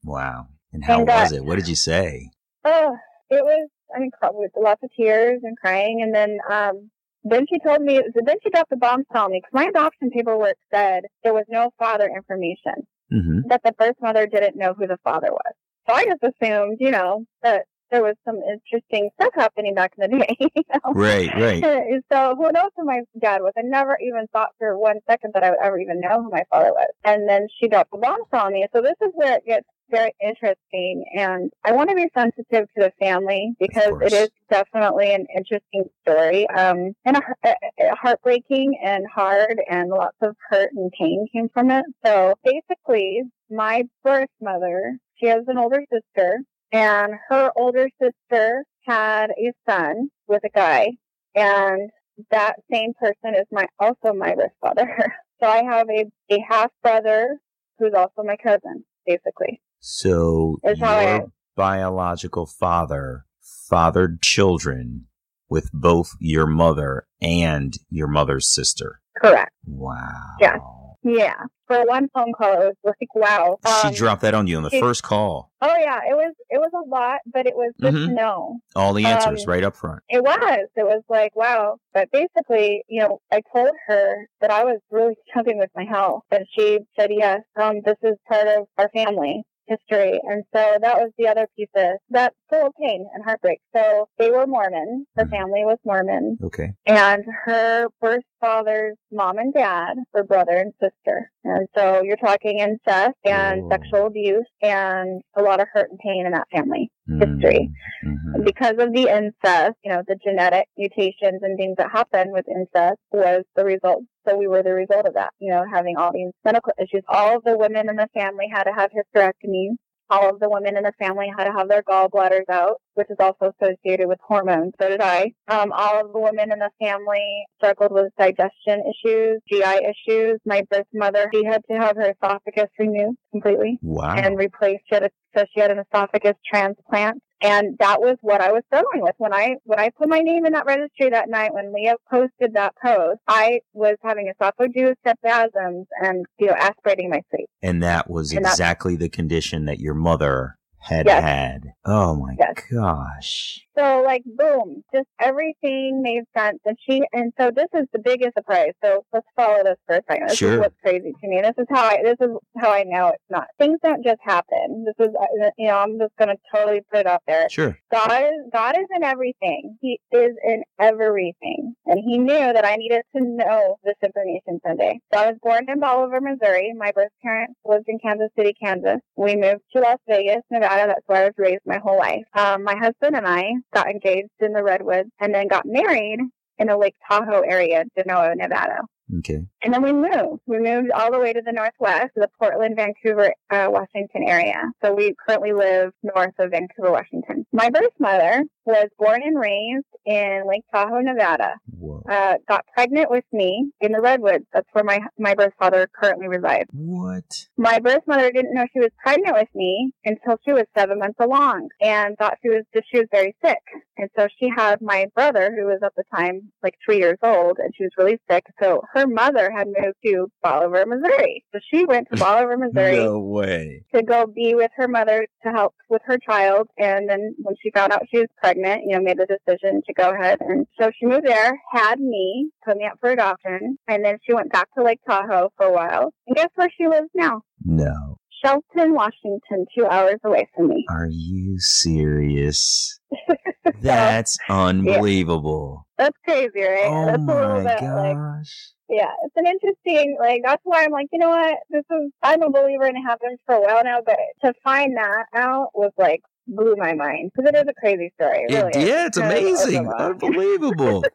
wow. 0.03 0.47
And 0.73 0.85
how 0.85 1.01
and, 1.01 1.09
uh, 1.09 1.13
was 1.13 1.33
it? 1.33 1.45
What 1.45 1.57
did 1.57 1.69
you 1.69 1.77
say? 1.77 2.31
Oh, 2.65 2.97
it 3.31 3.45
was, 3.45 3.69
I 3.95 4.01
mean, 4.01 4.11
probably 4.19 4.49
lots 4.57 4.83
of 4.83 4.91
tears 4.97 5.41
and 5.45 5.57
crying. 5.57 6.01
And 6.03 6.13
then, 6.13 6.39
um, 6.51 6.91
then 7.23 7.47
she 7.49 7.61
told 7.61 7.81
me, 7.83 8.01
then 8.15 8.37
she 8.43 8.51
dropped 8.51 8.71
the 8.71 8.77
bombshell 8.77 9.27
on 9.27 9.31
me 9.31 9.41
because 9.41 9.53
my 9.55 9.67
adoption 9.67 10.11
paperwork 10.11 10.57
said 10.73 11.05
there 11.23 11.33
was 11.35 11.45
no 11.49 11.71
father 11.79 12.09
information, 12.15 12.87
Mm-hmm. 13.13 13.49
that 13.49 13.61
the 13.63 13.73
birth 13.73 13.97
mother 14.01 14.27
didn't 14.27 14.57
know 14.57 14.73
who 14.75 14.87
the 14.87 14.97
father 15.05 15.29
was. 15.31 15.53
So 15.87 15.95
I 15.95 16.07
just 16.07 16.23
assumed, 16.25 16.79
you 16.81 16.91
know, 16.91 17.27
that 17.43 17.67
there 17.91 18.03
was 18.03 18.17
some 18.25 18.41
interesting 18.43 19.11
stuff 19.15 19.33
happening 19.35 19.75
back 19.75 19.93
in 19.99 20.11
the 20.11 20.19
day. 20.27 20.37
You 20.41 20.63
know? 20.73 20.93
Right. 20.93 21.31
Right. 21.35 21.63
so 22.13 22.35
who 22.37 22.51
knows 22.53 22.71
who 22.77 22.85
my 22.85 23.01
dad 23.21 23.43
was? 23.43 23.53
I 23.57 23.63
never 23.63 23.99
even 24.01 24.27
thought 24.33 24.51
for 24.59 24.79
one 24.79 25.01
second 25.09 25.33
that 25.35 25.45
I 25.45 25.51
would 25.51 25.59
ever 25.63 25.79
even 25.79 26.01
know 26.01 26.23
who 26.23 26.31
my 26.31 26.45
father 26.51 26.73
was. 26.73 26.89
And 27.05 27.29
then 27.29 27.47
she 27.59 27.69
dropped 27.69 27.93
the 27.93 27.99
bombshell 27.99 28.47
on 28.47 28.53
me. 28.53 28.67
So 28.75 28.83
this 28.83 28.97
is 29.03 29.11
where 29.15 29.37
it 29.37 29.47
gets 29.47 29.67
very 29.91 30.13
interesting. 30.21 31.05
And 31.15 31.51
I 31.65 31.73
want 31.73 31.91
to 31.91 31.97
be 31.97 32.09
sensitive 32.17 32.69
to 32.75 32.85
the 32.85 32.93
family 32.99 33.53
because 33.61 33.93
it 34.03 34.13
is 34.13 34.31
definitely 34.51 35.13
an 35.15 35.27
interesting 35.37 35.85
story. 36.03 36.49
Um, 36.51 36.95
and 37.05 37.17
a, 37.17 37.23
a- 37.45 37.95
heartbreaking 37.95 38.79
and 38.83 39.05
hard 39.13 39.61
and 39.71 39.91
lots 39.91 40.17
of 40.23 40.37
hurt 40.49 40.71
and 40.75 40.91
pain 40.99 41.27
came 41.33 41.49
from 41.53 41.71
it. 41.71 41.85
So 42.05 42.35
basically, 42.45 43.23
my 43.51 43.85
birth 44.03 44.31
mother, 44.41 44.99
she 45.17 45.27
has 45.27 45.45
an 45.49 45.59
older 45.59 45.85
sister 45.93 46.39
and 46.73 47.15
her 47.29 47.51
older 47.57 47.89
sister 48.01 48.65
had 48.87 49.31
a 49.31 49.53
son 49.69 50.11
with 50.27 50.43
a 50.45 50.51
guy 50.51 50.89
and 51.35 51.91
that 52.31 52.57
same 52.71 52.93
person 52.95 53.35
is 53.35 53.47
my 53.51 53.67
also 53.79 54.13
my 54.13 54.35
birth 54.35 54.53
father. 54.61 55.13
So 55.41 55.49
I 55.49 55.65
have 55.65 55.89
a, 55.91 56.07
a 56.33 56.39
half 56.49 56.71
brother 56.81 57.39
who's 57.79 57.93
also 57.93 58.23
my 58.25 58.37
cousin, 58.37 58.85
basically. 59.05 59.61
So 59.81 60.59
Is 60.63 60.79
how 60.81 60.97
I- 60.97 61.17
your 61.17 61.33
biological 61.57 62.47
father 62.47 63.27
fathered 63.69 64.23
children 64.23 65.07
with 65.51 65.71
both 65.73 66.13
your 66.21 66.47
mother 66.47 67.07
and 67.21 67.75
your 67.91 68.07
mother's 68.07 68.49
sister. 68.49 69.01
Correct. 69.21 69.51
Wow. 69.67 70.37
Yeah. 70.41 70.59
Yeah. 71.05 71.35
For 71.69 71.85
one 71.87 72.09
phone 72.13 72.33
call 72.37 72.61
it 72.63 72.77
was 72.83 72.95
like 73.01 73.15
wow. 73.15 73.59
she 73.83 73.89
Um, 73.89 73.95
dropped 73.95 74.23
that 74.23 74.35
on 74.35 74.47
you 74.47 74.57
on 74.57 74.63
the 74.65 74.71
she- 74.71 74.81
first 74.81 75.03
call. 75.03 75.51
Oh 75.63 75.75
yeah, 75.79 76.01
it 76.09 76.15
was 76.15 76.35
it 76.51 76.59
was 76.59 76.71
a 76.75 76.89
lot, 76.89 77.21
but 77.27 77.47
it 77.47 77.55
was 77.57 77.73
Mhm. 77.81 78.09
to 78.09 78.13
know. 78.15 78.59
All 78.77 78.93
the 78.93 79.05
answers 79.07 79.45
um, 79.47 79.51
right 79.51 79.65
up 79.65 79.75
front. 79.77 80.03
It 80.09 80.23
was. 80.23 80.69
It 80.77 80.85
was 80.85 81.03
like, 81.09 81.35
wow. 81.37 81.77
But 81.95 82.11
basically, 82.11 82.85
you 82.89 83.01
know, 83.01 83.21
I 83.33 83.41
told 83.55 83.71
her 83.87 84.27
that 84.41 84.51
I 84.51 84.65
was 84.65 84.81
really 84.91 85.15
struggling 85.29 85.59
with 85.59 85.71
my 85.77 85.85
health. 85.85 86.23
And 86.31 86.45
she 86.57 86.81
said, 86.99 87.11
yes, 87.13 87.41
um, 87.57 87.81
this 87.85 87.97
is 88.03 88.17
part 88.29 88.47
of 88.49 88.67
our 88.77 88.89
family 88.91 89.43
history. 89.67 90.21
And 90.29 90.45
so 90.55 90.77
that 90.83 90.99
was 90.99 91.11
the 91.17 91.27
other 91.27 91.47
piece 91.57 91.71
of 91.75 91.97
that 92.11 92.35
full 92.51 92.67
of 92.67 92.75
pain 92.79 93.07
and 93.15 93.25
heartbreak. 93.25 93.61
So 93.75 94.07
they 94.19 94.31
were 94.31 94.47
Mormon. 94.47 95.07
Her 95.17 95.25
Mhm. 95.25 95.31
family 95.31 95.65
was 95.65 95.79
Mormon. 95.87 96.37
Okay. 96.45 96.75
And 96.85 97.25
her 97.47 97.87
birth 97.99 98.25
father's 98.45 98.97
mom 99.11 99.39
and 99.39 99.55
dad 99.55 99.95
were 100.13 100.23
brother 100.23 100.57
and 100.57 100.73
sister. 100.81 101.31
And 101.45 101.67
so 101.77 102.03
you're 102.03 102.17
talking 102.19 102.59
incest 102.59 103.17
and 103.25 103.63
Oh. 103.65 103.69
sexual 103.71 104.07
abuse 104.07 104.47
and 104.61 105.23
a 105.35 105.43
lot 105.43 105.61
of 105.61 105.69
hurt 105.73 105.91
and 105.91 105.99
pain 105.99 106.27
in 106.27 106.33
that 106.33 106.49
family 106.53 106.91
history. 107.09 107.71
Mm-hmm. 108.05 108.43
Because 108.45 108.77
of 108.79 108.93
the 108.93 109.09
incest, 109.09 109.77
you 109.83 109.93
know, 109.93 110.03
the 110.07 110.17
genetic 110.23 110.67
mutations 110.77 111.41
and 111.43 111.57
things 111.57 111.77
that 111.79 111.91
happen 111.91 112.33
with 112.33 112.47
incest 112.49 112.99
was 113.13 113.45
the 113.57 113.65
result. 113.65 114.03
So 114.29 114.37
we 114.37 114.47
were 114.47 114.63
the 114.63 114.73
result 114.75 115.07
of 115.07 115.15
that, 115.15 115.33
you 115.39 115.51
know, 115.51 115.65
having 115.71 115.97
all 115.97 116.13
these 116.13 116.33
medical 116.45 116.73
issues. 116.79 117.03
All 117.09 117.37
of 117.37 117.45
the 117.45 117.57
women 117.57 117.89
in 117.89 117.97
the 117.97 118.09
family 118.15 118.47
had 118.53 118.65
to 118.65 118.73
have 118.73 118.91
hysterectomies. 118.91 119.77
All 120.15 120.31
of 120.31 120.39
the 120.41 120.49
women 120.49 120.77
in 120.77 120.85
the 120.85 120.93
family 120.99 121.29
had 121.37 121.45
to 121.45 121.53
have 121.53 121.69
their 121.69 121.83
gallbladders 121.83 122.49
out, 122.51 122.77
which 122.95 123.09
is 123.11 123.17
also 123.19 123.53
associated 123.61 124.07
with 124.09 124.19
hormones. 124.23 124.73
So 124.81 124.89
did 124.89 125.01
I. 125.01 125.33
Um, 125.49 125.73
all 125.73 126.05
of 126.05 126.13
the 126.13 126.21
women 126.21 126.53
in 126.53 126.59
the 126.61 126.71
family 126.81 127.45
struggled 127.59 127.93
with 127.93 128.13
digestion 128.19 128.83
issues, 128.93 129.41
GI 129.51 129.81
issues. 129.93 130.39
My 130.45 130.63
birth 130.71 130.87
mother, 130.95 131.29
she 131.35 131.45
had 131.45 131.63
to 131.71 131.77
have 131.79 131.97
her 131.97 132.13
esophagus 132.13 132.71
removed 132.79 133.19
completely 133.33 133.79
Wow. 133.83 134.15
and 134.17 134.39
replaced. 134.39 134.85
She 134.89 134.95
had 134.95 135.05
a, 135.05 135.11
so 135.37 135.45
she 135.55 135.61
had 135.61 135.71
an 135.71 135.79
esophagus 135.81 136.35
transplant. 136.51 137.21
And 137.45 137.77
that 137.79 138.01
was 138.01 138.17
what 138.23 138.41
I 138.41 138.53
was 138.53 138.63
struggling 138.69 139.03
with 139.03 139.15
when 139.19 139.35
I 139.35 139.57
when 139.65 139.79
I 139.79 139.91
put 139.91 140.09
my 140.09 140.21
name 140.21 140.47
in 140.47 140.55
that 140.55 140.65
registry 140.65 141.11
that 141.11 141.29
night 141.29 141.53
when 141.53 141.75
Leah 141.75 141.97
posted 142.11 142.55
that 142.55 142.75
post. 142.83 143.21
I 143.29 143.61
was 143.75 143.97
having 144.03 144.33
esophageal 144.33 144.95
spasms 145.07 145.87
and 146.01 146.25
you 146.39 146.47
know 146.47 146.55
aspirating 146.55 147.11
my 147.11 147.23
sleep. 147.31 147.49
and 147.63 147.83
that 147.83 148.09
was 148.09 148.33
and 148.33 148.47
exactly 148.47 148.97
the 148.97 149.11
condition 149.11 149.67
that 149.67 149.79
your 149.79 149.95
mother 149.95 150.57
had 150.79 151.07
Yes. 151.07 151.23
had. 151.23 151.73
Oh 151.85 152.15
my 152.17 152.35
Yes. 152.39 152.55
gosh. 152.73 153.67
So 153.77 154.03
like 154.05 154.23
boom, 154.25 154.83
just 154.95 155.07
everything 155.21 156.03
made 156.03 156.23
sense. 156.37 156.59
And 156.65 156.77
she 156.89 157.03
and 157.13 157.33
so 157.39 157.51
this 157.55 157.67
is 157.75 157.87
the 157.93 157.99
biggest 157.99 158.35
surprise. 158.37 158.73
So 158.85 159.05
let's 159.13 159.27
follow 159.37 159.63
this 159.65 159.77
for 159.87 159.97
a 159.97 160.03
second. 160.09 160.29
This 160.29 160.39
Sure. 160.39 160.53
is 160.55 160.59
what's 160.61 160.81
crazy 160.83 161.13
to 161.21 161.29
me. 161.29 161.41
This 161.41 161.55
is 161.59 161.67
how 161.71 161.85
I 161.85 161.99
this 162.03 162.17
is 162.21 162.31
how 162.59 162.71
I 162.71 162.85
know 162.85 163.09
it's 163.09 163.23
not. 163.31 163.47
Things 163.59 163.79
don't 163.83 164.05
just 164.05 164.21
happen. 164.23 164.85
This 164.87 165.09
is 165.09 165.15
uh, 165.21 165.51
you 165.59 165.69
know 165.69 165.79
I'm 165.79 165.99
just 165.99 166.15
gonna 166.19 166.37
totally 166.55 166.81
put 166.91 167.01
it 167.01 167.07
out 167.07 167.23
there. 167.27 167.49
Sure. 167.51 167.77
God 167.93 168.11
is 168.25 168.51
God 168.53 168.77
is 168.79 168.87
in 168.95 169.03
everything. 169.03 169.77
He 169.81 169.99
is 170.13 170.33
in 170.45 170.63
everything, 170.81 171.75
and 171.87 171.99
He 172.05 172.19
knew 172.19 172.53
that 172.53 172.65
I 172.65 172.77
needed 172.77 173.03
to 173.17 173.23
know 173.23 173.77
this 173.85 173.95
information 174.03 174.61
someday. 174.67 175.01
So 175.13 175.21
I 175.21 175.27
was 175.31 175.37
born 175.43 175.67
in 175.69 175.81
Bolivar, 175.81 176.21
Missouri. 176.21 176.73
My 176.77 176.93
birth 176.93 177.11
parents 177.23 177.55
lived 177.65 177.85
in 177.89 177.99
Kansas 177.99 178.29
City, 178.37 178.55
Kansas. 178.63 179.01
We 179.17 179.37
moved 179.37 179.63
to 179.75 179.81
Las 179.83 179.99
Vegas, 180.09 180.43
Nevada. 180.51 180.87
That's 180.89 181.07
where 181.07 181.23
I 181.23 181.25
was 181.27 181.35
raised 181.39 181.63
my 181.67 181.79
whole 181.79 181.99
life. 181.99 182.23
Um, 182.35 182.65
my 182.65 182.77
husband 182.77 183.17
and 183.17 183.27
I 183.27 183.53
got 183.73 183.89
engaged 183.89 184.31
in 184.41 184.53
the 184.53 184.63
redwoods, 184.63 185.11
and 185.21 185.35
then 185.35 185.49
got 185.49 185.67
married 185.67 186.21
in 186.59 186.67
the 186.69 186.77
Lake 186.77 186.97
Tahoe 187.09 187.41
area, 187.41 187.85
Genoa, 187.97 188.35
Nevada. 188.35 188.79
Okay. 189.19 189.45
And 189.63 189.73
then 189.73 189.83
we 189.83 189.93
moved. 189.93 190.41
We 190.47 190.59
moved 190.61 190.91
all 190.91 191.13
the 191.13 191.19
way 191.19 191.33
to 191.33 191.43
the 191.43 191.53
northwest, 191.53 192.13
the 192.17 192.29
Portland, 192.39 192.77
Vancouver, 192.77 193.35
uh, 193.51 193.69
Washington 193.71 194.25
area. 194.27 194.63
So 194.83 194.95
we 194.95 195.15
currently 195.27 195.53
live 195.53 195.93
north 196.03 196.35
of 196.39 196.51
Vancouver, 196.51 196.91
Washington. 196.91 197.47
My 197.53 197.71
birth 197.71 197.93
mother 197.99 198.45
was 198.65 198.89
born 198.99 199.23
and 199.23 199.39
raised 199.39 199.85
in 200.07 200.45
Lake 200.49 200.65
Tahoe, 200.73 201.01
Nevada. 201.01 201.55
Whoa. 201.79 202.03
Uh, 202.09 202.35
got 202.49 202.65
pregnant 202.75 203.11
with 203.11 203.25
me 203.33 203.71
in 203.81 203.93
the 203.93 204.01
redwoods. 204.01 204.47
That's 204.53 204.69
where 204.73 204.85
my 204.85 205.01
my 205.19 205.35
birth 205.35 205.53
father 205.59 205.89
currently 205.95 206.29
resides. 206.29 206.69
What? 206.73 207.25
My 207.57 207.79
birth 207.79 208.03
mother 208.07 208.31
didn't 208.31 208.55
know 208.55 208.67
she 208.73 208.81
was 208.81 208.91
pregnant 209.03 209.35
with 209.35 209.49
me 209.55 209.93
until 210.05 210.39
she 210.45 210.53
was 210.53 210.65
seven 210.77 210.99
months 210.99 211.19
along, 211.21 211.69
and 211.81 212.17
thought 212.17 212.39
she 212.43 212.49
was 212.49 212.65
just 212.75 212.87
she 212.91 212.99
was 212.99 213.09
very 213.11 213.37
sick. 213.45 213.63
And 213.97 214.09
so 214.17 214.29
she 214.39 214.49
had 214.55 214.81
my 214.81 215.07
brother, 215.15 215.55
who 215.57 215.67
was 215.67 215.81
at 215.83 215.95
the 215.97 216.05
time 216.15 216.51
like 216.63 216.75
three 216.85 216.99
years 216.99 217.19
old, 217.23 217.59
and 217.59 217.73
she 217.77 217.85
was 217.85 217.93
really 217.97 218.19
sick. 218.31 218.45
So 218.61 218.83
her 218.95 219.07
mother 219.07 219.51
had 219.51 219.67
moved 219.67 219.97
to 220.07 220.31
Bolivar, 220.43 220.85
Missouri. 220.87 221.45
So 221.53 221.61
she 221.73 221.85
went 221.85 222.09
to 222.13 222.17
Bolivar, 222.19 222.57
Missouri 222.59 222.97
No 222.97 223.19
way. 223.21 223.85
to 223.95 224.03
go 224.03 224.27
be 224.27 224.55
with 224.55 224.71
her 224.77 224.89
mother 224.89 225.27
to 225.45 225.51
help 225.51 225.75
with 225.89 226.03
her 226.07 226.19
child. 226.19 226.69
And 226.79 227.09
then 227.09 227.35
when 227.43 227.55
she 227.63 227.71
found 227.73 227.93
out 227.93 228.03
she 228.11 228.19
was 228.21 228.29
pregnant, 228.39 228.83
you 228.87 228.97
know, 228.97 229.03
made 229.03 229.19
the 229.19 229.27
decision 229.27 229.83
to 229.87 229.93
go 229.95 230.11
ahead. 230.11 230.39
And 230.41 230.67
so 230.81 230.91
she 230.99 231.07
moved 231.07 231.27
there, 231.27 231.59
had 231.73 232.01
me, 232.01 232.51
put 232.65 232.77
me 232.77 232.87
up 232.87 232.99
for 233.01 233.11
adoption. 233.11 233.77
And 233.89 234.05
then 234.05 234.19
she 234.25 234.33
went 234.35 234.53
back 234.53 234.69
to 234.75 234.83
Lake 234.85 235.01
Tahoe 235.09 235.51
for 235.57 235.67
a 235.67 235.73
while. 235.73 236.13
And 236.27 236.37
guess 236.37 236.49
where 236.55 236.71
she 236.77 236.87
lives 236.89 237.09
now? 237.15 237.43
No. 237.65 238.19
Shelton, 238.45 238.95
Washington, 238.95 239.67
two 239.77 239.87
hours 239.87 240.21
away 240.25 240.49
from 240.55 240.69
me. 240.69 240.85
Are 240.91 241.09
you 241.11 241.59
serious? 241.59 242.99
That's 243.81 244.39
unbelievable. 244.49 245.87
That's 245.97 246.17
crazy, 246.25 246.51
right? 246.61 246.85
Oh 246.85 247.07
that's 247.07 247.23
a 247.23 247.27
little 247.27 247.63
my 247.63 247.63
bit 247.63 247.83
like, 247.83 248.17
gosh. 248.17 248.69
yeah, 248.91 249.11
it's 249.25 249.37
an 249.37 249.47
interesting, 249.47 250.17
like, 250.19 250.43
that's 250.45 250.61
why 250.65 250.85
I'm 250.85 250.91
like, 250.91 251.07
you 251.13 251.19
know 251.19 251.31
what? 251.31 251.59
This 251.71 251.85
is, 251.91 252.13
I'm 252.23 252.43
a 252.43 252.51
believer 252.51 252.85
in 252.85 252.97
it 252.97 253.03
happens 253.03 253.39
for 253.47 253.55
a 253.55 253.61
while 253.61 253.83
now, 253.85 254.01
but 254.05 254.19
to 254.45 254.53
find 254.63 254.97
that 254.97 255.27
out 255.35 255.69
was 255.73 255.93
like, 255.97 256.21
blew 256.47 256.77
my 256.77 256.93
mind 256.95 257.33
because 257.35 257.49
it 257.49 257.57
is 257.57 257.65
a 257.69 257.75
crazy 257.81 258.13
story. 258.21 258.47
It 258.49 258.55
really 258.55 258.87
yeah, 258.87 259.07
it's 259.07 259.17
of 259.17 259.25
amazing. 259.25 259.89
Unbelievable. 259.89 261.05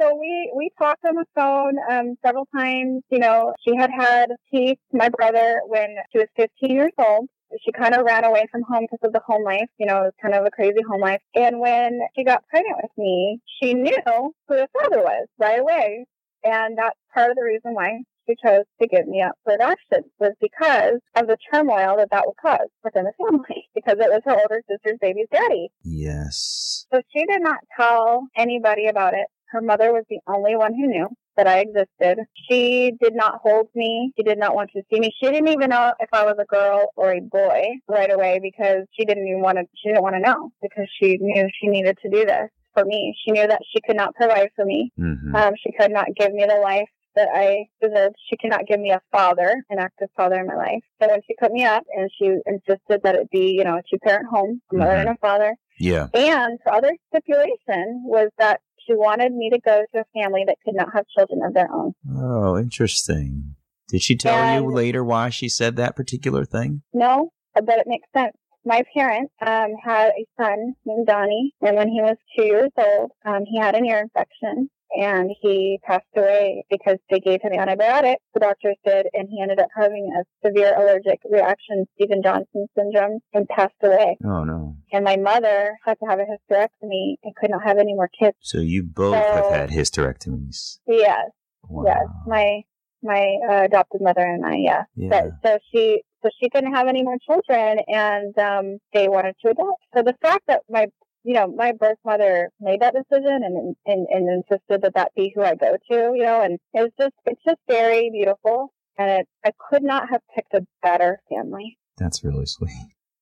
So 0.00 0.14
we 0.14 0.52
we 0.54 0.70
talked 0.78 1.04
on 1.06 1.14
the 1.14 1.24
phone 1.34 1.76
um, 1.90 2.16
several 2.24 2.46
times. 2.54 3.02
You 3.08 3.18
know, 3.18 3.54
she 3.66 3.74
had 3.74 3.90
had 3.90 4.26
Keith, 4.50 4.78
my 4.92 5.08
brother, 5.08 5.62
when 5.66 5.96
she 6.12 6.18
was 6.18 6.28
15 6.36 6.70
years 6.70 6.92
old. 6.98 7.28
she 7.64 7.72
kind 7.72 7.94
of 7.94 8.04
ran 8.04 8.24
away 8.24 8.46
from 8.50 8.62
home 8.62 8.86
because 8.90 9.06
of 9.06 9.12
the 9.14 9.22
home 9.26 9.42
life. 9.42 9.68
You 9.78 9.86
know, 9.86 10.02
it 10.02 10.12
was 10.12 10.12
kind 10.20 10.34
of 10.34 10.44
a 10.44 10.50
crazy 10.50 10.82
home 10.86 11.00
life. 11.00 11.22
And 11.34 11.60
when 11.60 12.00
she 12.14 12.24
got 12.24 12.46
pregnant 12.48 12.76
with 12.82 12.90
me, 12.98 13.40
she 13.58 13.72
knew 13.72 13.96
who 14.06 14.34
the 14.48 14.68
father 14.78 14.98
was 14.98 15.26
right 15.38 15.60
away. 15.60 16.04
And 16.44 16.76
that's 16.76 16.98
part 17.14 17.30
of 17.30 17.36
the 17.36 17.44
reason 17.44 17.72
why 17.74 18.02
she 18.26 18.34
chose 18.42 18.64
to 18.80 18.88
give 18.88 19.06
me 19.06 19.22
up 19.22 19.32
for 19.44 19.54
adoption 19.54 20.04
was 20.18 20.32
because 20.40 21.00
of 21.16 21.26
the 21.26 21.36
turmoil 21.52 21.96
that 21.96 22.08
that 22.10 22.24
would 22.26 22.36
cause 22.40 22.68
within 22.84 23.04
the 23.04 23.12
family 23.18 23.68
because 23.74 23.96
it 23.98 24.10
was 24.10 24.22
her 24.24 24.36
older 24.36 24.62
sister's 24.68 24.98
baby's 25.00 25.28
daddy. 25.32 25.68
Yes. 25.82 26.86
So 26.92 27.00
she 27.12 27.24
did 27.26 27.42
not 27.42 27.58
tell 27.76 28.26
anybody 28.36 28.86
about 28.88 29.14
it. 29.14 29.26
Her 29.50 29.60
mother 29.60 29.92
was 29.92 30.04
the 30.10 30.18
only 30.26 30.56
one 30.56 30.74
who 30.74 30.86
knew 30.86 31.08
that 31.36 31.46
I 31.46 31.60
existed. 31.60 32.18
She 32.48 32.92
did 33.00 33.14
not 33.14 33.40
hold 33.42 33.68
me. 33.74 34.12
She 34.16 34.22
did 34.22 34.38
not 34.38 34.54
want 34.54 34.70
to 34.72 34.82
see 34.90 34.98
me. 34.98 35.12
She 35.20 35.26
didn't 35.26 35.48
even 35.48 35.70
know 35.70 35.92
if 36.00 36.08
I 36.12 36.24
was 36.24 36.36
a 36.40 36.44
girl 36.46 36.92
or 36.96 37.12
a 37.12 37.20
boy 37.20 37.62
right 37.88 38.10
away 38.10 38.40
because 38.42 38.84
she 38.98 39.04
didn't 39.04 39.28
even 39.28 39.42
want 39.42 39.58
to, 39.58 39.64
she 39.76 39.90
didn't 39.90 40.02
want 40.02 40.16
to 40.16 40.20
know 40.20 40.50
because 40.62 40.88
she 41.00 41.18
knew 41.20 41.48
she 41.60 41.68
needed 41.68 41.98
to 42.02 42.10
do 42.10 42.24
this 42.24 42.48
for 42.74 42.84
me. 42.84 43.14
She 43.24 43.32
knew 43.32 43.46
that 43.46 43.60
she 43.72 43.80
could 43.86 43.96
not 43.96 44.14
provide 44.14 44.50
for 44.56 44.64
me. 44.64 44.92
hmm 44.96 45.34
Um, 45.34 45.52
she 45.62 45.72
could 45.78 45.92
not 45.92 46.06
give 46.16 46.32
me 46.32 46.44
the 46.48 46.56
life 46.60 46.88
that 47.16 47.28
I 47.34 47.66
deserved. 47.82 48.14
She 48.30 48.36
could 48.36 48.50
not 48.50 48.66
give 48.66 48.78
me 48.78 48.90
a 48.92 49.00
father, 49.10 49.64
an 49.70 49.78
active 49.78 50.08
father 50.16 50.36
in 50.36 50.46
my 50.46 50.54
life. 50.54 50.82
So 51.02 51.08
when 51.08 51.20
she 51.26 51.34
put 51.40 51.52
me 51.52 51.64
up 51.64 51.84
and 51.96 52.10
she 52.18 52.26
insisted 52.46 53.00
that 53.02 53.14
it 53.16 53.30
be, 53.30 53.54
you 53.58 53.64
know, 53.64 53.76
a 53.76 53.82
two 53.90 53.98
parent 53.98 54.26
home, 54.30 54.60
a 54.72 54.76
mother 54.76 54.92
and 54.96 55.08
a 55.08 55.16
father, 55.20 55.56
Yeah. 55.78 56.06
and 56.14 56.58
her 56.64 56.72
other 56.74 56.94
stipulation 57.08 58.02
was 58.04 58.28
that 58.38 58.60
she 58.86 58.94
wanted 58.94 59.32
me 59.32 59.50
to 59.50 59.58
go 59.58 59.84
to 59.94 60.00
a 60.00 60.04
family 60.22 60.44
that 60.46 60.56
could 60.64 60.74
not 60.76 60.92
have 60.94 61.04
children 61.16 61.40
of 61.44 61.54
their 61.54 61.68
own. 61.72 61.92
Oh, 62.16 62.56
interesting. 62.56 63.56
Did 63.88 64.02
she 64.02 64.16
tell 64.16 64.54
you 64.54 64.70
later 64.72 65.04
why 65.04 65.30
she 65.30 65.48
said 65.48 65.76
that 65.76 65.96
particular 65.96 66.44
thing? 66.44 66.82
No, 66.92 67.30
but 67.54 67.78
it 67.78 67.86
makes 67.86 68.08
sense. 68.16 68.36
My 68.64 68.82
parents 68.94 69.32
um, 69.46 69.74
had 69.82 70.08
a 70.10 70.26
son 70.40 70.74
named 70.84 71.06
Donnie, 71.06 71.54
and 71.62 71.76
when 71.76 71.88
he 71.88 72.00
was 72.02 72.16
two 72.36 72.44
years 72.44 72.70
old, 72.76 73.12
um, 73.24 73.44
he 73.46 73.58
had 73.60 73.76
an 73.76 73.86
ear 73.86 74.00
infection, 74.00 74.68
and 74.94 75.30
he 75.40 75.78
passed 75.84 76.04
away 76.16 76.64
because 76.70 76.98
they 77.10 77.20
gave 77.20 77.40
him 77.42 77.52
antibiotics. 77.52 78.22
The 78.34 78.40
doctors 78.40 78.76
did, 78.84 79.06
and 79.12 79.28
he 79.30 79.40
ended 79.42 79.58
up 79.58 79.68
having 79.76 80.12
a 80.18 80.46
severe 80.46 80.74
allergic 80.76 81.20
reaction, 81.30 81.86
Stephen 81.94 82.22
Johnson 82.22 82.66
syndrome, 82.76 83.20
and 83.34 83.48
passed 83.48 83.74
away. 83.82 84.16
Oh 84.24 84.44
no. 84.44 84.76
And 84.92 85.04
my 85.04 85.16
mother 85.16 85.76
had 85.84 85.98
to 86.00 86.06
have 86.08 86.18
a 86.20 86.24
hysterectomy 86.24 87.16
and 87.24 87.34
could 87.36 87.50
not 87.50 87.64
have 87.64 87.78
any 87.78 87.94
more 87.94 88.08
kids. 88.18 88.36
So 88.40 88.58
you 88.58 88.82
both 88.84 89.14
have 89.16 89.46
had 89.46 89.70
hysterectomies. 89.70 90.78
Yes, 90.86 91.30
Wow. 91.68 91.84
yes, 91.86 92.06
my 92.26 92.62
my 93.02 93.36
uh, 93.48 93.64
adopted 93.64 94.00
mother 94.00 94.22
and 94.22 94.44
I, 94.44 94.56
yeah. 94.56 94.84
Yeah. 94.94 95.08
But 95.10 95.24
so 95.44 95.58
she 95.72 96.02
so 96.22 96.30
she 96.40 96.48
couldn't 96.48 96.72
have 96.74 96.88
any 96.88 97.02
more 97.02 97.18
children 97.24 97.78
and 97.88 98.36
um 98.38 98.78
they 98.92 99.08
wanted 99.08 99.34
to 99.44 99.50
adopt. 99.50 99.82
So 99.94 100.02
the 100.02 100.14
fact 100.22 100.44
that 100.48 100.62
my 100.70 100.86
you 101.26 101.34
know, 101.34 101.48
my 101.48 101.72
birth 101.72 101.98
mother 102.04 102.50
made 102.60 102.80
that 102.80 102.94
decision 102.94 103.40
and, 103.42 103.74
and 103.84 104.06
and 104.08 104.28
insisted 104.28 104.82
that 104.82 104.94
that 104.94 105.12
be 105.16 105.32
who 105.34 105.42
I 105.42 105.56
go 105.56 105.76
to, 105.90 106.12
you 106.14 106.22
know, 106.22 106.40
and 106.40 106.58
it's 106.72 106.94
just 106.96 107.14
it's 107.24 107.42
just 107.44 107.58
very 107.66 108.10
beautiful 108.10 108.72
and 108.96 109.10
it 109.10 109.28
I 109.44 109.50
could 109.68 109.82
not 109.82 110.08
have 110.08 110.20
picked 110.34 110.54
a 110.54 110.64
better 110.82 111.18
family. 111.28 111.78
That's 111.98 112.22
really 112.22 112.46
sweet. 112.46 112.70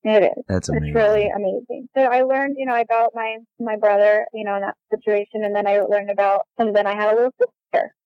It 0.02 0.22
is. 0.22 0.44
That's 0.46 0.68
amazing. 0.68 0.88
It's 0.88 0.94
really 0.96 1.30
amazing. 1.30 1.88
So 1.96 2.02
I 2.02 2.22
learned, 2.22 2.56
you 2.58 2.66
know, 2.66 2.78
about 2.78 3.12
my 3.14 3.38
my 3.58 3.76
brother, 3.76 4.26
you 4.34 4.44
know, 4.44 4.56
in 4.56 4.60
that 4.60 4.76
situation, 4.90 5.42
and 5.42 5.56
then 5.56 5.66
I 5.66 5.80
learned 5.80 6.10
about, 6.10 6.42
and 6.58 6.76
then 6.76 6.86
I 6.86 6.94
had 6.94 7.10
a 7.10 7.16
little 7.16 7.32
sister 7.38 7.52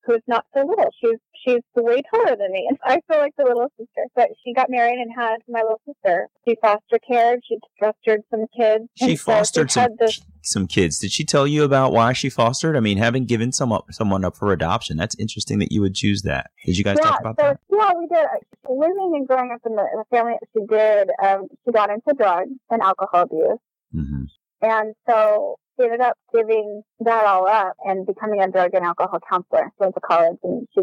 who's 0.05 0.23
not 0.27 0.47
so 0.55 0.65
little. 0.67 0.91
She's 1.01 1.19
she's 1.45 1.61
way 1.77 2.03
taller 2.13 2.37
than 2.37 2.51
me, 2.53 2.67
and 2.69 2.79
I 2.85 3.01
feel 3.09 3.21
like 3.21 3.35
the 3.37 3.45
little 3.45 3.71
sister. 3.79 4.07
But 4.17 4.31
she 4.45 4.53
got 4.55 4.71
married 4.71 4.99
and 4.99 5.11
had 5.15 5.37
my 5.49 5.61
little 5.63 5.81
sister. 5.87 6.29
She 6.47 6.57
foster 6.61 6.99
cared. 7.07 7.41
She 7.49 7.59
fostered 7.79 8.23
some 8.31 8.47
kids. 8.57 8.85
She 8.97 9.11
and 9.11 9.19
so 9.19 9.33
fostered 9.33 9.71
some 9.71 9.89
this. 9.99 10.21
some 10.43 10.67
kids. 10.67 10.99
Did 10.99 11.13
she 11.13 11.25
tell 11.25 11.47
you 11.47 11.63
about 11.65 11.93
why 11.93 12.13
she 12.13 12.31
fostered? 12.31 12.77
I 12.77 12.81
mean, 12.81 12.99
having 12.99 13.27
given 13.27 13.53
some 13.53 13.73
up, 13.73 13.87
someone 13.91 14.25
up 14.25 14.37
for 14.37 14.53
adoption, 14.53 14.97
that's 14.97 15.15
interesting 15.19 15.59
that 15.59 15.71
you 15.73 15.81
would 15.83 15.95
choose 15.95 16.23
that. 16.23 16.51
Did 16.65 16.79
you 16.79 16.85
guys 16.85 16.97
Yeah, 17.03 17.11
talk 17.11 17.21
about 17.21 17.37
so 17.39 17.47
that? 17.49 17.61
yeah, 17.71 17.93
we 17.99 18.07
did. 18.07 18.27
Living 18.69 19.13
and 19.15 19.27
growing 19.29 19.51
up 19.53 19.61
in 19.67 19.77
the, 19.77 19.83
in 19.83 19.99
the 19.99 20.05
family 20.11 20.35
that 20.41 20.49
she 20.53 20.67
did, 20.67 21.11
um, 21.23 21.49
she 21.65 21.73
got 21.73 21.91
into 21.91 22.15
drugs 22.17 22.51
and 22.71 22.83
alcohol 22.83 23.23
abuse. 23.23 23.59
hmm 23.93 24.25
And 24.63 24.95
so 25.09 25.57
she 25.79 25.85
ended 25.85 26.01
up 26.01 26.17
giving 26.35 26.83
that 27.01 27.25
all 27.25 27.47
up 27.49 27.75
and 27.85 28.07
becoming 28.07 28.41
a 28.43 28.49
drug 28.51 28.75
and 28.75 28.85
alcohol 28.85 29.21
counselor. 29.31 29.65
She 29.67 29.81
went 29.81 29.95
to 29.95 30.01
college 30.01 30.39
and 30.43 30.67
she 30.75 30.81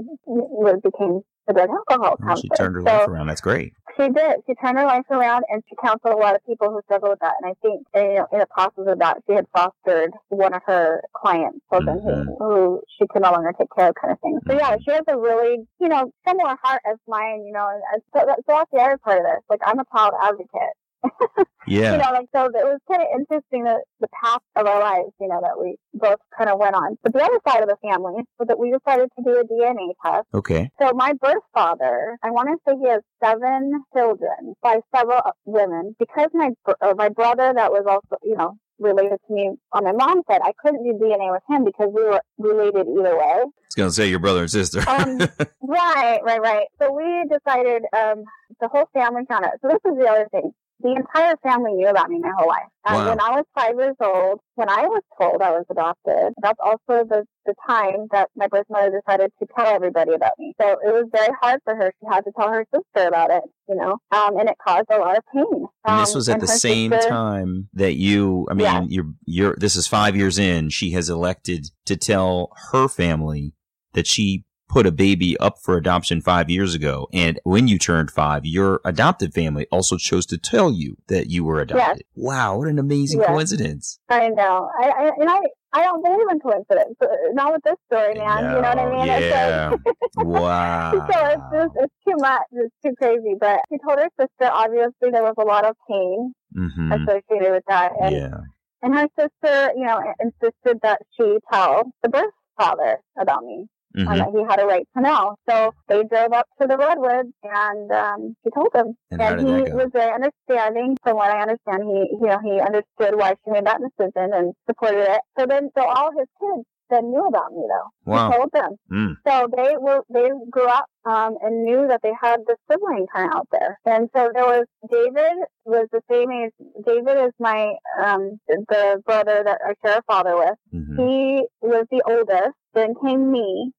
became 0.83 1.21
a 1.47 1.53
drug 1.53 1.69
and 1.69 1.77
alcohol 1.89 2.17
counselor. 2.17 2.41
she 2.41 2.49
turned 2.49 2.75
her 2.75 2.81
so 2.81 2.85
life 2.85 3.07
around. 3.07 3.27
That's 3.27 3.41
great. 3.41 3.73
She 3.97 4.09
did. 4.09 4.37
She 4.47 4.53
turned 4.55 4.77
her 4.77 4.85
life 4.85 5.05
around 5.09 5.43
and 5.49 5.63
she 5.69 5.75
counseled 5.81 6.13
a 6.13 6.17
lot 6.17 6.35
of 6.35 6.45
people 6.45 6.69
who 6.69 6.81
struggle 6.85 7.09
with 7.11 7.19
that. 7.19 7.35
And 7.41 7.51
I 7.51 7.55
think 7.61 7.85
you 7.95 8.15
know, 8.19 8.27
in 8.33 8.39
the 8.39 8.47
process 8.47 8.83
of 8.87 8.99
that, 8.99 9.17
she 9.27 9.33
had 9.35 9.45
fostered 9.55 10.11
one 10.29 10.53
of 10.53 10.61
her 10.65 11.01
clients, 11.15 11.59
children 11.71 11.99
Mhm. 11.99 12.25
who, 12.25 12.35
who 12.39 12.81
she 12.97 13.07
could 13.07 13.21
no 13.21 13.31
longer 13.31 13.53
take 13.57 13.69
care 13.75 13.89
of 13.89 13.95
kind 13.95 14.11
of 14.13 14.19
thing. 14.19 14.39
So 14.47 14.53
yeah, 14.53 14.75
she 14.83 14.91
has 14.91 15.03
a 15.07 15.17
really, 15.17 15.65
you 15.79 15.87
know, 15.87 16.11
similar 16.27 16.57
heart 16.61 16.81
as 16.91 16.97
mine, 17.07 17.43
you 17.45 17.53
know, 17.53 17.67
and 17.93 18.01
so, 18.13 18.19
so 18.21 18.25
that's 18.47 18.71
the 18.73 18.79
other 18.79 18.97
part 18.97 19.19
of 19.19 19.23
this. 19.23 19.41
Like 19.49 19.61
I'm 19.65 19.79
a 19.79 19.85
child 19.95 20.13
advocate 20.21 20.75
Yeah. 21.67 21.93
you 21.93 21.97
know, 21.97 22.11
like 22.11 22.27
so 22.31 22.45
it 22.45 22.51
was 22.63 22.79
kind 22.87 23.01
of 23.01 23.07
interesting 23.19 23.63
that 23.63 23.79
the 23.99 24.07
path 24.23 24.41
of 24.55 24.67
our 24.67 24.79
lives, 24.79 25.09
you 25.19 25.27
know, 25.27 25.39
that 25.41 25.59
we 25.59 25.77
both 25.95 26.19
kind 26.37 26.47
of 26.47 26.59
went 26.59 26.75
on. 26.75 26.95
But 27.01 27.13
the 27.13 27.23
other 27.23 27.39
side 27.47 27.63
of 27.63 27.69
the 27.69 27.77
family 27.81 28.21
was 28.37 28.47
that 28.49 28.59
we 28.59 28.69
decided 28.71 29.09
to 29.17 29.23
do 29.23 29.39
a 29.39 29.43
DNA 29.43 29.93
test. 30.05 30.27
okay. 30.35 30.69
So 30.79 30.91
my 30.93 31.13
birth 31.13 31.41
father, 31.55 32.17
I 32.21 32.29
want 32.29 32.49
to 32.49 32.57
say 32.67 32.77
he 32.79 32.87
has 32.89 33.01
seven 33.23 33.83
children 33.93 34.53
by 34.61 34.79
several 34.95 35.21
women 35.45 35.95
because 35.97 36.29
my 36.35 36.51
uh, 36.81 36.93
my 36.95 37.09
brother 37.09 37.51
that 37.55 37.71
was 37.71 37.85
also, 37.87 38.21
you 38.23 38.35
know, 38.37 38.57
related 38.77 39.17
to 39.27 39.33
me 39.33 39.49
on 39.71 39.85
my 39.85 39.91
mom's 39.91 40.23
side, 40.29 40.41
I 40.43 40.51
couldn't 40.61 40.83
do 40.83 40.93
DNA 41.03 41.31
with 41.31 41.41
him 41.49 41.65
because 41.65 41.89
we 41.91 42.03
were 42.03 42.21
related 42.37 42.85
either 42.87 43.17
way. 43.17 43.23
I 43.23 43.43
was 43.45 43.75
gonna 43.75 43.89
say 43.91 44.07
your 44.07 44.19
brother 44.19 44.41
and 44.41 44.51
sister. 44.51 44.87
Um, 44.87 45.17
Right, 45.67 46.19
right, 46.23 46.41
right. 46.41 46.67
So 46.79 46.91
we 46.93 47.25
decided, 47.27 47.83
um, 47.91 48.23
the 48.61 48.67
whole 48.67 48.87
family 48.93 49.23
found 49.27 49.45
out. 49.45 49.53
So 49.63 49.67
this 49.69 49.79
is 49.83 49.97
the 49.97 50.07
other 50.07 50.27
thing. 50.31 50.51
The 50.85 50.91
entire 50.95 51.35
family 51.41 51.73
knew 51.73 51.87
about 51.87 52.09
me 52.11 52.19
my 52.19 52.29
whole 52.37 52.47
life. 52.47 52.69
Wow. 52.85 53.09
when 53.09 53.19
I 53.19 53.29
was 53.31 53.45
five 53.55 53.73
years 53.75 53.95
old, 53.99 54.39
when 54.53 54.69
I 54.69 54.83
was 54.85 55.01
told 55.19 55.41
I 55.41 55.49
was 55.49 55.65
adopted, 55.71 56.33
that's 56.43 56.59
also 56.63 57.03
the, 57.09 57.25
the 57.47 57.55
time 57.67 58.05
that 58.11 58.29
my 58.35 58.45
birth 58.47 58.67
mother 58.69 58.91
decided 59.03 59.31
to 59.39 59.47
tell 59.55 59.65
everybody 59.65 60.13
about 60.13 60.33
me. 60.37 60.53
So 60.61 60.73
it 60.73 60.93
was 60.93 61.05
very 61.11 61.35
hard 61.41 61.61
for 61.63 61.75
her. 61.75 61.91
She 61.99 62.05
had 62.07 62.21
to 62.25 62.31
tell 62.37 62.49
her 62.49 62.63
sister 62.71 63.07
about 63.07 63.31
it, 63.31 63.41
you 63.67 63.73
know, 63.75 63.97
um, 64.11 64.37
and 64.37 64.47
it 64.47 64.55
caused 64.63 64.85
a 64.91 64.99
lot 64.99 65.17
of 65.17 65.23
pain. 65.33 65.65
and 65.87 65.99
this 66.01 66.11
Um, 66.11 66.15
was 66.19 66.29
at 66.29 66.39
the 66.39 66.47
same 66.47 66.91
sister- 66.91 67.09
time 67.09 67.69
that 67.73 67.95
you. 67.95 68.45
I 68.51 68.53
mean, 68.53 68.65
Yeah. 68.65 68.83
you're 68.87 69.11
you're. 69.25 69.55
This 69.57 69.75
is 69.75 69.87
five 69.87 70.15
years 70.15 70.37
in. 70.37 70.69
She 70.69 70.91
has 70.91 71.09
elected 71.09 71.65
to 71.87 71.95
tell 71.97 72.51
her 72.71 72.87
family 72.87 73.53
that 73.93 74.05
she 74.05 74.43
put 74.67 74.85
a 74.85 74.91
baby 74.91 75.37
up 75.37 75.59
for 75.61 75.77
adoption 75.77 76.21
five 76.21 76.49
years 76.49 76.73
ago, 76.75 77.07
and 77.13 77.39
when 77.43 77.67
you 77.67 77.77
turned 77.79 78.11
five, 78.11 78.45
your 78.45 78.81
adopted 78.83 79.33
family 79.33 79.67
also 79.71 79.97
chose 79.97 80.25
to 80.27 80.37
tell 80.37 80.71
you 80.71 80.97
that 81.07 81.29
you 81.29 81.43
were 81.43 81.59
adopted. 81.59 82.03
Wow, 82.15 82.57
what 82.57 82.67
an 82.67 82.79
amazing 82.79 83.19
Yes. 83.19 83.29
coincidence! 83.29 83.99
I 84.09 84.29
know. 84.29 84.69
I, 84.81 84.89
I 84.89 85.11
and 85.19 85.29
I 85.29 85.39
I 85.73 85.83
don't 85.83 86.01
believe 86.03 86.27
in 86.31 86.39
coincidence. 86.39 86.95
Uh, 87.01 87.07
Not 87.33 87.51
with 87.53 87.63
this 87.63 87.75
story, 87.87 88.13
man. 88.15 88.55
you 88.55 88.61
know 88.61 88.69
what 88.69 88.79
I 88.79 88.85
No, 88.85 88.91
mean? 88.91 89.09
It's 89.09 89.31
like- 89.35 89.89
Yeah. 90.15 90.23
wow. 90.23 90.91
so 91.11 91.25
it's 91.27 91.43
just 91.53 91.73
it's 91.75 91.93
too 92.07 92.15
much. 92.17 92.41
It's 92.51 92.75
too 92.83 92.93
crazy. 92.97 93.35
But 93.39 93.59
she 93.69 93.77
told 93.85 93.99
her 93.99 94.09
sister. 94.19 94.49
Obviously, 94.51 95.11
there 95.11 95.23
was 95.23 95.35
a 95.37 95.43
lot 95.43 95.65
of 95.65 95.75
pain 95.89 96.33
hmm 96.53 96.91
associated 96.93 97.51
with 97.51 97.63
that, 97.67 97.91
and 98.01 98.15
Yeah. 98.15 98.37
and 98.81 98.95
her 98.95 99.07
sister, 99.19 99.73
you 99.75 99.85
know, 99.85 100.01
insisted 100.21 100.79
that 100.83 101.01
she 101.17 101.37
tell 101.51 101.91
the 102.03 102.09
birth 102.09 102.31
father 102.57 102.99
about 103.19 103.43
me 103.43 103.67
hmm 103.95 104.07
and 104.07 104.19
that 104.21 104.29
he 104.35 104.43
had 104.49 104.59
a 104.59 104.65
right 104.65 104.87
to 104.95 105.01
know. 105.01 105.35
So 105.49 105.73
they 105.87 106.03
drove 106.03 106.33
up 106.33 106.47
to 106.61 106.67
the 106.67 106.77
redwoods, 106.77 107.33
and 107.43 107.91
um, 107.91 108.35
she 108.43 108.49
told 108.51 108.69
him. 108.73 108.95
And 109.11 109.21
And 109.21 109.39
he 109.39 109.71
was 109.73 109.89
very 109.93 110.11
understanding. 110.11 110.97
From 111.03 111.15
what 111.17 111.31
I 111.31 111.41
understand, 111.41 111.83
he 111.83 111.99
you 112.21 112.27
know 112.27 112.39
he 112.43 112.59
understood 112.59 113.15
why 113.19 113.35
she 113.43 113.51
made 113.51 113.65
that 113.65 113.81
decision 113.81 114.33
and 114.33 114.53
supported 114.67 115.07
it. 115.15 115.21
So 115.37 115.45
then, 115.45 115.69
so 115.77 115.83
all 115.85 116.11
his 116.11 116.27
kids 116.39 116.65
then 116.89 117.09
knew 117.11 117.25
about 117.25 117.51
me 117.51 117.63
though. 117.67 118.11
Wow. 118.11 118.29
He 118.31 118.37
told 118.37 118.51
them. 118.51 118.71
Mm. 118.91 119.17
So 119.27 119.47
they 119.55 119.73
were 119.79 120.01
they 120.09 120.29
grew 120.51 120.67
up 120.67 120.85
um, 121.05 121.37
and 121.41 121.63
knew 121.63 121.87
that 121.87 122.01
they 122.03 122.13
had 122.21 122.41
the 122.45 122.55
sibling 122.69 123.07
kind 123.13 123.31
of 123.31 123.37
out 123.37 123.47
there. 123.51 123.79
And 123.85 124.09
so 124.15 124.29
there 124.33 124.45
was 124.45 124.65
David 124.91 125.37
was 125.65 125.87
the 125.91 126.01
same 126.11 126.31
age. 126.31 126.53
David 126.85 127.17
is 127.25 127.33
my 127.39 127.73
um, 128.03 128.39
the 128.47 129.01
brother 129.05 129.41
that 129.45 129.59
I 129.65 129.73
share 129.83 129.97
a 129.99 130.03
father 130.03 130.35
with. 130.35 130.55
hmm 130.71 130.95
He 130.97 131.45
was 131.61 131.85
the 131.91 132.01
oldest. 132.05 132.55
Then 132.73 132.93
came 133.03 133.31
me, 133.31 133.71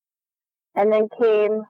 and 0.77 0.93
then 0.93 1.09
came 1.21 1.63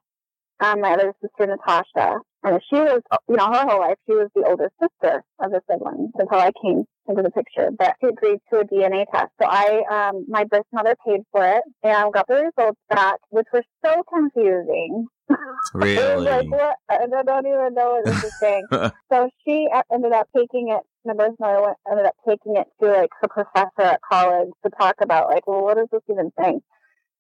um, 0.61 0.81
my 0.81 0.93
other 0.93 1.15
sister 1.21 1.47
Natasha. 1.47 2.19
And 2.43 2.61
she 2.71 2.77
was, 2.77 3.03
you 3.29 3.37
know, 3.37 3.47
her 3.47 3.67
whole 3.67 3.81
life 3.81 3.97
she 4.07 4.15
was 4.15 4.29
the 4.35 4.45
older 4.47 4.71
sister 4.81 5.23
of 5.41 5.51
the 5.51 5.61
siblings 5.69 6.13
until 6.17 6.39
I 6.39 6.53
came 6.63 6.85
into 7.09 7.23
the 7.23 7.31
picture. 7.31 7.71
But 7.77 7.97
she 8.01 8.07
agreed 8.07 8.39
to 8.53 8.61
a 8.61 8.65
DNA 8.65 9.05
test, 9.13 9.33
so 9.41 9.49
I, 9.49 9.83
um, 9.91 10.27
my 10.29 10.45
birth 10.45 10.67
mother 10.73 10.95
paid 11.05 11.23
for 11.33 11.45
it 11.45 11.63
and 11.83 12.13
got 12.13 12.29
the 12.29 12.35
results 12.35 12.79
back, 12.89 13.17
which 13.31 13.47
were 13.53 13.65
so 13.85 14.03
confusing. 14.13 15.07
Really? 15.75 15.97
It 15.97 16.17
was 16.17 16.25
like, 16.25 16.51
what? 16.51 16.77
I 16.89 16.99
don't 17.25 17.47
even 17.47 17.75
know 17.75 18.01
what 18.01 18.05
this 18.05 18.23
is 18.23 18.39
saying. 18.39 18.67
so 19.11 19.29
she 19.45 19.67
uh, 19.75 19.83
ended 19.93 20.13
up 20.13 20.29
taking 20.37 20.69
it, 20.69 20.83
my 21.05 21.15
birth 21.15 21.35
mother 21.41 21.63
went, 21.63 21.77
ended 21.91 22.07
up 22.07 22.15
taking 22.29 22.57
it 22.57 22.69
to 22.81 22.93
like 22.93 23.11
her 23.23 23.29
professor 23.29 23.83
at 23.83 24.01
college 24.09 24.51
to 24.65 24.71
talk 24.79 24.95
about 25.01 25.29
like, 25.29 25.49
well, 25.49 25.63
what 25.63 25.79
is 25.79 25.89
this 25.91 26.03
even 26.09 26.31
saying? 26.39 26.61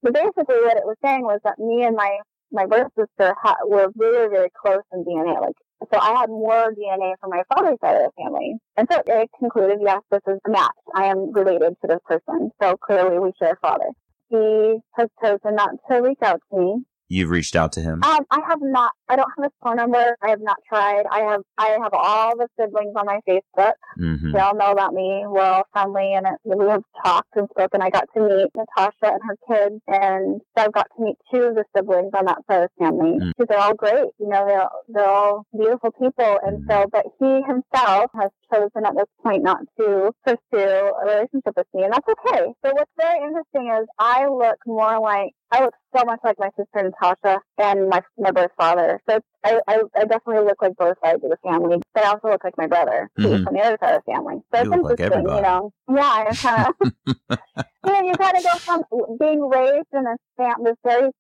But 0.02 0.14
basically 0.14 0.56
what 0.62 0.76
it 0.76 0.85
was 0.85 0.96
saying 1.04 1.22
was 1.22 1.40
that 1.44 1.59
me 1.59 1.85
and 1.85 1.96
my, 1.96 2.18
my 2.52 2.66
birth 2.66 2.88
sister 2.98 3.35
ha- 3.42 3.56
were 3.64 3.88
very, 3.96 4.28
very 4.28 4.48
close 4.61 4.82
in 4.92 5.04
DNA. 5.04 5.40
Like, 5.40 5.54
so 5.92 5.98
I 6.00 6.12
had 6.18 6.28
more 6.30 6.72
DNA 6.72 7.14
from 7.20 7.30
my 7.30 7.42
father's 7.52 7.78
side 7.80 7.96
of 7.96 8.11
the 8.11 8.22
family. 8.22 8.54
And 8.76 8.88
so 8.90 9.02
it 9.06 9.30
concluded, 9.38 9.78
yes, 9.82 10.00
this 10.11 10.20
is 10.26 10.38
a 10.46 10.50
match. 10.50 10.70
I 10.94 11.06
am 11.06 11.32
related 11.32 11.74
to 11.82 11.87
this 11.88 11.98
person. 12.04 12.50
So 12.62 12.76
clearly 12.76 13.18
we 13.18 13.32
share 13.38 13.52
a 13.52 13.56
father. 13.61 13.88
He 14.28 14.78
has 14.94 15.09
chosen 15.22 15.54
not 15.56 15.70
to 15.90 15.98
reach 16.02 16.18
out 16.22 16.40
to 16.52 16.59
me 16.59 16.85
You've 17.09 17.30
reached 17.30 17.54
out 17.54 17.70
to 17.74 17.80
him. 17.80 18.02
um, 18.02 18.24
I 18.32 18.40
have 18.48 18.59
not. 18.61 18.90
I 19.08 19.16
don't 19.16 19.30
have 19.36 19.44
his 19.44 19.52
phone 19.62 19.76
number. 19.76 20.16
I 20.22 20.30
have 20.30 20.40
not 20.40 20.56
tried. 20.68 21.04
I 21.10 21.20
have. 21.20 21.42
I 21.58 21.76
have 21.82 21.92
all 21.92 22.36
the 22.36 22.48
siblings 22.58 22.94
on 22.96 23.06
my 23.06 23.20
Facebook. 23.28 23.72
hmm 23.96 24.32
They 24.32 24.38
all 24.38 24.54
know 24.56 24.70
about 24.72 24.92
me. 24.94 25.24
We're 25.26 25.42
all 25.42 25.64
friendly, 25.72 26.14
and 26.14 26.26
it, 26.26 26.34
we 26.44 26.66
have 26.66 26.82
talked 27.04 27.36
and 27.36 27.48
spoken. 27.50 27.82
I 27.82 27.90
got 27.90 28.06
to 28.16 28.20
meet 28.20 28.50
Natasha 28.54 29.14
and 29.14 29.20
her 29.28 29.36
kids, 29.48 29.80
and 29.88 30.40
I've 30.56 30.72
got 30.72 30.88
to 30.96 31.04
meet 31.04 31.16
two 31.32 31.42
of 31.42 31.54
the 31.54 31.64
siblings 31.76 32.10
on 32.14 32.26
that 32.26 32.38
side 32.50 32.62
of 32.64 32.70
the 32.78 32.84
family. 32.84 33.18
Mm. 33.18 33.32
They're 33.48 33.58
all 33.58 33.74
great. 33.74 34.10
You 34.18 34.28
know, 34.28 34.44
they're 34.46 34.68
they're 34.88 35.08
all 35.08 35.46
beautiful 35.56 35.92
people, 35.92 36.38
and 36.44 36.60
so. 36.68 36.86
But 36.90 37.06
he 37.20 37.42
himself 37.42 38.10
has 38.20 38.30
chosen 38.52 38.84
at 38.86 38.94
this 38.94 39.06
point 39.22 39.42
not 39.42 39.58
to 39.78 40.12
pursue 40.24 40.90
a 41.02 41.04
relationship 41.06 41.54
with 41.56 41.66
me, 41.74 41.84
and 41.84 41.92
that's 41.92 42.08
okay. 42.08 42.46
So 42.64 42.72
what's 42.72 42.90
very 42.98 43.18
interesting 43.22 43.72
is 43.80 43.86
I 43.98 44.26
look 44.26 44.56
more 44.66 45.00
like 45.00 45.32
I 45.52 45.62
look 45.62 45.74
so 45.96 46.04
much 46.04 46.20
like 46.24 46.36
my 46.38 46.50
sister 46.56 46.82
Natasha 46.90 47.40
and 47.58 47.88
my 47.88 48.02
my 48.18 48.30
birth 48.30 48.50
father. 48.58 48.95
So 49.09 49.20
I, 49.44 49.61
I 49.68 49.80
I 49.96 50.04
definitely 50.04 50.44
look 50.44 50.61
like 50.62 50.76
both 50.76 50.96
sides 51.04 51.22
of 51.24 51.30
the 51.30 51.37
family, 51.42 51.78
but 51.94 52.04
I 52.04 52.09
also 52.11 52.28
look 52.28 52.44
like 52.44 52.56
my 52.59 52.66
brother, 52.66 53.11
who's 53.16 53.40
Mhm. 53.40 53.44
from 53.44 53.54
the 53.54 53.61
other 53.61 53.78
side 53.82 53.94
of 53.96 54.02
the 54.06 54.12
family. 54.12 54.37
So 54.54 54.62
You 54.62 54.72
it's 54.72 54.82
look 54.82 55.00
interesting, 55.00 55.12
everybody. 55.18 55.37
you 55.37 55.42
know. 55.42 55.72
Yeah, 55.88 56.35
kind 56.42 56.66
of. 56.68 56.74
you 57.85 57.92
know, 57.92 58.00
you 58.02 58.16
kind 58.16 58.37
of 58.37 58.42
go 58.42 58.59
from 58.64 58.82
being 59.18 59.48
raised 59.48 59.88
in 59.92 60.06
a 60.06 60.16
fam- 60.37 60.64
this 60.64 60.76
very 60.85 61.11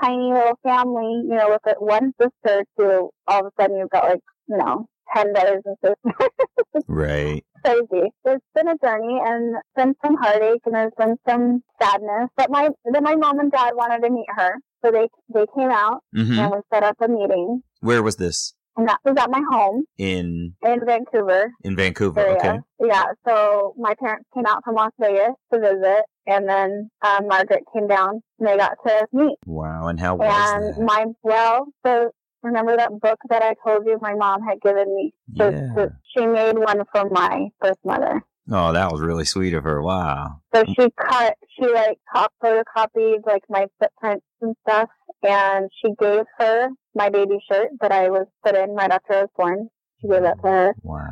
tiny 0.00 0.32
little 0.32 0.58
family, 0.62 1.22
you 1.28 1.34
know, 1.36 1.48
with 1.64 1.76
one 1.78 2.12
sister, 2.20 2.64
to 2.78 3.08
all 3.28 3.40
of 3.40 3.46
a 3.46 3.50
sudden 3.62 3.76
you've 3.78 3.90
got 3.90 4.04
like 4.04 4.20
you 4.48 4.56
know 4.56 4.86
ten 5.14 5.32
brothers 5.32 5.62
and 5.64 5.76
sisters. 5.84 6.84
Right. 6.88 7.44
crazy. 7.64 8.12
It's 8.24 8.44
been 8.54 8.68
a 8.68 8.76
journey 8.78 9.18
and 9.24 9.56
been 9.74 9.94
some 10.04 10.16
heartache 10.16 10.60
and 10.66 10.74
there's 10.74 10.92
been 10.98 11.16
some 11.26 11.62
sadness. 11.80 12.28
But 12.36 12.50
my 12.50 12.68
then 12.84 13.02
my 13.02 13.14
mom 13.16 13.38
and 13.40 13.50
dad 13.50 13.72
wanted 13.74 14.02
to 14.06 14.10
meet 14.12 14.26
her. 14.36 14.56
So 14.84 14.90
they 14.90 15.08
they 15.32 15.46
came 15.56 15.70
out 15.70 16.02
hmm 16.14 16.38
and 16.38 16.50
we 16.52 16.58
set 16.72 16.82
up 16.82 16.96
a 17.00 17.08
meeting. 17.08 17.62
Where 17.80 18.02
was 18.02 18.16
this? 18.16 18.54
And 18.76 18.88
that 18.88 18.98
was 19.04 19.14
at 19.18 19.30
my 19.30 19.40
home 19.50 19.84
In 19.98 20.54
in 20.66 20.80
Vancouver 20.84 21.52
in 21.62 21.76
Vancouver. 21.76 22.20
area. 22.20 22.36
Okay. 22.36 22.58
Yeah. 22.80 23.04
So 23.26 23.74
my 23.78 23.94
parents 23.94 24.26
came 24.34 24.46
out 24.46 24.62
from 24.64 24.74
Las 24.74 24.90
Vegas 25.00 25.30
to 25.52 25.60
visit 25.60 26.02
and 26.26 26.48
then 26.48 26.90
um, 27.02 27.28
Margaret 27.28 27.62
came 27.72 27.86
down 27.86 28.20
and 28.38 28.48
they 28.48 28.56
got 28.56 28.72
to 28.86 29.06
meet. 29.12 29.36
Wow. 29.46 29.86
And 29.88 30.00
how 30.00 30.16
was 30.16 30.26
And 30.26 30.74
that? 30.76 30.80
my 30.82 31.04
well, 31.22 31.66
so 31.86 32.10
remember 32.42 32.76
that 32.76 32.90
book 33.00 33.18
that 33.30 33.42
I 33.42 33.54
told 33.64 33.86
you 33.86 33.96
my 34.02 34.14
mom 34.14 34.42
had 34.42 34.60
given 34.60 34.92
me? 34.94 35.14
So, 35.38 35.50
Yeah. 35.50 35.68
so 35.76 35.90
she 36.16 36.26
made 36.26 36.58
one 36.58 36.82
for 36.92 37.08
my 37.10 37.48
birth 37.60 37.78
mother. 37.84 38.22
Oh, 38.50 38.72
that 38.74 38.90
was 38.92 39.00
really 39.00 39.24
sweet 39.24 39.54
of 39.54 39.64
her. 39.64 39.80
Wow. 39.80 40.40
So 40.54 40.64
she 40.66 40.88
cut, 41.00 41.34
she 41.56 41.66
like 41.72 41.96
cop 42.12 42.30
photocopied 42.42 43.24
like 43.26 43.42
my 43.48 43.66
footprints 43.80 44.26
and 44.44 44.56
stuff, 44.68 44.88
and 45.22 45.70
she 45.80 45.92
gave 45.98 46.24
her 46.38 46.68
my 46.94 47.08
baby 47.10 47.38
shirt 47.50 47.70
that 47.80 47.90
I 47.92 48.08
was 48.10 48.26
put 48.44 48.54
in 48.56 48.70
right 48.74 48.90
after 48.90 49.12
I 49.14 49.20
was 49.22 49.30
born. 49.36 49.68
She 50.00 50.08
gave 50.08 50.22
that 50.22 50.36
to 50.42 50.48
her, 50.48 50.74
Wow. 50.82 51.06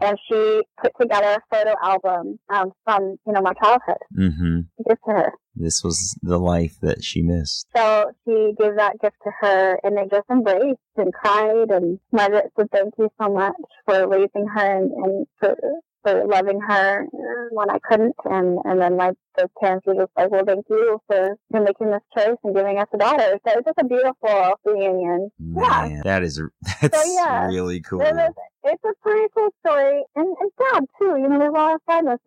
and 0.00 0.18
she 0.28 0.62
put 0.82 0.92
together 1.00 1.38
a 1.38 1.54
photo 1.54 1.74
album 1.82 2.38
um, 2.48 2.72
from 2.84 3.16
you 3.26 3.32
know 3.32 3.42
my 3.42 3.52
childhood 3.54 3.98
Mm-hmm. 4.18 4.60
to 4.78 4.84
give 4.88 4.98
to 5.06 5.10
her. 5.12 5.32
This 5.54 5.82
was 5.84 6.16
the 6.22 6.38
life 6.38 6.76
that 6.82 7.02
she 7.04 7.20
missed. 7.20 7.66
So 7.76 8.12
she 8.24 8.54
gave 8.58 8.76
that 8.76 9.00
gift 9.02 9.16
to 9.24 9.30
her, 9.40 9.78
and 9.82 9.96
they 9.96 10.04
just 10.10 10.30
embraced 10.30 10.78
and 10.96 11.12
cried. 11.12 11.70
And 11.70 11.98
Margaret 12.12 12.52
said, 12.56 12.70
"Thank 12.72 12.94
you 12.96 13.10
so 13.20 13.28
much 13.28 13.54
for 13.84 14.06
raising 14.08 14.46
her 14.46 14.76
and, 14.78 14.92
and 14.92 15.26
for 15.40 15.56
for 16.04 16.24
loving 16.26 16.60
her 16.60 17.06
when 17.50 17.70
I 17.70 17.78
couldn't." 17.88 18.14
And 18.24 18.58
and 18.64 18.80
then 18.80 18.96
my 18.96 19.12
the 19.36 19.48
parents 19.60 19.86
were 19.86 19.94
just 19.94 20.10
like, 20.16 20.30
"Well, 20.30 20.44
thank 20.44 20.66
you 20.68 21.00
for 21.06 21.36
for 21.50 21.60
making 21.60 21.90
this 21.90 22.02
choice 22.16 22.36
and 22.44 22.54
giving 22.54 22.78
us 22.78 22.88
a 22.92 22.98
daughter." 22.98 23.38
So 23.46 23.52
it's 23.58 23.64
just 23.66 23.78
a 23.78 23.84
beautiful 23.84 24.54
reunion. 24.64 25.30
Yeah. 25.38 26.00
That 26.04 26.22
is 26.22 26.40
that's 26.82 26.96
So, 27.02 27.14
yeah. 27.14 27.46
really 27.46 27.80
cool. 27.80 28.00
It 28.00 28.14
was, 28.14 28.32
it's 28.64 28.84
a 28.84 28.92
pretty 29.02 29.26
cool 29.34 29.48
story, 29.64 30.02
and 30.16 30.36
it's 30.40 30.54
sad 30.72 30.84
too. 30.98 31.16
You 31.20 31.28
know, 31.28 31.38
there's 31.38 31.50
a 31.50 31.52
lot 31.52 31.74
of 31.74 31.80
sadness 31.88 32.18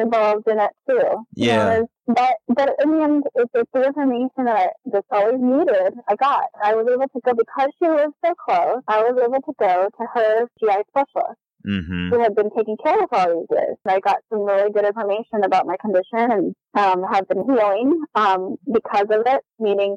involved 0.00 0.48
in 0.48 0.58
it 0.60 0.70
too. 0.88 0.94
You 0.94 1.02
know, 1.06 1.22
Yeah. 1.36 1.80
but 2.06 2.34
but 2.48 2.70
in 2.82 2.90
the 2.92 3.02
end, 3.02 3.24
it's, 3.34 3.50
it's 3.54 3.70
the 3.72 3.84
information 3.86 4.44
that 4.44 4.56
I 4.56 4.68
just 4.92 5.06
always 5.10 5.40
needed. 5.40 5.94
I 6.08 6.16
got. 6.16 6.44
I 6.62 6.74
was 6.74 6.86
able 6.88 7.08
to 7.08 7.20
go 7.24 7.32
because 7.34 7.70
she 7.78 7.88
lived 7.88 8.14
so 8.24 8.34
close. 8.34 8.82
I 8.88 9.02
was 9.02 9.18
able 9.22 9.40
to 9.42 9.52
go 9.58 9.88
to 9.98 10.06
her 10.14 10.46
GI 10.60 10.82
specialist 10.90 11.38
hmm 11.66 12.10
who 12.10 12.20
had 12.20 12.34
been 12.34 12.50
taking 12.56 12.76
care 12.82 13.02
of 13.02 13.08
all 13.12 13.26
these 13.40 13.46
years. 13.58 13.76
I 13.86 13.98
got 14.00 14.18
some 14.32 14.42
really 14.42 14.70
good 14.72 14.84
information 14.86 15.42
about 15.44 15.66
my 15.66 15.76
condition 15.80 16.30
and 16.30 16.54
um, 16.78 17.02
have 17.12 17.28
been 17.28 17.44
healing 17.44 18.02
um, 18.14 18.56
because 18.72 19.06
of 19.10 19.22
it. 19.26 19.42
Meaning, 19.58 19.96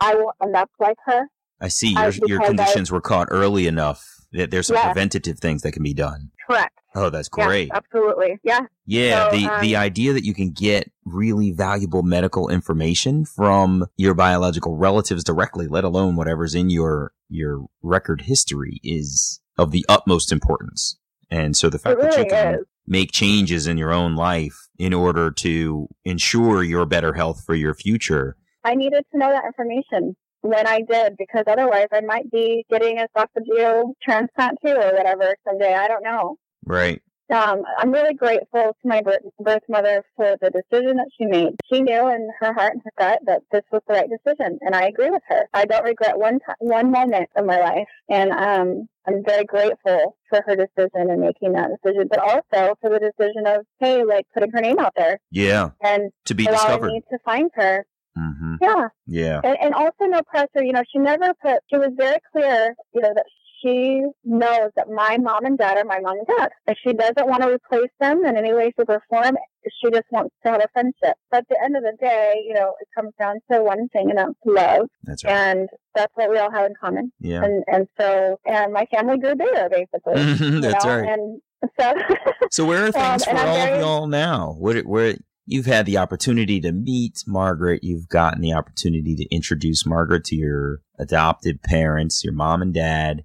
I 0.00 0.14
will 0.14 0.32
end 0.42 0.56
up 0.56 0.70
like 0.80 0.96
her. 1.06 1.26
I 1.60 1.68
see 1.68 1.92
your 1.92 2.10
your 2.10 2.38
because 2.38 2.40
I- 2.40 2.46
conditions 2.46 2.90
were 2.90 3.00
caught 3.00 3.28
early 3.30 3.66
enough 3.66 4.04
that 4.32 4.50
there's 4.50 4.66
some 4.68 4.76
Yes. 4.76 4.86
preventative 4.86 5.38
things 5.38 5.60
that 5.62 5.72
can 5.72 5.82
be 5.82 5.92
done. 5.92 6.30
Correct. 6.48 6.72
Oh, 6.94 7.10
that's 7.10 7.28
Yes, 7.36 7.46
great. 7.46 7.70
absolutely. 7.72 8.38
Yeah. 8.42 8.60
Yeah, 8.86 9.30
So, 9.30 9.36
the 9.36 9.44
um, 9.46 9.60
the 9.60 9.76
idea 9.76 10.12
that 10.14 10.24
you 10.24 10.34
can 10.34 10.50
get 10.52 10.90
really 11.04 11.52
valuable 11.52 12.02
medical 12.02 12.48
information 12.48 13.24
from 13.26 13.86
your 13.96 14.14
biological 14.14 14.76
relatives 14.76 15.22
directly, 15.24 15.68
let 15.68 15.84
alone 15.84 16.16
whatever's 16.16 16.54
in 16.54 16.70
your 16.70 17.12
your 17.28 17.66
record 17.82 18.22
history, 18.22 18.80
is 18.82 19.40
of 19.58 19.70
the 19.70 19.84
utmost 19.88 20.32
importance. 20.32 20.98
And 21.32 21.56
so 21.56 21.70
the 21.70 21.78
fact 21.78 21.98
It 21.98 22.02
that 22.02 22.18
you 22.18 22.26
can 22.26 22.54
is. 22.56 22.66
make 22.86 23.10
changes 23.10 23.66
in 23.66 23.78
your 23.78 23.90
own 23.90 24.14
life 24.16 24.68
in 24.78 24.92
order 24.92 25.30
to 25.30 25.88
ensure 26.04 26.62
your 26.62 26.84
better 26.84 27.14
health 27.14 27.42
for 27.46 27.54
your 27.54 27.72
future. 27.74 28.36
I 28.64 28.74
needed 28.74 29.06
to 29.12 29.18
know 29.18 29.30
that 29.30 29.46
information 29.46 30.14
when 30.42 30.66
I 30.66 30.82
did 30.82 31.16
because 31.16 31.44
otherwise 31.46 31.86
I 31.90 32.02
might 32.02 32.30
be 32.30 32.66
getting 32.68 32.98
a 32.98 33.08
esophageal 33.16 33.94
transplant 34.02 34.58
too 34.64 34.72
or 34.72 34.92
whatever 34.92 35.34
someday. 35.48 35.72
I 35.74 35.88
don't 35.88 36.04
know. 36.04 36.36
Right. 36.66 37.00
Um, 37.30 37.62
I'm 37.78 37.92
really 37.92 38.14
grateful 38.14 38.76
to 38.82 38.88
my 38.88 39.00
birth, 39.00 39.22
birth 39.40 39.62
mother 39.68 40.04
for 40.16 40.36
the 40.40 40.50
decision 40.50 40.96
that 40.96 41.08
she 41.16 41.24
made. 41.26 41.54
She 41.72 41.80
knew 41.80 42.08
in 42.08 42.28
her 42.40 42.52
heart 42.52 42.74
and 42.74 42.82
her 42.84 42.92
gut 42.98 43.20
that 43.26 43.42
this 43.50 43.62
was 43.72 43.80
the 43.88 43.94
right 43.94 44.08
decision, 44.10 44.58
and 44.60 44.74
I 44.74 44.82
agree 44.86 45.08
with 45.10 45.22
her. 45.28 45.44
I 45.54 45.64
don't 45.64 45.84
regret 45.84 46.18
one 46.18 46.40
one 46.58 46.90
moment 46.90 47.28
of 47.36 47.46
my 47.46 47.58
life, 47.60 47.88
and 48.10 48.32
um, 48.32 48.86
I'm 49.06 49.24
very 49.24 49.44
grateful 49.44 50.16
for 50.28 50.42
her 50.46 50.56
decision 50.56 51.10
and 51.10 51.20
making 51.20 51.52
that 51.52 51.70
decision, 51.82 52.08
but 52.10 52.18
also 52.18 52.74
for 52.80 52.90
the 52.90 52.98
decision 52.98 53.46
of 53.46 53.64
hey, 53.80 54.04
like 54.04 54.26
putting 54.34 54.50
her 54.50 54.60
name 54.60 54.78
out 54.78 54.92
there 54.96 55.18
Yeah. 55.30 55.70
and 55.82 56.10
To 56.26 56.34
be 56.34 56.44
discovered. 56.46 56.88
me 56.88 57.02
to 57.10 57.18
find 57.24 57.50
her. 57.54 57.86
hmm 58.16 58.56
Yeah, 58.60 58.88
Yeah. 59.06 59.40
and, 59.42 59.56
and 59.60 59.74
also 59.74 60.04
no 60.04 60.20
pressure. 60.22 60.62
You 60.62 60.72
know, 60.72 60.82
she 60.92 60.98
never 60.98 61.32
put. 61.40 61.60
She 61.70 61.78
was 61.78 61.90
very 61.96 62.18
clear. 62.32 62.74
You 62.94 63.00
know 63.00 63.12
that 63.14 63.24
she 63.62 64.02
knows 64.24 64.70
that 64.76 64.88
my 64.90 65.16
mom 65.18 65.44
and 65.44 65.56
dad 65.56 65.78
are 65.78 65.84
my 65.84 66.00
mom 66.00 66.18
and 66.18 66.26
dad, 66.26 66.50
and 66.66 66.76
she 66.84 66.92
doesn't 66.92 67.26
want 67.28 67.42
to 67.42 67.48
replace 67.50 67.90
them 68.00 68.24
in 68.24 68.36
any 68.36 68.52
way, 68.52 68.72
shape, 68.78 68.88
or 68.88 69.02
form. 69.08 69.36
She 69.82 69.90
just 69.90 70.04
wants 70.10 70.34
to 70.44 70.50
have 70.52 70.60
a 70.60 70.66
friendship. 70.72 71.16
But 71.30 71.38
at 71.38 71.48
the 71.48 71.56
end 71.62 71.76
of 71.76 71.82
the 71.84 71.96
day, 72.00 72.34
you 72.46 72.54
know, 72.54 72.74
it 72.80 72.88
comes 72.96 73.12
down 73.18 73.36
to 73.50 73.62
one 73.62 73.88
thing, 73.90 74.10
and 74.10 74.18
that's 74.18 74.32
love, 74.44 74.88
That's 75.04 75.24
right. 75.24 75.32
and 75.32 75.68
that's 75.94 76.12
what 76.16 76.30
we 76.30 76.38
all 76.38 76.50
have 76.50 76.66
in 76.66 76.74
common. 76.80 77.12
Yeah. 77.20 77.44
And 77.44 77.62
and 77.68 77.86
so, 78.00 78.36
and 78.44 78.72
my 78.72 78.86
family 78.86 79.18
grew 79.18 79.34
bigger, 79.36 79.68
basically. 79.70 80.20
you 80.46 80.60
That's 80.60 80.84
know? 80.84 81.00
right. 81.00 81.08
And 81.08 81.40
so, 81.80 81.94
So 82.50 82.64
where 82.64 82.82
are 82.82 82.86
Um, 82.86 82.92
things 82.92 83.24
for 83.24 83.30
and 83.30 83.38
I'm 83.38 83.48
all 83.48 83.74
of 83.74 83.80
y'all 83.80 84.06
now? 84.08 84.56
Where, 84.58 84.82
where 84.82 85.16
you've 85.46 85.66
had 85.66 85.86
the 85.86 85.96
opportunity 85.98 86.60
to 86.60 86.72
meet 86.72 87.22
Margaret, 87.26 87.84
you've 87.84 88.08
gotten 88.08 88.40
the 88.40 88.52
opportunity 88.52 89.14
to 89.16 89.34
introduce 89.34 89.86
Margaret 89.86 90.24
to 90.24 90.36
your 90.36 90.80
adopted 90.98 91.62
parents, 91.62 92.24
your 92.24 92.32
mom 92.34 92.62
and 92.62 92.74
dad. 92.74 93.22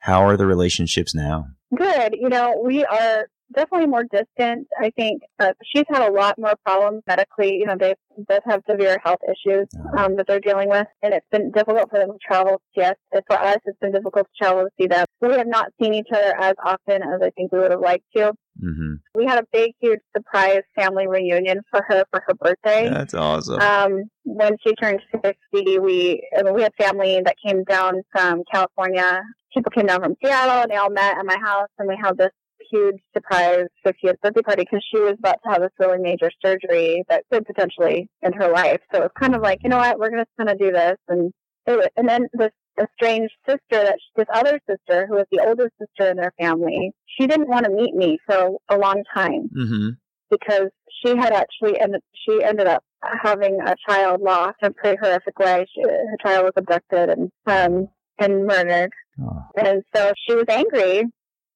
How 0.00 0.26
are 0.26 0.36
the 0.36 0.46
relationships 0.46 1.14
now? 1.14 1.46
Good. 1.76 2.14
You 2.18 2.28
know, 2.28 2.60
we 2.64 2.84
are 2.84 3.26
definitely 3.54 3.86
more 3.86 4.04
distant. 4.04 4.66
I 4.78 4.90
think 4.96 5.22
uh, 5.38 5.52
she's 5.64 5.84
had 5.88 6.08
a 6.08 6.12
lot 6.12 6.38
more 6.38 6.54
problems 6.64 7.02
medically. 7.06 7.56
You 7.56 7.66
know, 7.66 7.76
they 7.78 7.94
both 8.16 8.42
have 8.46 8.62
severe 8.68 8.98
health 9.02 9.20
issues 9.24 9.68
um, 9.96 10.16
that 10.16 10.26
they're 10.26 10.40
dealing 10.40 10.68
with, 10.68 10.86
and 11.02 11.14
it's 11.14 11.26
been 11.30 11.50
difficult 11.50 11.90
for 11.90 11.98
them 11.98 12.12
to 12.12 12.18
travel. 12.24 12.60
Yes, 12.76 12.94
for 13.12 13.38
us, 13.38 13.58
it's 13.64 13.78
been 13.80 13.92
difficult 13.92 14.26
to 14.26 14.44
travel 14.44 14.64
to 14.64 14.70
see 14.80 14.86
them. 14.86 15.06
we 15.20 15.32
have 15.34 15.46
not 15.46 15.72
seen 15.80 15.94
each 15.94 16.08
other 16.12 16.34
as 16.38 16.54
often 16.64 17.02
as 17.02 17.20
I 17.22 17.30
think 17.30 17.52
we 17.52 17.58
would 17.58 17.70
have 17.70 17.80
liked 17.80 18.04
to. 18.16 18.32
Mm-hmm. 18.62 18.94
We 19.14 19.26
had 19.26 19.38
a 19.42 19.46
big, 19.52 19.72
huge 19.80 20.00
surprise 20.14 20.62
family 20.74 21.06
reunion 21.06 21.62
for 21.70 21.82
her 21.88 22.04
for 22.10 22.22
her 22.26 22.34
birthday. 22.34 22.88
That's 22.88 23.14
awesome. 23.14 23.60
Um, 23.60 24.04
when 24.24 24.56
she 24.66 24.74
turned 24.74 25.00
60, 25.12 25.78
we 25.78 26.28
I 26.36 26.42
mean, 26.42 26.54
we 26.54 26.62
had 26.62 26.72
family 26.78 27.20
that 27.24 27.36
came 27.44 27.64
down 27.64 28.02
from 28.12 28.42
California. 28.52 29.22
People 29.54 29.72
came 29.72 29.86
down 29.86 30.02
from 30.02 30.14
Seattle 30.22 30.62
and 30.62 30.70
they 30.70 30.76
all 30.76 30.90
met 30.90 31.18
at 31.18 31.26
my 31.26 31.36
house 31.38 31.68
and 31.78 31.88
we 31.88 31.98
had 32.00 32.16
this 32.16 32.30
huge 32.70 32.96
surprise 33.14 33.66
50th 33.84 34.20
birthday 34.22 34.42
party 34.42 34.62
because 34.62 34.84
she 34.92 35.00
was 35.00 35.14
about 35.18 35.36
to 35.44 35.50
have 35.50 35.60
this 35.60 35.70
really 35.78 35.98
major 35.98 36.30
surgery 36.44 37.02
that 37.08 37.24
could 37.32 37.46
potentially 37.46 38.08
end 38.24 38.34
her 38.36 38.50
life. 38.50 38.80
So 38.92 39.00
it 39.00 39.02
was 39.02 39.10
kind 39.18 39.34
of 39.34 39.42
like, 39.42 39.60
you 39.62 39.70
know 39.70 39.78
what, 39.78 39.98
we're 39.98 40.10
going 40.10 40.24
to 40.24 40.30
kind 40.36 40.50
of 40.50 40.58
do 40.58 40.70
this. 40.70 40.96
And 41.08 41.32
it, 41.66 41.92
and 41.96 42.08
then 42.08 42.28
this 42.32 42.50
estranged 42.80 43.32
sister 43.46 43.60
that 43.70 43.98
this 44.16 44.26
other 44.32 44.60
sister 44.68 45.06
who 45.06 45.14
was 45.14 45.26
the 45.30 45.44
oldest 45.44 45.72
sister 45.78 46.10
in 46.10 46.16
their 46.16 46.32
family, 46.40 46.92
she 47.18 47.26
didn't 47.26 47.48
want 47.48 47.64
to 47.64 47.70
meet 47.70 47.94
me 47.94 48.18
for 48.26 48.56
a 48.68 48.78
long 48.78 49.02
time 49.14 49.50
mm-hmm. 49.54 49.88
because 50.30 50.70
she 51.02 51.16
had 51.16 51.32
actually 51.32 51.78
ended 51.80 52.00
she 52.26 52.42
ended 52.42 52.66
up 52.66 52.82
having 53.22 53.58
a 53.60 53.74
child 53.88 54.20
lost 54.20 54.56
in 54.62 54.68
a 54.68 54.72
pretty 54.72 54.98
horrific 55.00 55.38
way. 55.38 55.66
She, 55.74 55.82
her 55.82 56.16
child 56.24 56.44
was 56.44 56.52
abducted 56.56 57.10
and 57.10 57.30
um 57.46 57.88
and 58.18 58.46
murdered, 58.46 58.92
Oh. 59.22 59.42
and 59.56 59.82
so 59.94 60.12
she 60.26 60.34
was 60.34 60.46
angry. 60.48 61.04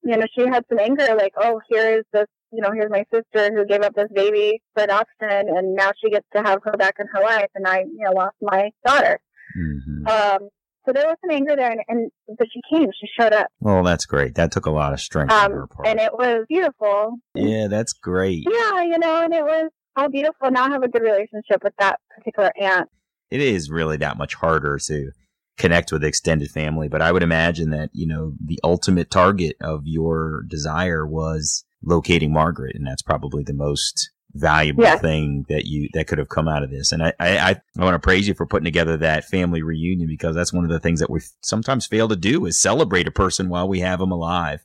You 0.03 0.17
know, 0.19 0.27
she 0.37 0.43
had 0.47 0.65
some 0.69 0.79
anger, 0.79 1.15
like, 1.17 1.33
oh, 1.37 1.61
here 1.69 1.99
is 1.99 2.05
this. 2.13 2.27
You 2.53 2.61
know, 2.61 2.71
here's 2.73 2.91
my 2.91 3.05
sister 3.13 3.53
who 3.55 3.67
gave 3.67 3.83
up 3.83 3.95
this 3.95 4.09
baby 4.15 4.61
for 4.75 4.85
adoption, 4.85 5.09
and 5.57 5.75
now 5.75 5.91
she 6.01 6.11
gets 6.11 6.27
to 6.37 6.43
have 6.43 6.61
her 6.65 6.73
back 6.77 6.97
in 7.01 7.07
her 7.13 7.21
life, 7.23 7.49
and 7.55 7.67
I, 7.67 7.81
you 7.81 8.05
know, 8.05 8.13
lost 8.13 8.37
my 8.41 8.71
daughter. 8.87 9.19
Mm-hmm. 9.59 10.07
Um, 10.07 10.49
so 10.87 10.93
there 10.93 11.07
was 11.07 11.17
some 11.23 11.31
anger 11.35 11.57
there, 11.57 11.71
and, 11.73 11.81
and 11.89 12.11
but 12.39 12.47
she 12.53 12.61
came, 12.71 12.91
she 13.01 13.09
showed 13.19 13.33
up, 13.33 13.47
Well, 13.61 13.83
that's 13.83 14.05
great. 14.05 14.35
That 14.35 14.53
took 14.53 14.67
a 14.67 14.71
lot 14.71 14.93
of 14.93 15.01
strength 15.01 15.33
on 15.33 15.51
her 15.51 15.63
um, 15.63 15.69
part. 15.69 15.89
and 15.89 15.99
it 15.99 16.13
was 16.13 16.45
beautiful. 16.49 17.17
yeah, 17.35 17.67
that's 17.69 17.93
great. 17.95 18.45
Yeah, 18.49 18.83
you 18.83 18.99
know, 18.99 19.25
and 19.25 19.33
it 19.35 19.43
was 19.43 19.71
all 19.97 20.11
beautiful. 20.11 20.51
Now 20.51 20.67
I 20.67 20.71
have 20.71 20.83
a 20.83 20.89
good 20.89 21.03
relationship 21.03 21.65
with 21.65 21.73
that 21.79 21.99
particular 22.17 22.53
aunt. 22.61 22.89
It 23.31 23.41
is 23.41 23.71
really 23.71 23.97
that 23.97 24.19
much 24.19 24.35
harder 24.35 24.79
to 24.87 25.11
connect 25.57 25.93
with 25.93 26.05
extended 26.05 26.51
family, 26.51 26.89
but 26.89 27.03
I 27.03 27.13
would 27.13 27.23
imagine 27.23 27.71
that, 27.71 27.91
you 27.93 28.07
know, 28.07 28.35
the 28.45 28.59
ultimate 28.65 29.11
target 29.11 29.57
of 29.61 29.83
your 29.85 30.43
desire 30.49 31.07
was 31.07 31.65
locating 31.83 32.33
Margaret, 32.33 32.77
and 32.77 32.87
that's 32.87 33.03
probably 33.03 33.45
the 33.45 33.55
most 33.55 34.11
valuable 34.33 34.83
Yes. 34.83 35.01
thing 35.01 35.47
that 35.49 35.65
you 35.65 35.89
that 35.95 36.09
could 36.09 36.19
have 36.19 36.29
come 36.29 36.49
out 36.49 36.65
of 36.65 36.71
this. 36.71 36.91
And 36.91 37.03
I 37.03 37.13
I, 37.21 37.61
I, 37.79 37.85
want 37.85 37.95
to 37.95 38.01
praise 38.01 38.27
you 38.27 38.35
for 38.35 38.47
putting 38.47 38.65
together 38.65 38.97
that 38.97 39.25
family 39.25 39.63
reunion 39.63 40.09
because 40.09 40.35
that's 40.35 40.53
one 40.53 40.65
of 40.65 40.71
the 40.71 40.81
things 40.81 40.99
that 41.01 41.11
we 41.11 41.21
sometimes 41.41 41.87
fail 41.87 42.09
to 42.09 42.17
do 42.17 42.45
is 42.47 42.59
celebrate 42.59 43.07
a 43.07 43.13
person 43.13 43.49
while 43.49 43.69
we 43.69 43.81
have 43.81 44.01
them 44.01 44.11
alive. 44.11 44.65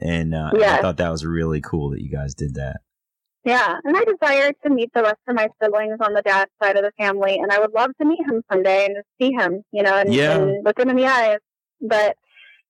And 0.00 0.34
uh, 0.34 0.50
I 0.52 0.80
thought 0.82 0.96
that 0.96 1.10
was 1.10 1.24
really 1.24 1.60
cool 1.60 1.90
that 1.90 2.02
you 2.02 2.10
guys 2.10 2.34
did 2.34 2.54
that. 2.54 2.78
Yeah, 3.44 3.78
and 3.84 3.94
I 3.96 4.04
desire 4.04 4.52
to 4.64 4.70
meet 4.70 4.90
the 4.94 5.02
rest 5.02 5.20
of 5.28 5.36
my 5.36 5.48
siblings 5.62 5.98
on 6.00 6.14
the 6.14 6.22
dad 6.22 6.48
side 6.62 6.76
of 6.76 6.82
the 6.82 6.92
family, 6.98 7.38
and 7.38 7.52
I 7.52 7.58
would 7.58 7.72
love 7.74 7.90
to 8.00 8.06
meet 8.06 8.20
him 8.26 8.42
someday 8.50 8.86
and 8.86 8.96
to 8.96 9.02
see 9.20 9.32
him, 9.32 9.62
you 9.70 9.82
know, 9.82 9.94
and, 9.94 10.12
Yeah. 10.12 10.38
and 10.38 10.64
look 10.64 10.78
him 10.78 10.88
in 10.88 10.96
the 10.96 11.06
eyes. 11.06 11.38
But 11.80 12.16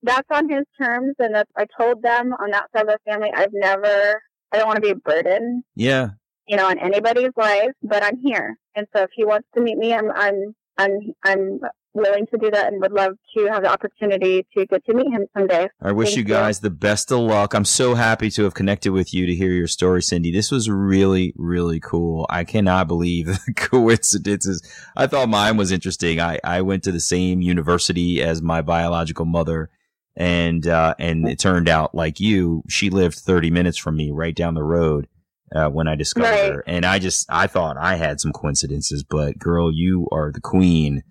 that's 0.03 0.27
on 0.31 0.49
his 0.49 0.65
terms, 0.81 1.15
and 1.21 1.35
that's, 1.35 1.51
I 1.57 1.67
told 1.79 2.03
them 2.03 2.35
on 2.41 2.51
that 2.51 2.71
side 2.75 2.89
of 2.89 2.89
the 2.89 2.99
family, 3.11 3.31
I've 3.33 3.53
never, 3.53 4.21
I 4.51 4.59
don't 4.59 4.67
want 4.67 4.77
to 4.77 4.83
be 4.83 4.91
a 4.91 4.97
burden, 4.97 5.63
Yeah, 5.77 6.11
you 6.49 6.57
know, 6.57 6.69
on 6.69 6.79
anybody's 6.79 7.31
life, 7.37 7.73
but 7.83 8.03
I'm 8.03 8.19
here, 8.19 8.57
and 8.75 8.87
so 8.95 9.03
if 9.03 9.11
he 9.15 9.25
wants 9.25 9.47
to 9.55 9.61
meet 9.61 9.79
me, 9.79 9.95
I'm, 9.95 10.11
I'm, 10.11 10.55
I'm, 10.77 10.99
I'm 11.25 11.61
willing 11.95 12.27
to 12.27 12.39
do 12.39 12.51
that, 12.51 12.73
and 12.73 12.81
would 12.81 12.93
love 12.93 13.13
to 13.37 13.47
have 13.47 13.63
the 13.63 13.71
opportunity 13.71 14.47
to 14.57 14.67
get 14.67 14.85
to 14.87 14.95
meet 14.95 15.11
him 15.11 15.27
someday. 15.37 15.69
I 15.81 15.93
wish 15.93 16.09
Thank 16.11 16.17
you 16.19 16.23
you. 16.23 16.29
guys 16.29 16.61
the 16.61 16.71
best 16.71 17.11
of 17.13 17.21
luck. 17.21 17.55
I'm 17.55 17.65
so 17.65 17.95
happy 17.95 18.31
to 18.31 18.45
have 18.45 18.55
connected 18.55 18.93
with 18.93 19.15
you 19.15 19.27
to 19.27 19.35
hear 19.35 19.53
your 19.53 19.67
story, 19.69 20.03
Cindy. 20.03 20.33
This 20.33 20.51
was 20.51 20.69
really, 20.69 21.33
really 21.37 21.81
cool. 21.81 22.27
I 22.29 22.45
cannot 22.45 22.89
believe 22.89 23.27
the 23.47 23.53
coincidences. 23.57 24.63
I 24.97 25.07
thought 25.07 25.29
mine 25.29 25.57
was 25.57 25.73
interesting. 25.73 26.21
I, 26.21 26.39
I 26.45 26.63
went 26.63 26.83
to 26.85 26.93
the 26.93 27.01
same 27.01 27.41
university 27.41 28.23
as 28.23 28.43
my 28.43 28.61
biological 28.63 29.25
mother. 29.25 29.71
And, 30.17 30.67
uh, 30.69 30.95
and 31.01 31.29
it 31.29 31.41
turned 31.41 31.69
out 31.69 31.95
like 31.95 32.21
you, 32.21 32.63
she 32.69 32.89
lived 32.89 33.19
30 33.19 33.51
minutes 33.51 33.79
from 33.79 33.97
me 33.97 34.13
right 34.13 34.35
down 34.35 34.55
the 34.55 34.63
road, 34.63 35.09
uh, 35.55 35.69
when 35.69 35.89
I 35.89 35.97
discovered 35.97 36.29
Right. 36.31 36.53
her. 36.53 36.65
And 36.69 36.85
I 36.85 37.01
just, 37.01 37.27
I 37.29 37.49
thought 37.49 37.77
I 37.77 37.97
had 37.97 38.21
some 38.21 38.33
coincidences, 38.33 39.03
but 39.03 39.39
girl, 39.39 39.73
you 39.73 40.07
are 40.13 40.31
the 40.31 40.41
queen. 40.41 41.03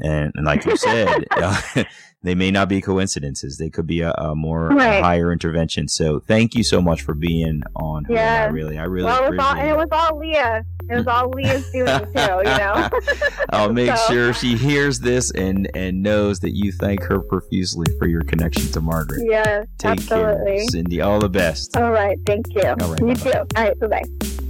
And, 0.00 0.32
and 0.34 0.44
like 0.46 0.64
you 0.64 0.76
said, 0.76 1.24
uh, 1.32 1.60
they 2.22 2.34
may 2.34 2.50
not 2.50 2.68
be 2.68 2.80
coincidences. 2.80 3.58
They 3.58 3.70
could 3.70 3.86
be 3.86 4.00
a, 4.00 4.12
a 4.12 4.34
more 4.34 4.68
Right. 4.68 5.02
higher 5.02 5.32
intervention. 5.32 5.86
So 5.88 6.18
thank 6.20 6.54
you 6.54 6.62
so 6.64 6.80
much 6.80 7.02
for 7.02 7.14
being 7.14 7.62
on. 7.76 8.06
Am 8.06 8.12
I 8.12 8.14
Yeah. 8.14 8.50
really, 8.50 8.78
I 8.78 8.84
really 8.84 9.06
well, 9.06 9.24
it 9.24 9.30
was 9.30 9.38
all, 9.38 9.54
and 9.56 9.68
it 9.68 9.76
was 9.76 9.88
all 9.92 10.18
Leah. 10.18 10.64
It 10.90 10.94
was 10.96 11.06
all 11.06 11.28
Leah's 11.30 11.70
doing 11.70 11.86
too, 11.86 12.10
you 12.14 12.42
know. 12.44 12.88
I'll 13.50 13.72
make 13.72 13.94
So- 13.96 14.12
sure 14.12 14.32
she 14.32 14.56
hears 14.56 15.00
this 15.00 15.30
and 15.32 15.70
and 15.74 16.02
knows 16.02 16.40
that 16.40 16.56
you 16.56 16.72
thank 16.72 17.02
her 17.04 17.20
profusely 17.20 17.86
for 17.98 18.06
your 18.08 18.22
connection 18.22 18.70
to 18.72 18.80
Margaret. 18.80 19.22
Yes, 19.28 19.66
Take 19.78 19.90
absolutely. 19.92 20.56
care, 20.56 20.64
Cindy. 20.70 21.00
All 21.02 21.18
the 21.20 21.28
best. 21.28 21.76
All 21.76 21.92
right, 21.92 22.18
thank 22.26 22.46
you. 22.54 22.62
All 22.62 22.74
right, 22.76 23.00
you 23.00 23.06
bye-bye. 23.14 23.30
too. 23.32 23.38
All 23.56 23.64
right, 23.64 23.78
bye 23.78 23.86
bye. 23.86 24.47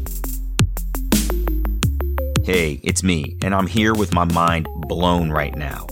Hey, 2.49 2.81
it's 2.83 3.03
me, 3.03 3.37
and 3.43 3.55
I'm 3.55 3.67
here 3.67 3.93
with 3.93 4.15
my 4.15 4.25
mind 4.25 4.69
blown 4.89 5.29
right 5.31 5.55
now. 5.55 5.87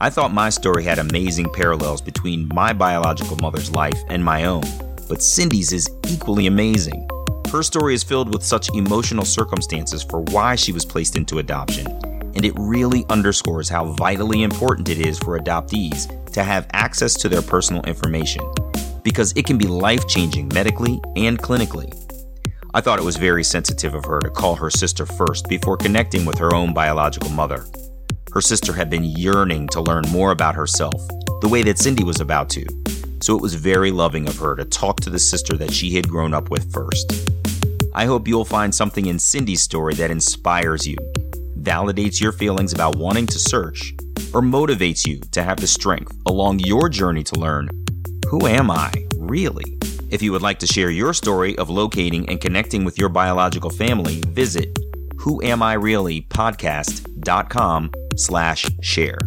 I 0.00 0.10
thought 0.10 0.34
my 0.34 0.50
story 0.50 0.82
had 0.82 0.98
amazing 0.98 1.52
parallels 1.52 2.00
between 2.00 2.50
my 2.52 2.72
biological 2.72 3.36
mother's 3.36 3.70
life 3.70 3.96
and 4.08 4.24
my 4.24 4.46
own, 4.46 4.64
but 5.08 5.22
Cindy's 5.22 5.72
is 5.72 5.88
equally 6.08 6.48
amazing. 6.48 7.08
Her 7.52 7.62
story 7.62 7.94
is 7.94 8.02
filled 8.02 8.34
with 8.34 8.42
such 8.42 8.74
emotional 8.74 9.24
circumstances 9.24 10.02
for 10.02 10.22
why 10.32 10.56
she 10.56 10.72
was 10.72 10.84
placed 10.84 11.14
into 11.14 11.38
adoption, 11.38 11.86
and 12.34 12.44
it 12.44 12.54
really 12.56 13.04
underscores 13.08 13.68
how 13.68 13.92
vitally 13.92 14.42
important 14.42 14.88
it 14.88 14.98
is 14.98 15.16
for 15.16 15.38
adoptees 15.38 16.08
to 16.32 16.42
have 16.42 16.66
access 16.72 17.14
to 17.18 17.28
their 17.28 17.40
personal 17.40 17.84
information, 17.84 18.42
because 19.04 19.32
it 19.36 19.46
can 19.46 19.58
be 19.58 19.68
life 19.68 20.08
changing 20.08 20.48
medically 20.52 21.00
and 21.14 21.38
clinically. 21.38 21.94
I 22.72 22.80
thought 22.80 23.00
it 23.00 23.04
was 23.04 23.16
very 23.16 23.42
sensitive 23.42 23.94
of 23.94 24.04
her 24.04 24.20
to 24.20 24.30
call 24.30 24.54
her 24.54 24.70
sister 24.70 25.04
first 25.04 25.48
before 25.48 25.76
connecting 25.76 26.24
with 26.24 26.38
her 26.38 26.54
own 26.54 26.72
biological 26.72 27.30
mother. 27.30 27.66
Her 28.32 28.40
sister 28.40 28.72
had 28.72 28.88
been 28.88 29.02
yearning 29.02 29.66
to 29.68 29.80
learn 29.80 30.04
more 30.10 30.30
about 30.30 30.54
herself, 30.54 30.94
the 31.40 31.48
way 31.48 31.62
that 31.62 31.78
Cindy 31.78 32.04
was 32.04 32.20
about 32.20 32.48
to, 32.50 32.64
so 33.20 33.34
it 33.34 33.42
was 33.42 33.54
very 33.54 33.90
loving 33.90 34.28
of 34.28 34.38
her 34.38 34.54
to 34.54 34.64
talk 34.64 35.00
to 35.00 35.10
the 35.10 35.18
sister 35.18 35.56
that 35.56 35.72
she 35.72 35.96
had 35.96 36.08
grown 36.08 36.32
up 36.32 36.48
with 36.48 36.72
first. 36.72 37.28
I 37.92 38.04
hope 38.04 38.28
you'll 38.28 38.44
find 38.44 38.72
something 38.72 39.06
in 39.06 39.18
Cindy's 39.18 39.62
story 39.62 39.94
that 39.94 40.12
inspires 40.12 40.86
you, 40.86 40.96
validates 41.58 42.20
your 42.20 42.30
feelings 42.30 42.72
about 42.72 42.94
wanting 42.94 43.26
to 43.26 43.38
search, 43.40 43.92
or 44.32 44.42
motivates 44.42 45.04
you 45.04 45.18
to 45.32 45.42
have 45.42 45.58
the 45.58 45.66
strength 45.66 46.16
along 46.26 46.60
your 46.60 46.88
journey 46.88 47.24
to 47.24 47.40
learn 47.40 47.68
who 48.28 48.46
am 48.46 48.70
I, 48.70 48.92
really? 49.16 49.79
If 50.10 50.20
you 50.22 50.32
would 50.32 50.42
like 50.42 50.58
to 50.58 50.66
share 50.66 50.90
your 50.90 51.14
story 51.14 51.56
of 51.56 51.70
locating 51.70 52.28
and 52.28 52.40
connecting 52.40 52.84
with 52.84 52.98
your 52.98 53.08
biological 53.08 53.70
family, 53.70 54.20
visit 54.26 54.74
whoamireallypodcast.com 55.16 57.90
slash 58.16 58.66
share. 58.82 59.18